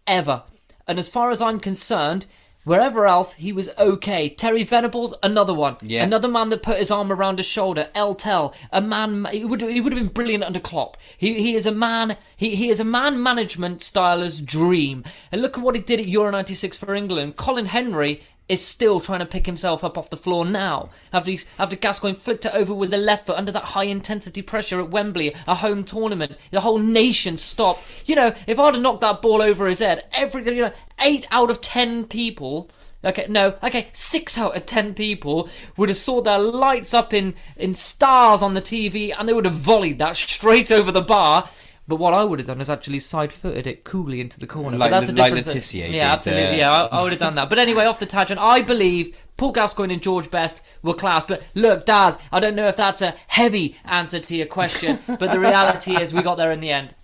ever. 0.07 0.43
And 0.87 0.99
as 0.99 1.07
far 1.07 1.31
as 1.31 1.41
I'm 1.41 1.59
concerned, 1.59 2.25
wherever 2.63 3.05
else 3.07 3.33
he 3.33 3.51
was 3.51 3.69
okay. 3.77 4.29
Terry 4.29 4.63
Venables, 4.63 5.13
another 5.23 5.53
one, 5.53 5.77
Yeah. 5.81 6.03
another 6.03 6.27
man 6.27 6.49
that 6.49 6.63
put 6.63 6.77
his 6.77 6.91
arm 6.91 7.11
around 7.11 7.37
his 7.37 7.45
shoulder. 7.45 7.89
El 7.95 8.15
Tel, 8.15 8.53
a 8.71 8.81
man. 8.81 9.25
He 9.31 9.45
would 9.45 9.61
he 9.61 9.81
would 9.81 9.93
have 9.93 10.01
been 10.01 10.13
brilliant 10.13 10.43
under 10.43 10.59
Klopp. 10.59 10.97
He 11.17 11.41
he 11.41 11.55
is 11.55 11.65
a 11.65 11.71
man. 11.71 12.17
He 12.35 12.55
he 12.55 12.69
is 12.69 12.79
a 12.79 12.85
man 12.85 13.21
management 13.21 13.83
styler's 13.83 14.41
dream. 14.41 15.03
And 15.31 15.41
look 15.41 15.57
at 15.57 15.63
what 15.63 15.75
he 15.75 15.81
did 15.81 15.99
at 15.99 16.07
Euro 16.07 16.31
'96 16.31 16.77
for 16.77 16.93
England. 16.93 17.35
Colin 17.35 17.67
Hendry. 17.67 18.21
Is 18.49 18.65
still 18.65 18.99
trying 18.99 19.19
to 19.19 19.25
pick 19.25 19.45
himself 19.45 19.83
up 19.83 19.97
off 19.97 20.09
the 20.09 20.17
floor 20.17 20.45
now 20.45 20.89
after 21.13 21.31
he's, 21.31 21.45
after 21.57 21.77
Gascoigne 21.77 22.13
flicked 22.13 22.45
it 22.45 22.53
over 22.53 22.73
with 22.73 22.91
the 22.91 22.97
left 22.97 23.25
foot 23.25 23.37
under 23.37 23.53
that 23.53 23.63
high 23.63 23.85
intensity 23.85 24.41
pressure 24.41 24.81
at 24.81 24.89
Wembley, 24.89 25.33
a 25.47 25.55
home 25.55 25.83
tournament. 25.85 26.33
The 26.51 26.61
whole 26.61 26.79
nation 26.79 27.37
stopped. 27.37 27.83
You 28.05 28.15
know, 28.15 28.35
if 28.45 28.59
I'd 28.59 28.73
have 28.73 28.83
knocked 28.83 29.01
that 29.01 29.21
ball 29.21 29.41
over 29.41 29.67
his 29.67 29.79
head, 29.79 30.03
every 30.11 30.43
you 30.43 30.63
know, 30.63 30.73
eight 30.99 31.25
out 31.31 31.49
of 31.49 31.61
ten 31.61 32.05
people 32.05 32.69
Okay, 33.05 33.25
no, 33.27 33.57
okay, 33.61 33.89
six 33.91 34.37
out 34.37 34.55
of 34.55 34.65
ten 34.65 34.93
people 34.93 35.49
would 35.75 35.89
have 35.89 35.97
saw 35.97 36.21
their 36.21 36.39
lights 36.39 36.93
up 36.93 37.13
in, 37.13 37.33
in 37.57 37.75
stars 37.75 38.41
on 38.41 38.53
the 38.53 38.61
TV 38.61 39.13
and 39.17 39.27
they 39.27 39.33
would 39.33 39.45
have 39.45 39.53
volleyed 39.55 39.97
that 39.99 40.15
straight 40.15 40.71
over 40.71 40.91
the 40.91 41.01
bar. 41.01 41.49
But 41.85 41.97
what 41.97 42.13
I 42.13 42.23
would 42.23 42.39
have 42.39 42.47
done 42.47 42.61
is 42.61 42.69
actually 42.69 43.01
side 43.01 43.33
footed 43.33 43.67
it 43.67 43.83
coolly 43.83 44.21
into 44.21 44.39
the 44.39 44.47
corner. 44.47 44.77
Like 44.77 44.89
but 44.91 44.99
that's 44.99 45.09
a 45.09 45.13
like 45.13 45.33
different 45.33 45.61
thing. 45.61 45.93
Yeah, 45.93 46.07
did, 46.07 46.17
absolutely. 46.17 46.45
uh, 46.45 46.57
Yeah, 46.57 46.71
I, 46.71 46.85
I 46.85 47.03
would 47.03 47.11
have 47.11 47.19
done 47.19 47.35
that. 47.35 47.49
But 47.49 47.59
anyway, 47.59 47.85
off 47.85 47.99
the 47.99 48.05
tangent, 48.05 48.39
I 48.39 48.61
believe 48.61 49.17
Paul 49.35 49.51
Gascoigne 49.51 49.93
and 49.93 50.01
George 50.01 50.31
Best 50.31 50.61
were 50.81 50.93
class. 50.93 51.25
But 51.25 51.43
look, 51.55 51.85
Daz, 51.85 52.17
I 52.31 52.39
don't 52.39 52.55
know 52.55 52.67
if 52.67 52.77
that's 52.77 53.01
a 53.01 53.15
heavy 53.27 53.77
answer 53.83 54.19
to 54.19 54.35
your 54.35 54.45
question, 54.45 54.99
but 55.07 55.31
the 55.31 55.39
reality 55.39 55.99
is 55.99 56.13
we 56.13 56.21
got 56.21 56.35
there 56.35 56.51
in 56.53 56.61
the 56.61 56.71
end. 56.71 56.95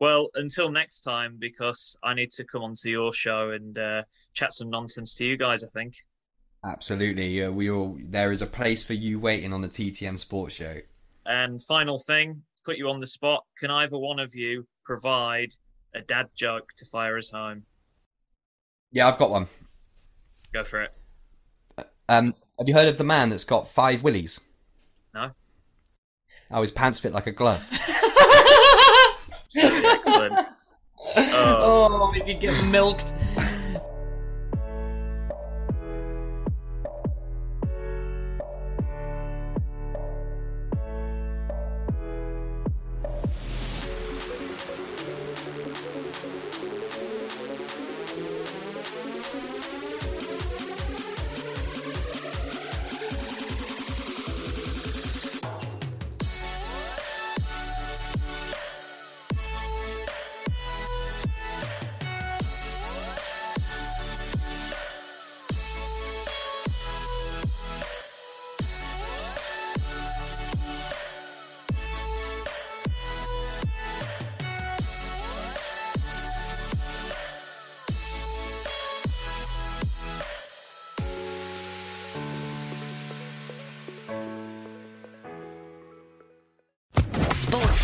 Well, 0.00 0.30
until 0.34 0.70
next 0.70 1.02
time, 1.02 1.36
because 1.38 1.96
I 2.02 2.14
need 2.14 2.32
to 2.32 2.44
come 2.44 2.62
onto 2.62 2.88
your 2.88 3.12
show 3.12 3.50
and 3.50 3.78
uh, 3.78 4.02
chat 4.32 4.52
some 4.52 4.70
nonsense 4.70 5.14
to 5.16 5.24
you 5.24 5.36
guys. 5.36 5.62
I 5.62 5.68
think. 5.68 5.94
Absolutely. 6.64 7.42
Uh, 7.44 7.50
we 7.50 7.70
all 7.70 7.98
there 8.02 8.32
is 8.32 8.42
a 8.42 8.46
place 8.46 8.82
for 8.82 8.94
you 8.94 9.20
waiting 9.20 9.52
on 9.52 9.60
the 9.60 9.68
TTM 9.68 10.18
Sports 10.18 10.54
Show. 10.54 10.78
And 11.26 11.62
final 11.62 11.98
thing, 11.98 12.42
put 12.70 12.78
you 12.78 12.88
on 12.88 13.00
the 13.00 13.06
spot. 13.06 13.44
Can 13.58 13.68
either 13.68 13.98
one 13.98 14.20
of 14.20 14.32
you 14.32 14.64
provide 14.84 15.52
a 15.92 16.00
dad 16.00 16.28
joke 16.36 16.68
to 16.76 16.84
fire 16.84 17.18
us 17.18 17.28
home? 17.28 17.64
Yeah, 18.92 19.08
I've 19.08 19.18
got 19.18 19.32
one. 19.32 19.48
Go 20.52 20.62
for 20.62 20.82
it. 20.82 20.92
Um, 22.08 22.32
have 22.60 22.68
you 22.68 22.74
heard 22.74 22.86
of 22.86 22.96
the 22.96 23.02
man 23.02 23.30
that's 23.30 23.42
got 23.42 23.66
five 23.66 24.04
willies? 24.04 24.38
No. 25.12 25.32
Oh, 26.52 26.62
his 26.62 26.70
pants 26.70 27.00
fit 27.00 27.12
like 27.12 27.26
a 27.26 27.32
glove. 27.32 27.66
Excellent. 29.56 30.46
Oh, 31.16 32.12
if 32.14 32.28
you 32.28 32.34
get 32.34 32.64
milked. 32.66 33.14